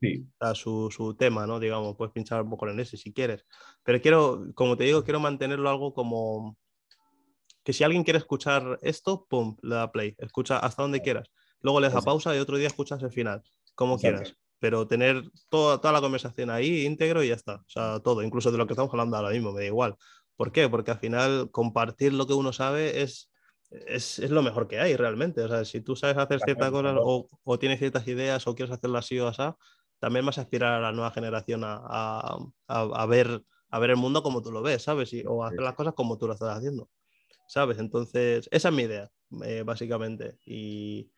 [0.00, 1.60] Sí, a su, su tema, ¿no?
[1.60, 3.46] Digamos, puedes pinchar un poco en ese si quieres.
[3.84, 6.56] Pero quiero, como te digo, quiero mantenerlo algo como
[7.62, 11.30] que si alguien quiere escuchar esto, pum, le da play, escucha hasta donde quieras.
[11.60, 12.10] Luego le das a Exacto.
[12.10, 13.42] pausa y otro día escuchas el final,
[13.74, 14.18] como Exacto.
[14.22, 14.36] quieras.
[14.64, 17.56] Pero tener toda, toda la conversación ahí íntegro y ya está.
[17.56, 19.96] O sea, todo, incluso de lo que estamos hablando ahora mismo, me da igual.
[20.36, 20.68] ¿Por qué?
[20.68, 23.30] Porque al final compartir lo que uno sabe es,
[23.70, 25.42] es, es lo mejor que hay realmente.
[25.42, 28.74] O sea, si tú sabes hacer ciertas cosas o, o tienes ciertas ideas o quieres
[28.74, 29.42] hacerlo así o así,
[29.98, 32.38] también vas a aspirar a la nueva generación a, a-
[32.68, 35.12] a- a ver, a ver el mundo como tú lo ves, ¿sabes?
[35.12, 36.88] Y- o a hacer las cosas como tú lo estás haciendo,
[37.46, 37.78] ¿sabes?
[37.78, 39.10] Entonces, esa es mi idea,
[39.44, 40.38] eh, básicamente.
[40.46, 41.10] Y,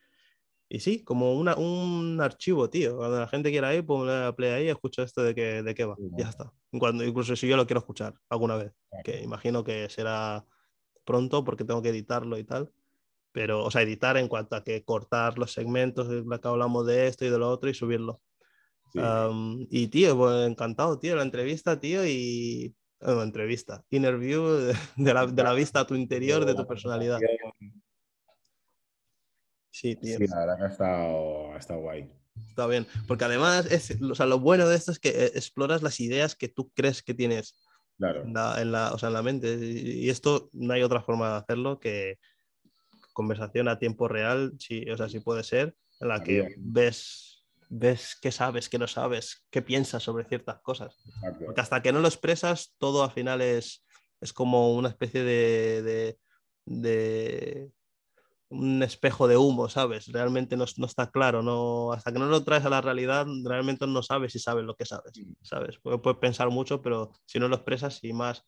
[0.69, 2.97] y sí, como una- un archivo, tío.
[2.97, 5.75] Cuando la gente quiera ir, pues le da play ahí, escucho esto de qué, de
[5.75, 5.97] qué va.
[5.97, 6.53] Sí, Ya está.
[6.79, 9.05] Cuando, incluso si yo lo quiero escuchar alguna vez, Claro.
[9.05, 10.45] que imagino que será
[11.05, 12.73] pronto porque tengo que editarlo y tal.
[13.33, 17.07] Pero, o sea, editar en cuanto a que cortar los segmentos, la que hablamos de
[17.07, 18.21] esto y de lo otro y subirlo.
[18.93, 18.99] sí.
[19.03, 22.75] Am, y tío, pues encantado, tío, la entrevista, tío, y.
[22.99, 27.21] bueno, entrevista, interview de, de la, de la vista a tu interior, de tu personalidad.
[29.79, 32.11] Sí, tío, Sí, la verdad que ha estado, ha estado guay.
[32.49, 32.87] está bien.
[33.07, 36.35] Porque además, es, o sea, lo bueno de esto es que eh, exploras las ideas
[36.35, 37.63] que tú crees que tienes
[37.99, 38.23] Claro.
[38.23, 39.55] en la, en la- o sea, en la mente.
[39.55, 42.19] Y esto no hay otra forma de hacerlo que
[43.13, 48.17] conversación a tiempo real, sí, o sea, sí puede ser, en la que ves, ves
[48.21, 50.97] qué sabes, qué no sabes, qué piensas sobre ciertas cosas.
[51.07, 51.45] exacto.
[51.45, 53.85] Porque hasta que no lo expresas, todo al final es,
[54.23, 56.19] es como una especie de, de,
[56.65, 57.71] de-
[58.49, 60.07] un espejo de humo, ¿sabes?
[60.13, 63.87] Realmente no, no está claro, no, hasta que no lo traes a la realidad, realmente
[63.87, 65.13] no sabes si sabes lo que sabes,
[65.43, 65.79] ¿sabes?
[65.83, 68.45] Porque puedes pensar mucho, pero si no lo expresas y más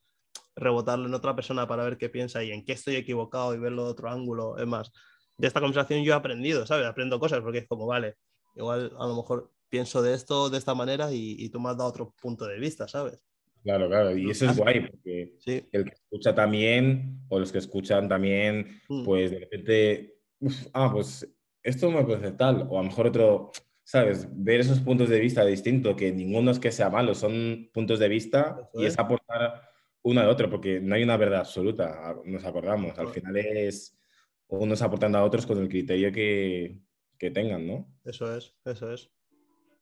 [0.54, 3.84] rebotarlo en otra persona para ver qué piensa y en qué estoy equivocado y verlo
[3.84, 4.92] de otro ángulo, es más,
[5.36, 6.86] de esta conversación yo he aprendido, ¿sabes?
[6.86, 8.16] Aprendo cosas porque es como, vale,
[8.54, 11.76] igual a lo mejor pienso de esto de esta manera y, y tú me has
[11.76, 13.20] dado otro punto de vista, ¿sabes?
[13.62, 14.16] Claro, claro.
[14.16, 15.66] Y eso es guay, porque Sí.
[15.72, 19.04] el que escucha también, o los que escuchan también, Mm.
[19.04, 21.28] pues de repente, uf, ah, pues
[21.62, 23.50] esto me parece tal, o a lo mejor otro,
[23.84, 24.26] ¿sabes?
[24.32, 28.08] Ver esos puntos de vista distintos, que ninguno es que sea malo, son puntos de
[28.08, 28.92] vista Eso y es.
[28.94, 29.62] es aportar
[30.02, 32.98] uno al otro, porque no hay una verdad absoluta, nos acordamos.
[32.98, 33.98] Al final es
[34.46, 36.80] unos aportando a otros con el criterio que,
[37.18, 37.86] que tengan, ¿no?
[38.04, 39.10] Eso es, eso es.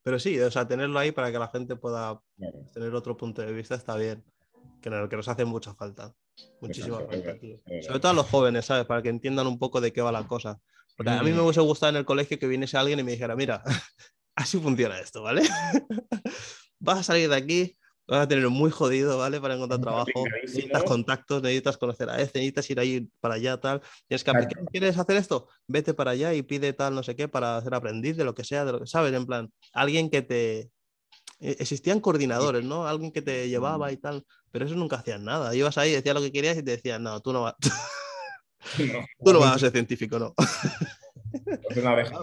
[0.02, 2.64] Pero sí, o sea, tenerlo ahí para que la gente pueda Claro.
[2.72, 4.24] tener otro punto de vista está bien.
[4.80, 6.14] Que, no- que nos hace mucha falta.
[6.60, 7.58] Muchísima Exacto, falta, tío.
[7.82, 8.86] Sobre todo a los jóvenes, ¿sabes?
[8.86, 10.58] Para que entiendan un poco de qué va la cosa.
[10.96, 11.44] Porque a mí me Mm.
[11.44, 13.62] hubiese gustado en el colegio que viniese alguien y me dijera, mira,
[14.36, 15.42] así funciona esto, ¿vale?
[16.78, 17.76] Vas a salir de aquí,
[18.06, 19.40] vas a tener muy jodido, ¿vale?
[19.40, 20.24] Para encontrar trabajo.
[20.42, 23.80] Necesitas contactos, necesitas conocer a este, necesitas ir ahí para allá, tal.
[24.06, 24.64] Tienes que aplicar.
[24.70, 25.48] ¿Quieres hacer esto?
[25.66, 28.44] Vete para allá y pide tal, no sé qué, para ser aprendiz de lo que
[28.44, 30.58] sea, de lo que sabes, en plan, alguien que te...
[31.40, 32.86] e- Existían coordinadores, ¿no?
[32.86, 34.24] Alguien que te llevaba y tal,
[34.56, 35.54] pero eso nunca hacían nada.
[35.54, 37.56] Ibas ahí, decías lo que querías y te decían, no, tú no vas.
[39.22, 40.34] Tú no vas a ser científico, ¿no?
[41.68, 42.18] Es una abeja.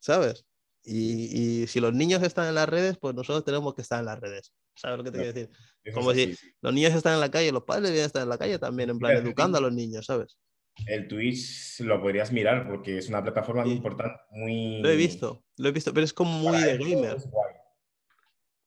[0.00, 0.44] ¿Sabes?
[0.82, 4.06] Y, y, si los niños están en las redes, pues nosotros tenemos que estar en
[4.06, 4.52] las redes.
[4.74, 5.50] ¿Sabes lo que te quiero decir?
[5.94, 8.58] Como si los niños están en la calle, los padres deben estar en la calle
[8.58, 10.38] también, en plan, educando a los niños, ¿sabes?
[10.86, 14.80] El Twitch lo podrías mirar porque es una plataforma muy importante, muy...
[14.82, 17.18] Lo he visto, lo he visto, pero es como muy de gamer.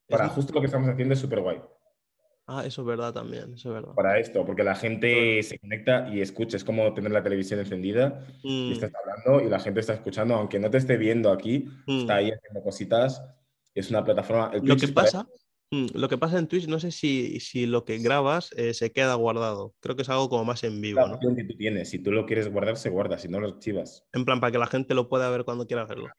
[0.08, 1.62] Para justo lo que estamos haciendo es súper guay.
[2.46, 3.94] Ah, eso es verdad también, eso es verdad.
[3.96, 8.26] Para esto, porque la gente se conecta y escucha, es como tener la televisión encendida
[8.44, 8.74] y mm.
[8.74, 12.18] estás hablando y la gente está escuchando, aunque no te esté viendo aquí, está mm.
[12.18, 13.24] ahí haciendo cositas.
[13.74, 14.52] Es una plataforma.
[14.62, 15.26] lo que pasa,
[15.72, 18.92] mm, lo que pasa en Twitch, no sé si, si lo que grabas eh, se
[18.92, 19.74] queda guardado.
[19.80, 21.00] Creo que es algo como más en vivo.
[21.00, 23.48] La opción que tú tienes, si tú lo quieres guardar, se guarda, si no lo
[23.48, 24.04] archivas.
[24.12, 26.10] En plan, para que la gente lo pueda ver cuando quiera verlo.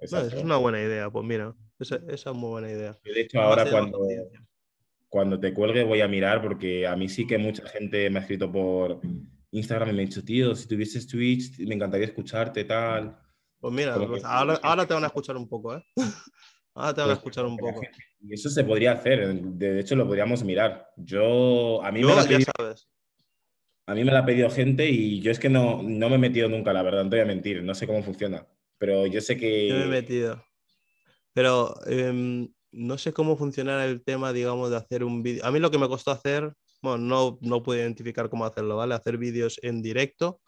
[0.00, 2.96] es una buena idea, pues mira, esa, esa, es muy buena idea.
[3.04, 4.00] De hecho, ahora cuando
[5.08, 8.22] cuando te cuelgue voy a mirar porque a mí sí que mucha gente me ha
[8.22, 9.00] escrito por
[9.50, 13.18] Instagram y me ha dicho, tío, si tuvieses Twitch me encantaría escucharte, tal.
[13.58, 15.84] Pues mira, pues ahora, te van a escuchar un poco, ¿eh?
[16.74, 17.80] Ahora te van a pues escuchar un poco.
[18.20, 20.90] Y eso se podría hacer, de hecho lo podríamos mirar.
[20.98, 22.86] Yo, a mí me la pedido, sabes.
[23.86, 26.18] A mí me la ha pedido gente y yo es que no, no me he
[26.18, 28.46] metido nunca, la verdad, no te voy a mentir, no sé cómo funciona,
[28.76, 29.68] pero yo sé que...
[29.68, 30.44] Yo me he metido.
[31.32, 35.44] Pero em, no sé cómo funcionará el tema, digamos, de hacer un vídeo.
[35.44, 38.94] A mí lo que me costó hacer, bueno, no, no pude identificar cómo hacerlo, ¿vale?
[38.94, 40.40] Hacer vídeos en directo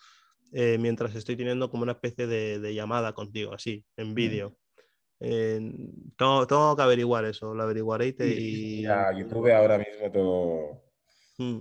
[0.53, 4.57] eh, mientras estoy teniendo como una especie de, llamada contigo, así, en vídeo.
[5.19, 8.27] tengo, que averiguar eso, lo averiguaré y te...
[8.29, 8.83] Y...
[8.83, 10.83] Ya, YouTube ahora mismo todo...
[11.39, 11.61] Mm.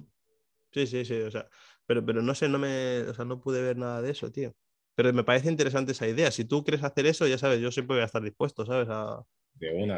[0.73, 1.47] Sí, sí, sí, o sea,
[1.85, 4.53] pero, pero no sé, no me, o sea, no pude ver nada de eso, tío.
[4.95, 6.29] Pero me parece interesante esa idea.
[6.31, 8.87] Si tú quieres hacer eso, ya sabes, yo siempre voy a estar dispuesto, ¿sabes?
[8.89, 9.23] A,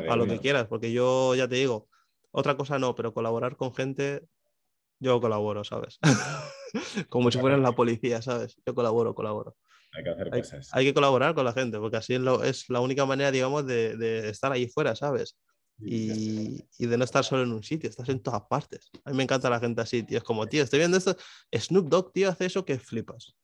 [0.10, 1.88] a lo que quieras, porque yo ya te digo,
[2.31, 4.27] otra cosa no, pero colaborar con gente,
[4.99, 5.99] yo colaboro, ¿sabes?
[7.10, 8.57] Como si fueras la policía, ¿sabes?
[8.65, 9.56] Yo colaboro, colaboro.
[9.91, 10.69] Hay que hacer cosas.
[10.73, 13.65] Hay, que colaborar con la gente, porque así es, lo, es la única manera, digamos,
[13.65, 15.38] de, estar ahí fuera, ¿sabes?
[15.81, 18.90] Y, y, de no estar solo en un sitio, estás en todas partes.
[19.06, 20.18] A mí me encanta la gente así, tío.
[20.18, 21.15] Es como, tío, estoy viendo esto.
[21.57, 23.36] Snoop Dogg, tío, hace eso que flipas.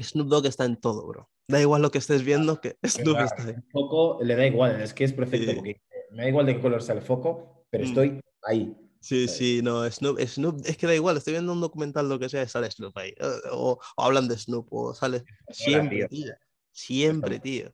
[0.00, 1.28] Snoop Dogg está en todo, bro.
[1.48, 3.50] Da igual lo que estés viendo, que Snoop está ahí.
[3.50, 6.60] El foco le da igual, es que es perfecto, porque me da igual de qué
[6.60, 7.88] color sea el foco, pero mm.
[7.88, 8.76] estoy ahí.
[9.00, 12.28] Sí, sí, no, Snoop, Snoop, es que da igual, estoy viendo un documental, lo que
[12.28, 13.14] sea, sale Snoop ahí.
[13.52, 15.24] O, hablan de Snoop, o sale.
[15.50, 16.34] Siempre, tío.
[16.72, 17.72] Siempre, tío.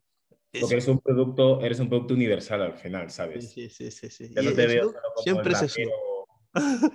[0.60, 3.50] Porque eres un producto, eres un producto universal al final, ¿sabes?
[3.50, 4.28] Sí, sí, sí, sí.
[4.34, 4.92] no te veo
[5.22, 5.92] siempre es Snoop.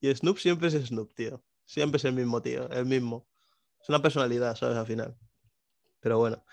[0.00, 1.44] y Snoop siempre es Snoop, tío.
[1.64, 3.28] Siempre es el mismo, tío, el mismo.
[3.80, 4.76] Es una personalidad, ¿sabes?
[4.76, 5.16] Al final.
[6.02, 6.44] Pero bueno,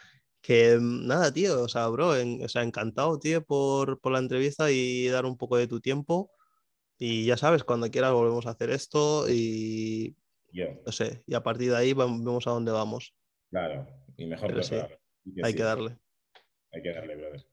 [0.42, 4.72] que mm, nada, tío, o sea, bro, o sea, encantado, tío, por, por, la entrevista
[4.72, 6.32] y dar un poco de tu tiempo.
[6.98, 10.16] Y ya sabes, cuando quieras volvemos a hacer esto y
[10.86, 13.14] no sé, y a partir de ahí vemos a dónde vamos.
[13.50, 15.98] Claro, y mejor que hay que darle.
[16.72, 17.46] Hay que darle, brother.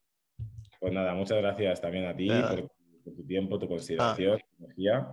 [0.79, 5.11] Pues nada, muchas gracias también a ti por, tu tiempo, tu consideración, tu energía.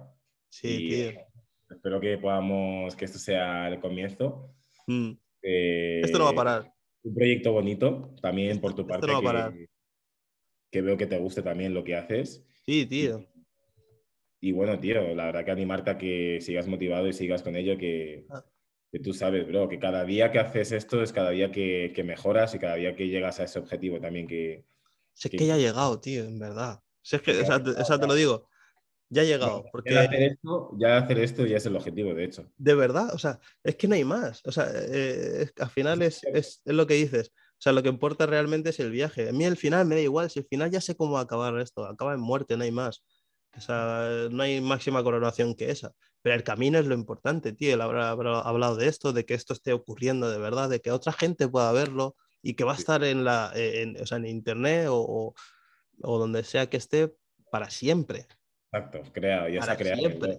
[0.48, 1.35] Sí, tío
[1.70, 4.55] espero que podamos, que esto sea el comienzo.
[4.86, 5.12] Mm.
[5.43, 6.73] esto no va a parar.
[7.05, 9.06] Un proyecto bonito, también por tu parte.
[10.70, 12.44] Que, veo que te guste también lo que haces.
[12.64, 13.24] Sí, tío.
[14.40, 17.78] Y, bueno, tío, la verdad que animarte a que sigas motivado y sigas con ello,
[17.78, 18.44] que, ah.
[18.90, 22.05] que tú sabes, bro, que cada día que haces esto es cada día que, que
[22.05, 24.64] mejoras y cada día que llegas a ese objetivo también que...
[25.12, 26.82] Sé que, ya ha llegado, tío, en verdad.
[27.02, 28.48] Si es que, esa, te lo digo,
[29.10, 29.64] ya ha llegado.
[29.70, 29.93] porque...
[29.93, 32.51] Ya hacer, esto, ya hacer esto ya es el objetivo, de hecho.
[32.56, 34.40] De verdad, o sea, es que no hay más.
[34.44, 37.28] O sea, eh, al final es, es, es, lo que dices.
[37.28, 39.28] O sea, lo que importa realmente es el viaje.
[39.28, 40.31] A mí el final me da igual.
[40.31, 43.05] Si el final ya sé cómo acabar esto, acaba en muerte, no hay más.
[43.56, 45.93] O sea, no hay máxima coronación que esa.
[46.22, 47.74] Pero el camino es lo importante, tío.
[47.74, 51.12] Él habrá, hablado de esto, de que esto esté ocurriendo de verdad, de que otra
[51.12, 54.89] gente pueda verlo y que va a estar en, la, en, o sea, en internet
[54.90, 55.35] o,
[56.02, 57.14] o donde sea que esté
[57.51, 58.26] para siempre.
[58.74, 60.01] Exacto, crea, ya se ha creado.
[60.01, 60.38] Siempre.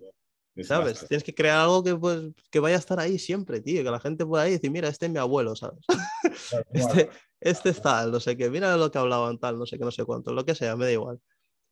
[0.63, 1.05] ¿Sabes?
[1.07, 3.83] Tienes que crear algo que, pues, que vaya a estar ahí siempre, tío.
[3.83, 5.85] Que la gente pueda ir y decir, mira, este es mi abuelo, ¿sabes?
[6.73, 7.09] este,
[7.41, 9.91] este es tal, no sé qué, mira lo que hablaban, tal, no sé qué, no
[9.91, 11.19] sé cuánto, lo que sea, me da igual.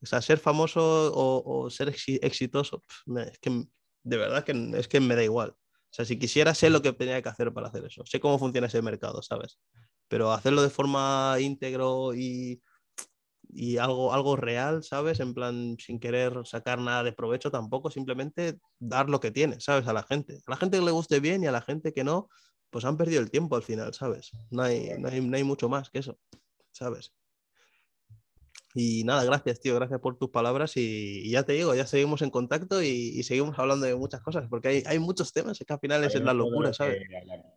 [0.02, 2.84] O sea, ser famoso o, ser exitoso,
[3.18, 3.66] es que
[4.04, 5.52] de verdad que es que me da igual.
[5.52, 8.04] O sea, si quisiera, sé lo que tenía que hacer para hacer eso.
[8.06, 9.60] Sé cómo funciona ese mercado, ¿sabes?
[10.10, 12.62] Pero hacerlo de forma íntegro y
[13.56, 15.20] y algo, algo real, ¿sabes?
[15.20, 19.88] En plan, sin querer sacar nada de provecho tampoco, simplemente dar lo que tiene, ¿sabes?
[19.88, 20.40] A la gente.
[20.48, 22.30] A la gente que le guste bien y a la gente que no,
[22.70, 24.32] pues han perdido el tiempo al final, ¿sabes?
[24.50, 26.18] No hay, no hay, no hay mucho más que eso,
[26.72, 27.14] ¿sabes?
[28.76, 32.32] Y nada, gracias, tío, gracias por tus palabras y, ya te digo, ya seguimos en
[32.32, 35.80] contacto y, seguimos hablando de muchas cosas, porque hay, hay muchos temas, es que al
[35.80, 37.04] final es la locura, ¿sabes?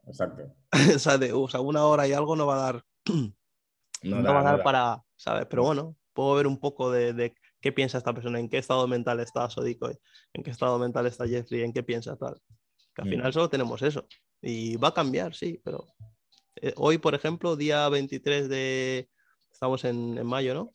[0.06, 0.55] Exacto.
[1.35, 2.85] o, sea, una hora y algo no va a dar,
[4.02, 5.47] no, va a dar para, ¿sabes?
[5.49, 9.21] Pero bueno, puedo ver un poco de, qué piensa esta persona, en qué estado mental
[9.21, 9.91] está Sodico,
[10.33, 12.41] en qué estado mental está Jeffrey, en qué piensa tal.
[12.95, 13.33] Que al final mm.
[13.33, 14.07] solo tenemos eso.
[14.41, 15.87] Y va a cambiar, sí, pero
[16.57, 19.11] eh, hoy, por ejemplo, día 23 de...
[19.53, 20.71] Estamos en, en mayo, ¿no?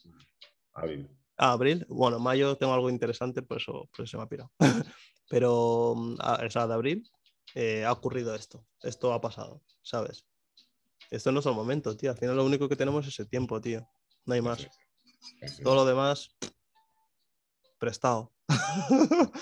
[0.74, 1.10] Abril.
[1.38, 1.86] Ah, abril.
[1.90, 4.52] Bueno, mayo tengo algo interesante, por eso, se me ha pirado.
[5.30, 7.10] Pero, mm, a, esa de abril,
[7.56, 8.66] eh, ha ocurrido esto.
[8.82, 10.26] Esto ha pasado, ¿sabes?
[11.10, 12.12] Esto no es el momento, tío.
[12.12, 13.88] Al final lo único que tenemos es ese tiempo, tío.
[14.26, 14.68] No hay más.
[15.64, 16.36] Todo lo demás,
[17.80, 18.32] prestado.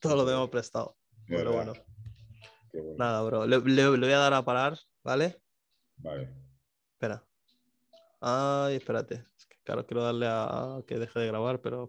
[0.00, 0.96] Todo lo demás prestado.
[1.26, 1.72] Pero bueno.
[2.98, 3.46] Nada, bro.
[3.46, 5.40] Le, le, voy a dar a parar, ¿vale?
[5.96, 6.30] Vale.
[6.92, 7.24] Espera.
[8.20, 9.24] Ay, espérate.
[9.64, 11.88] Claro, quiero darle a que deje de grabar, pero...